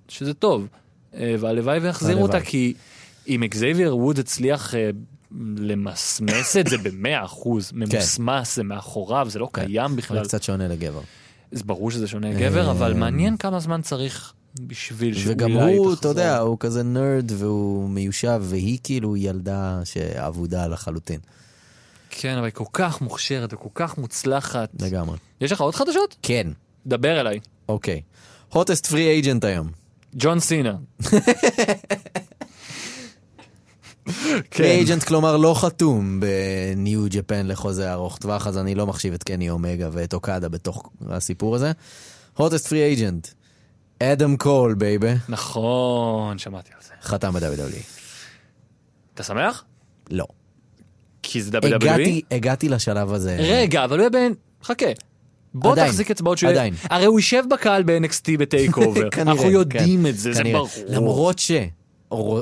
שזה 0.07 0.33
טוב. 0.33 0.67
אה, 1.13 1.35
והלוואי 1.39 1.79
ויחזירו 1.79 2.21
אותה. 2.21 2.41
כי 2.41 2.73
אם 3.27 3.43
אקזייביר 3.43 3.97
וודס 3.97 4.19
הצליח 4.19 4.75
אה, 4.75 4.89
למסמס 5.57 6.57
את 6.57 6.67
זה 6.67 6.77
במאה 6.77 7.25
אחוז, 7.25 7.71
ממוסמס, 7.73 8.55
זה 8.55 8.63
מאחוריו, 8.63 9.27
זה 9.29 9.39
לא 9.39 9.49
קיים 9.51 9.95
בכלל. 9.95 10.23
זה 10.23 10.23
קצת 10.23 10.43
שונה 10.43 10.67
לגבר. 10.67 11.01
זה 11.51 11.63
ברור 11.63 11.91
שזה 11.91 12.07
שונה 12.07 12.33
גבר, 12.33 12.65
אה, 12.65 12.71
אבל 12.71 12.93
מעניין 12.93 13.37
כמה 13.37 13.59
זמן 13.59 13.81
צריך 13.81 14.33
בשביל 14.67 15.13
שאולי 15.13 15.31
וגם 15.33 15.51
הוא, 15.51 15.69
תחזור. 15.69 15.93
אתה 15.93 16.07
יודע, 16.07 16.37
הוא 16.37 16.57
כזה 16.59 16.83
נרד 16.83 17.31
והוא 17.31 17.89
מיושב, 17.89 18.41
והיא 18.43 18.79
כאילו 18.83 19.17
ילדה 19.17 19.79
שאבודה 19.83 20.67
לחלוטין. 20.67 21.19
כן, 22.09 22.35
אבל 22.37 22.45
היא 22.45 22.53
כל 22.53 22.63
כך 22.73 23.01
מוכשרת 23.01 23.53
וכל 23.53 23.69
כך 23.73 23.97
מוצלחת. 23.97 24.69
לגמרי. 24.79 25.17
יש 25.41 25.51
לך 25.51 25.61
עוד 25.61 25.75
חדשות? 25.75 26.15
כן, 26.21 26.47
דבר 26.85 27.19
אליי. 27.19 27.39
אוקיי. 27.69 28.01
הוטסט 28.49 28.87
פרי 28.87 29.07
אייג'נט 29.07 29.43
היום. 29.43 29.69
ג'ון 30.15 30.39
סינה. 30.39 30.75
פרי 31.01 31.19
כן. 34.51 34.63
אייג'נט 34.63 35.03
כלומר 35.03 35.37
לא 35.37 35.53
חתום 35.57 36.19
בניו 36.19 37.05
ג'פן 37.09 37.47
לחוזה 37.47 37.93
ארוך 37.93 38.17
טווח, 38.17 38.47
אז 38.47 38.57
אני 38.57 38.75
לא 38.75 38.87
מחשיב 38.87 39.13
את 39.13 39.23
קני 39.23 39.49
אומגה 39.49 39.89
ואת 39.91 40.13
אוקדה 40.13 40.49
בתוך 40.49 40.89
הסיפור 41.07 41.55
הזה. 41.55 41.71
hottest 42.37 42.67
free 42.67 42.83
agent. 42.83 43.27
אדם 44.03 44.37
קול 44.37 44.73
baby. 44.73 45.13
נכון, 45.29 46.37
שמעתי 46.37 46.71
על 46.75 46.81
זה. 46.81 46.93
חתם 47.01 47.33
ב-WWE. 47.33 47.83
אתה 49.13 49.23
שמח? 49.23 49.63
לא. 50.11 50.25
כי 51.23 51.41
זה 51.41 51.57
WWE? 51.57 51.65
הגעתי, 51.75 52.21
הגעתי 52.31 52.69
לשלב 52.69 53.13
הזה. 53.13 53.37
רגע, 53.39 53.83
אבל 53.83 53.97
הוא 53.97 54.01
יהיה 54.01 54.09
בין... 54.09 54.33
חכה. 54.63 54.85
בוא 55.53 55.71
עדיין, 55.71 55.87
תחזיק 55.87 56.11
אצבעות 56.11 56.43
יהיה... 56.43 56.51
עדיין. 56.53 56.73
הרי 56.83 57.05
הוא 57.05 57.19
יישב 57.19 57.43
בקהל 57.49 57.83
ב-NXT 57.83 58.37
ב-TakeOver. 58.39 59.09
כנראה, 59.11 59.31
אנחנו 59.31 59.51
יודעים 59.51 60.03
כן. 60.03 60.09
את 60.09 60.17
זה, 60.17 60.33
זה 60.33 60.39
כנראה. 60.39 60.59
ברור. 60.59 60.69
למרות 60.87 61.39
ש... 61.39 61.51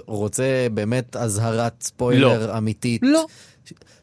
רוצה 0.07 0.67
באמת 0.73 1.15
אזהרת 1.15 1.83
ספוילר 1.83 2.57
אמיתית. 2.57 3.01
לא, 3.05 3.25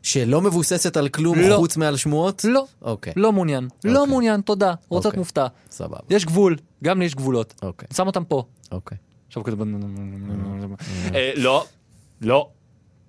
שלא 0.03 0.41
מבוססת 0.41 0.97
על 0.97 1.09
כלום 1.09 1.39
לא. 1.39 1.57
חוץ 1.57 1.77
מעל 1.77 1.97
שמועות? 1.97 2.45
לא, 2.45 2.67
אוקיי, 2.83 3.13
לא 3.17 3.33
מעוניין. 3.33 3.69
לא 3.85 3.99
אוקיי. 3.99 4.11
מעוניין, 4.11 4.41
תודה. 4.41 4.69
רוצה 4.69 4.81
להיות 4.89 5.07
אוקיי. 5.07 5.19
מופתע. 5.19 5.47
סבבה. 5.71 5.99
יש 6.11 6.27
גבול, 6.27 6.57
גם 6.85 6.99
לי 6.99 7.05
יש 7.05 7.15
גבולות. 7.15 7.55
אוקיי, 7.63 7.89
שם 7.97 8.07
אותם 8.07 8.25
פה. 8.25 8.45
אוקיי. 8.73 8.99
עכשיו 9.27 9.45
כזה... 9.45 9.57
אה, 11.15 11.33
לא, 11.37 11.67
לא. 12.21 12.49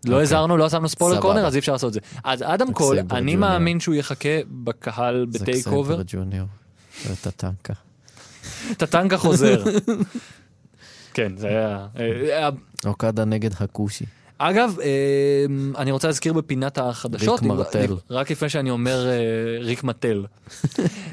לא 0.06 0.22
הזהרנו, 0.22 0.58
לא 0.58 0.70
שמנו 0.70 0.90
ספוילר 0.90 1.18
אוקיי. 1.18 1.32
corner, 1.32 1.48
אז 1.48 1.56
אי 1.56 1.60
אפשר 1.60 1.72
לעשות 1.72 1.88
את 1.88 1.94
זה. 1.94 2.00
אז 2.24 2.44
אדם 2.48 2.74
קול, 2.74 3.00
אני. 3.12 3.36
מאמין 3.36 3.80
שהוא 3.80 3.96
יחכה 3.96 4.30
בקהל 4.64 5.26
ב-TakeOver. 5.26 6.02
ג'וניור. 6.08 6.48
את 7.14 7.28
הטנקה. 7.28 7.74
טטנקה 8.78 9.18
חוזר. 9.18 9.64
כן, 11.14 11.38
זה 11.38 11.48
היה... 11.48 11.88
אה, 12.00 12.50
אוקדה 12.86 13.26
נגד 13.26 13.52
הקושי. 13.60 14.06
אגב, 14.38 14.78
אה, 14.82 15.46
אני 15.78 15.92
רוצה 15.92 16.08
להזכיר 16.08 16.34
בפינת 16.34 16.78
החדשות, 16.78 17.40
ריק 17.40 17.50
מרטל. 17.50 17.96
רק 18.10 18.32
לפני 18.32 18.50
שאני 18.50 18.70
אומר 18.70 19.08
אה, 19.08 19.14
ריק 19.60 19.84
מטל, 19.84 20.26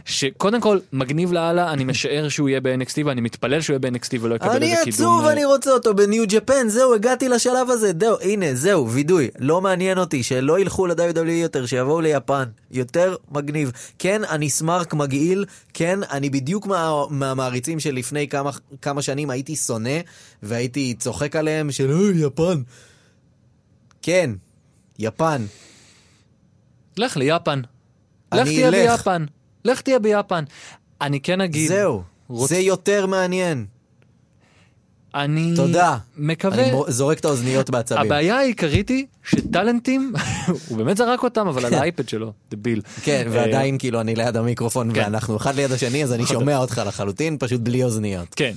שקודם 0.04 0.60
כל, 0.60 0.78
מגניב 0.92 1.32
לאללה, 1.32 1.72
אני 1.72 1.84
משער 1.84 2.28
שהוא 2.28 2.48
יהיה 2.48 2.60
ב-NXT 2.60 3.02
ואני 3.04 3.20
מתפלל 3.20 3.60
שהוא 3.60 3.74
יהיה 3.74 3.78
ב-NXT 3.78 4.18
ולא 4.20 4.34
יקבל 4.34 4.62
איזה 4.62 4.82
אני 4.82 4.84
קידום. 4.84 4.88
עצוב, 4.88 5.24
אה, 5.24 5.32
אני 5.32 5.44
רוצה 5.44 5.70
אותו 5.70 5.94
בניו 5.94 6.24
ג'פן, 6.28 6.68
זהו, 6.68 6.94
הגעתי 6.94 7.28
לשלב 7.28 7.70
הזה, 7.70 7.92
זהו, 8.00 8.16
הנה, 8.20 8.54
זהו, 8.54 8.90
וידוי, 8.90 9.28
לא 9.38 9.60
מעניין 9.60 9.98
אותי, 9.98 10.22
שלא 10.22 10.60
ילכו 10.60 10.86
ל-WWE 10.86 11.30
יותר, 11.30 11.66
שיבואו 11.66 12.00
ליפן, 12.00 12.44
יותר 12.70 13.16
מגניב. 13.30 13.72
כן, 13.98 14.22
אני 14.24 14.50
סמארק 14.50 14.94
מגעיל, 14.94 15.44
כן, 15.74 15.98
אני 16.10 16.30
בדיוק 16.30 16.66
מה, 16.66 17.04
מהמעריצים 17.10 17.80
שלפני 17.80 18.28
כמה, 18.28 18.50
כמה 18.82 19.02
שנים 19.02 19.30
הייתי 19.30 19.56
שונא, 19.56 19.98
והייתי 20.42 20.94
צוחק 20.98 21.36
עליהם 21.36 21.70
של, 21.70 21.92
אוי, 21.92 22.26
יפן. 22.26 22.62
כן, 24.02 24.30
יפן. 24.98 25.46
לך 26.96 27.16
ליפן. 27.16 27.60
לך 28.34 28.44
תהיה 28.48 28.68
אלך. 28.68 28.98
ביפן. 28.98 29.24
לך 29.64 29.80
תהיה 29.80 29.98
ביפן. 29.98 30.44
אני 31.00 31.20
כן 31.20 31.40
אגיד, 31.40 31.68
זהו, 31.68 32.02
רוצ- 32.30 32.46
זה 32.48 32.56
יותר 32.58 33.06
מעניין. 33.06 33.66
אני 35.14 35.52
תודה. 35.56 35.96
מקווה, 36.16 36.64
אני 36.68 36.72
זורק 36.88 37.18
את 37.18 37.24
האוזניות 37.24 37.70
בעצבים. 37.70 38.00
הבעיה 38.02 38.36
העיקרית 38.38 38.88
היא 38.88 39.06
שטאלנטים, 39.22 40.12
הוא 40.68 40.78
באמת 40.78 40.96
זרק 40.96 41.22
אותם, 41.22 41.48
אבל 41.48 41.64
על 41.66 41.74
האייפד 41.74 42.08
שלו, 42.08 42.32
דביל. 42.50 42.80
כן, 43.02 43.24
אה, 43.26 43.32
ועדיין 43.32 43.78
כאילו 43.78 44.00
אני 44.00 44.14
ליד 44.14 44.36
המיקרופון 44.36 44.94
כן. 44.94 45.00
ואנחנו 45.00 45.36
אחד 45.36 45.54
ליד 45.54 45.72
השני, 45.72 46.04
אז 46.04 46.12
אני 46.12 46.26
שומע 46.32 46.56
אותך 46.56 46.82
לחלוטין, 46.86 47.36
פשוט 47.40 47.60
בלי 47.60 47.84
אוזניות. 47.84 48.34
כן. 48.34 48.52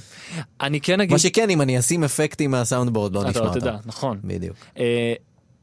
אני 0.62 0.82
כן 0.82 1.02
אגיד, 1.02 1.12
מה 1.12 1.20
שכן, 1.20 1.50
אם 1.50 1.62
אני 1.62 1.80
אשים 1.80 2.04
אפקטים 2.04 2.52
מהסאונדבורד, 2.52 3.14
לא 3.14 3.22
אתה 3.22 3.30
נשמע 3.30 3.41
לא 3.43 3.48
אותם. 3.48 3.60
תדע, 3.60 3.78
נכון. 3.86 4.20
בדיוק. 4.24 4.56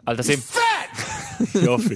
אל 0.08 0.16
תשים. 0.16 0.38
יופי. 1.54 1.94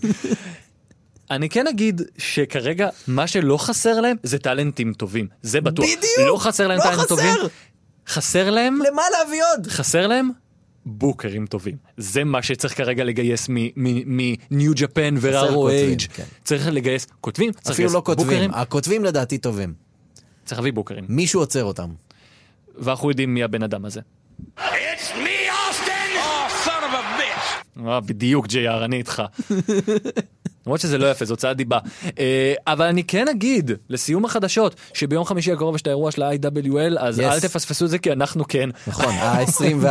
אני 1.31 1.49
כן 1.49 1.67
אגיד 1.67 2.03
שכרגע 2.19 2.89
מה 3.07 3.27
שלא 3.27 3.57
חסר 3.57 4.01
להם 4.01 4.17
זה 4.23 4.39
טאלנטים 4.39 4.93
טובים, 4.93 5.29
זה 5.43 5.61
בטוח. 5.61 5.85
בדיוק! 5.85 6.27
לא 6.27 6.37
חסר 6.37 6.69
להם 6.69 6.79
לא 6.79 6.83
טאלנטים 6.83 7.05
חסר! 7.05 7.17
טובים. 7.17 7.35
חסר 8.09 8.51
להם, 8.51 8.79
למה 8.91 9.03
להביא 9.19 9.43
עוד? 9.53 9.67
חסר 9.67 10.07
להם 10.07 10.31
בוקרים 10.87 11.47
טובים. 11.47 11.77
זה 11.97 12.25
מה 12.25 12.43
שצריך 12.43 12.77
כרגע 12.77 13.05
לגייס 13.05 13.47
מניו 13.77 14.73
ג'פן 14.77 15.15
ורארו 15.21 15.63
כותבים, 15.63 15.89
אייג'. 15.89 16.03
כן. 16.15 16.25
צריך 16.45 16.67
לגייס 16.67 17.07
כותבים, 17.21 17.53
צריך 17.53 17.71
אפילו 17.71 17.89
לגייס 17.89 17.95
לא 17.95 18.03
כותבים, 18.05 18.27
בוקרים, 18.27 18.51
הכותבים 18.55 19.05
לדעתי 19.05 19.39
טובים. 19.39 19.75
צריך 20.45 20.59
להביא 20.59 20.73
בוקרים. 20.73 21.05
מישהו 21.09 21.41
עוצר 21.41 21.65
אותם. 21.65 21.91
ואנחנו 22.79 23.11
יודעים 23.11 23.35
מי 23.35 23.43
הבן 23.43 23.63
אדם 23.63 23.85
הזה. 23.85 24.01
It's 24.59 24.61
me, 25.15 25.46
בדיוק 27.77 28.47
ג'יי.אר, 28.47 28.85
אני 28.85 28.97
איתך. 28.97 29.23
למרות 30.67 30.81
שזה 30.81 30.99
לא 30.99 31.11
יפה, 31.11 31.25
זו 31.25 31.33
הוצאת 31.33 31.57
דיבה. 31.57 31.79
אה, 32.19 32.55
אבל 32.67 32.87
אני 32.87 33.05
כן 33.05 33.29
אגיד, 33.29 33.71
לסיום 33.91 34.25
החדשות, 34.25 34.75
שביום 34.95 35.25
חמישי 35.25 35.53
הקרוב 35.53 35.75
יש 35.77 35.83
את 35.83 35.87
האירוע 35.87 36.11
של 36.11 36.23
ה-IWL, 36.23 36.99
אז 36.99 37.21
Yes. 37.21 37.23
אל 37.23 37.41
תפספסו 37.41 37.85
את 37.85 37.91
זה 37.91 37.99
כי 37.99 38.13
אנחנו 38.13 38.45
כן. 38.49 38.71
נכון, 38.87 39.05
ה-24 39.15 39.87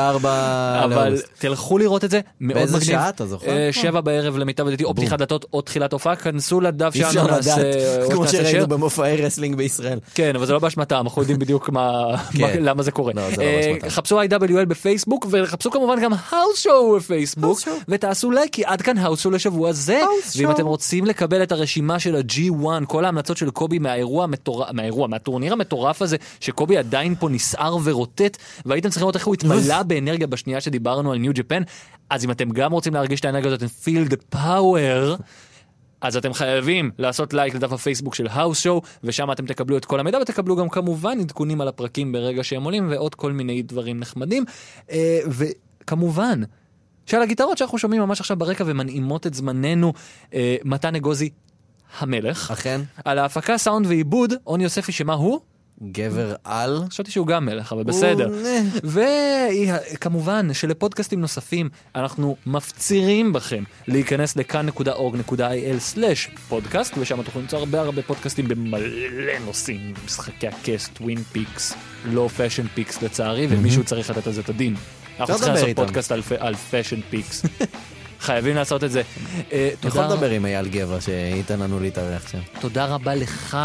אבל 0.84 1.04
לאוגוסט. 1.06 1.26
תלכו 1.40 1.78
לראות 1.78 2.04
את 2.04 2.10
זה, 2.12 2.20
מאוד 2.42 2.58
באיזה 2.58 2.78
מגניב. 2.78 2.92
שעה, 2.92 3.10
אתה 3.10 3.26
זוכר? 3.26 3.48
אה, 3.48 3.70
שבע 3.72 4.02
בערב 4.02 4.38
למיטב 4.38 4.64
ידיעתי, 4.68 4.84
או 4.84 4.96
פתיחת 4.96 5.18
דלתות 5.20 5.46
או 5.54 5.62
תחילת 5.62 5.94
הופעה, 5.94 6.16
כנסו 6.16 6.62
לדף 6.62 6.92
אי 6.96 7.02
אפשר 7.02 7.12
שלנו, 7.12 7.28
נעשה 7.28 8.04
או 8.04 8.12
כמו 8.12 8.28
שראינו. 8.28 8.68
במופעי 8.68 9.18
wrestling 9.22 9.56
בישראל. 9.58 10.00
כן, 10.16 10.36
אבל 10.36 10.46
זה 10.46 10.54
לא 10.54 10.60
באשמתם, 10.60 10.96
אנחנו 11.04 11.22
יודעים 11.22 11.40
בדיוק 11.40 11.66
כן. 11.68 11.74
מה- 11.74 12.16
למה 12.60 12.84
זה 12.84 12.92
קורה. 12.92 13.14
לא, 13.16 13.22
לא 13.38 13.44
אה. 13.44 13.90
חפשו 13.90 14.22
IWL 14.22 14.66
בפייסבוק, 14.68 15.28
וחפשו 15.32 15.72
כמובן 15.72 16.02
גם 16.04 16.12
האוס 16.30 16.60
שואו 16.64 16.96
בפייסבוק. 16.96 17.60
ותעשו 17.88 18.32
לייק, 18.32 18.54
כי 18.54 18.66
עד 18.66 18.82
כאן 18.82 18.98
האוס 18.98 19.20
שואו 19.22 19.34
לשבוע 19.34 19.72
זה. 19.72 20.02
ואם 20.38 20.50
Show. 20.50 20.52
אתם 20.66 20.72
רוצים 20.72 21.06
לקבל 21.06 21.44
את 21.44 21.52
הרשימה 21.52 22.00
של 22.00 22.16
ה-G1, 22.16 22.86
כל 22.86 23.06
ההמלצות 23.06 23.38
של 23.38 23.50
קובי 23.50 23.80
מהאירוע 23.80 24.24
המטורף, 24.24 24.72
מהאירוע, 24.74 25.08
מהטורניר 25.08 25.54
המטורף 25.54 26.02
הזה, 26.02 26.18
שקובי 26.40 26.78
עדיין 26.78 27.16
פה 27.16 27.30
נסער 27.30 27.78
ורוטט, 27.84 28.38
והייתם 28.66 28.90
צריכים 28.90 29.02
לראות 29.02 29.16
איך 29.16 29.26
הוא 29.26 29.34
התמלא 29.34 29.84
באנרגיה 29.84 30.28
בשנייה 30.28 30.62
שדיברנו 30.62 31.12
על 31.12 31.18
New 31.18 31.32
Japan, 31.36 31.64
אז 32.10 32.26
אם 32.26 32.32
אתם 32.32 32.50
גם 32.50 32.72
רוצים 32.72 32.94
להרגיש 32.94 33.20
את 33.20 33.26
האנרגיה 33.26 33.48
הזאת, 33.48 33.64
אתם 33.64 33.72
feel 33.86 34.12
the 34.12 34.36
power. 34.36 35.22
אז 36.02 36.18
אתם 36.18 36.34
חייבים 36.34 36.92
לעשות 37.00 37.34
לייק 37.34 37.56
לדף 37.56 37.72
הפייסבוק 37.72 38.16
של 38.16 38.28
האוס 38.32 38.60
שואו, 38.60 38.82
ושם 39.04 39.32
אתם 39.32 39.46
תקבלו 39.46 39.78
את 39.78 39.86
כל 39.86 40.00
המידע, 40.00 40.18
ותקבלו 40.22 40.56
גם 40.56 40.70
כמובן 40.70 41.20
עדכונים 41.20 41.62
על 41.62 41.68
הפרקים 41.68 42.12
ברגע 42.12 42.44
שהם 42.44 42.64
עולים, 42.64 42.88
ועוד 42.90 43.16
כל 43.16 43.32
מיני 43.32 43.62
דברים 43.62 44.00
נחמדים. 44.00 44.46
אה, 44.92 45.20
וכמובן, 45.28 46.42
שעל 47.06 47.22
הגיטרות 47.22 47.58
שאנחנו 47.58 47.78
שומעים 47.78 48.02
ממש 48.02 48.20
עכשיו 48.20 48.38
ברקע 48.38 48.64
ומנעימות 48.68 49.28
את 49.28 49.34
זמננו, 49.34 49.94
אה, 50.34 50.56
מתן 50.64 50.96
אגוזי 50.96 51.30
המלך. 52.00 52.52
אכן, 52.52 52.82
על 53.06 53.20
ההפקה, 53.20 53.58
סאונד 53.58 53.86
ועיבוד, 53.86 54.34
אוני 54.48 54.64
יוספי 54.64 54.92
שמה 54.92 55.14
הוא? 55.14 55.40
גבר 55.84 56.36
על. 56.44 56.84
חשבתי 56.90 57.12
שהוא 57.12 57.28
גם 57.28 57.46
מלך, 57.46 57.74
אבל 57.74 57.84
בסדר. 57.84 58.30
וכמובן 58.84 60.54
שלפודקאסטים 60.54 61.22
נוספים 61.22 61.70
אנחנו 61.96 62.36
מפצירים 62.46 63.34
בכם 63.34 63.64
להיכנס 63.88 64.36
לכאן.org.il/פודקאסט 64.36 66.94
ושם 66.98 67.24
תוכלו 67.24 67.42
למצוא 67.42 67.60
הרבה 67.60 67.82
הרבה 67.82 68.02
פודקאסטים 68.02 68.48
במלא 68.48 68.80
נושאים, 69.46 69.94
משחקי 70.06 70.48
הכס, 70.48 70.90
Twin 70.94 71.24
Peaks, 71.24 71.74
לא 72.06 72.30
Fashion 72.38 72.68
Peaks 72.74 73.02
לצערי, 73.02 73.48
ומישהו 73.50 73.84
צריך 73.84 74.10
לתת 74.10 74.28
על 74.28 74.34
זה 74.34 74.42
את 74.42 74.50
הדין. 74.50 74.76
אנחנו 75.20 75.36
צריכים 75.36 75.54
לעשות. 75.54 75.70
פודקאסט 75.76 76.12
על 76.40 76.56
Fashion 76.56 77.00
Peaks. 77.10 77.46
חייבים 78.20 78.56
לעשות 78.56 78.84
את 78.84 78.92
זה. 78.92 79.02
אה, 79.52 79.70
יכול 79.84 80.02
תודה- 80.04 80.14
לדבר 80.14 80.30
עם 80.30 80.46
אייל 80.46 80.68
גבע 80.68 81.02
שייתן 81.02 81.60
לנו 81.60 81.80
להתארח 81.80 82.28
שם. 82.32 82.40
תודה 82.60 82.86
רבה 82.86 83.16
לך, 83.16 83.58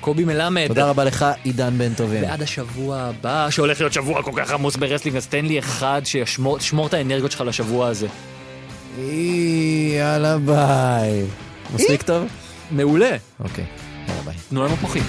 קובי 0.00 0.24
מלמד. 0.24 0.66
תודה 0.68 0.90
רבה 0.90 1.04
לך, 1.04 1.26
עידן 1.44 1.78
בן 1.78 1.94
טובים. 1.94 2.22
ועד 2.22 2.42
השבוע 2.42 3.00
הבא, 3.00 3.50
שהולך 3.50 3.80
להיות 3.80 3.92
שבוע 3.92 4.22
כל 4.22 4.32
כך 4.36 4.50
עמוס 4.50 4.76
ב-wrestling, 4.76 5.16
אז 5.16 5.26
תן 5.26 5.44
לי 5.44 5.58
אחד 5.58 6.02
שישמור 6.04 6.58
שמור 6.58 6.86
את 6.86 6.94
האנרגיות 6.94 7.30
שלך 7.32 7.40
לשבוע 7.46 7.88
הזה. 7.88 8.06
יאללה 9.96 10.38
ביי. 10.38 11.24
מספיק 11.74 12.02
טוב? 12.02 12.24
מעולה. 12.70 13.16
אוקיי, 13.40 13.64
יאללה 14.08 14.22
ביי. 14.22 14.34
תנו 14.48 14.64
לנו 14.64 14.76
פוחית. 14.76 15.04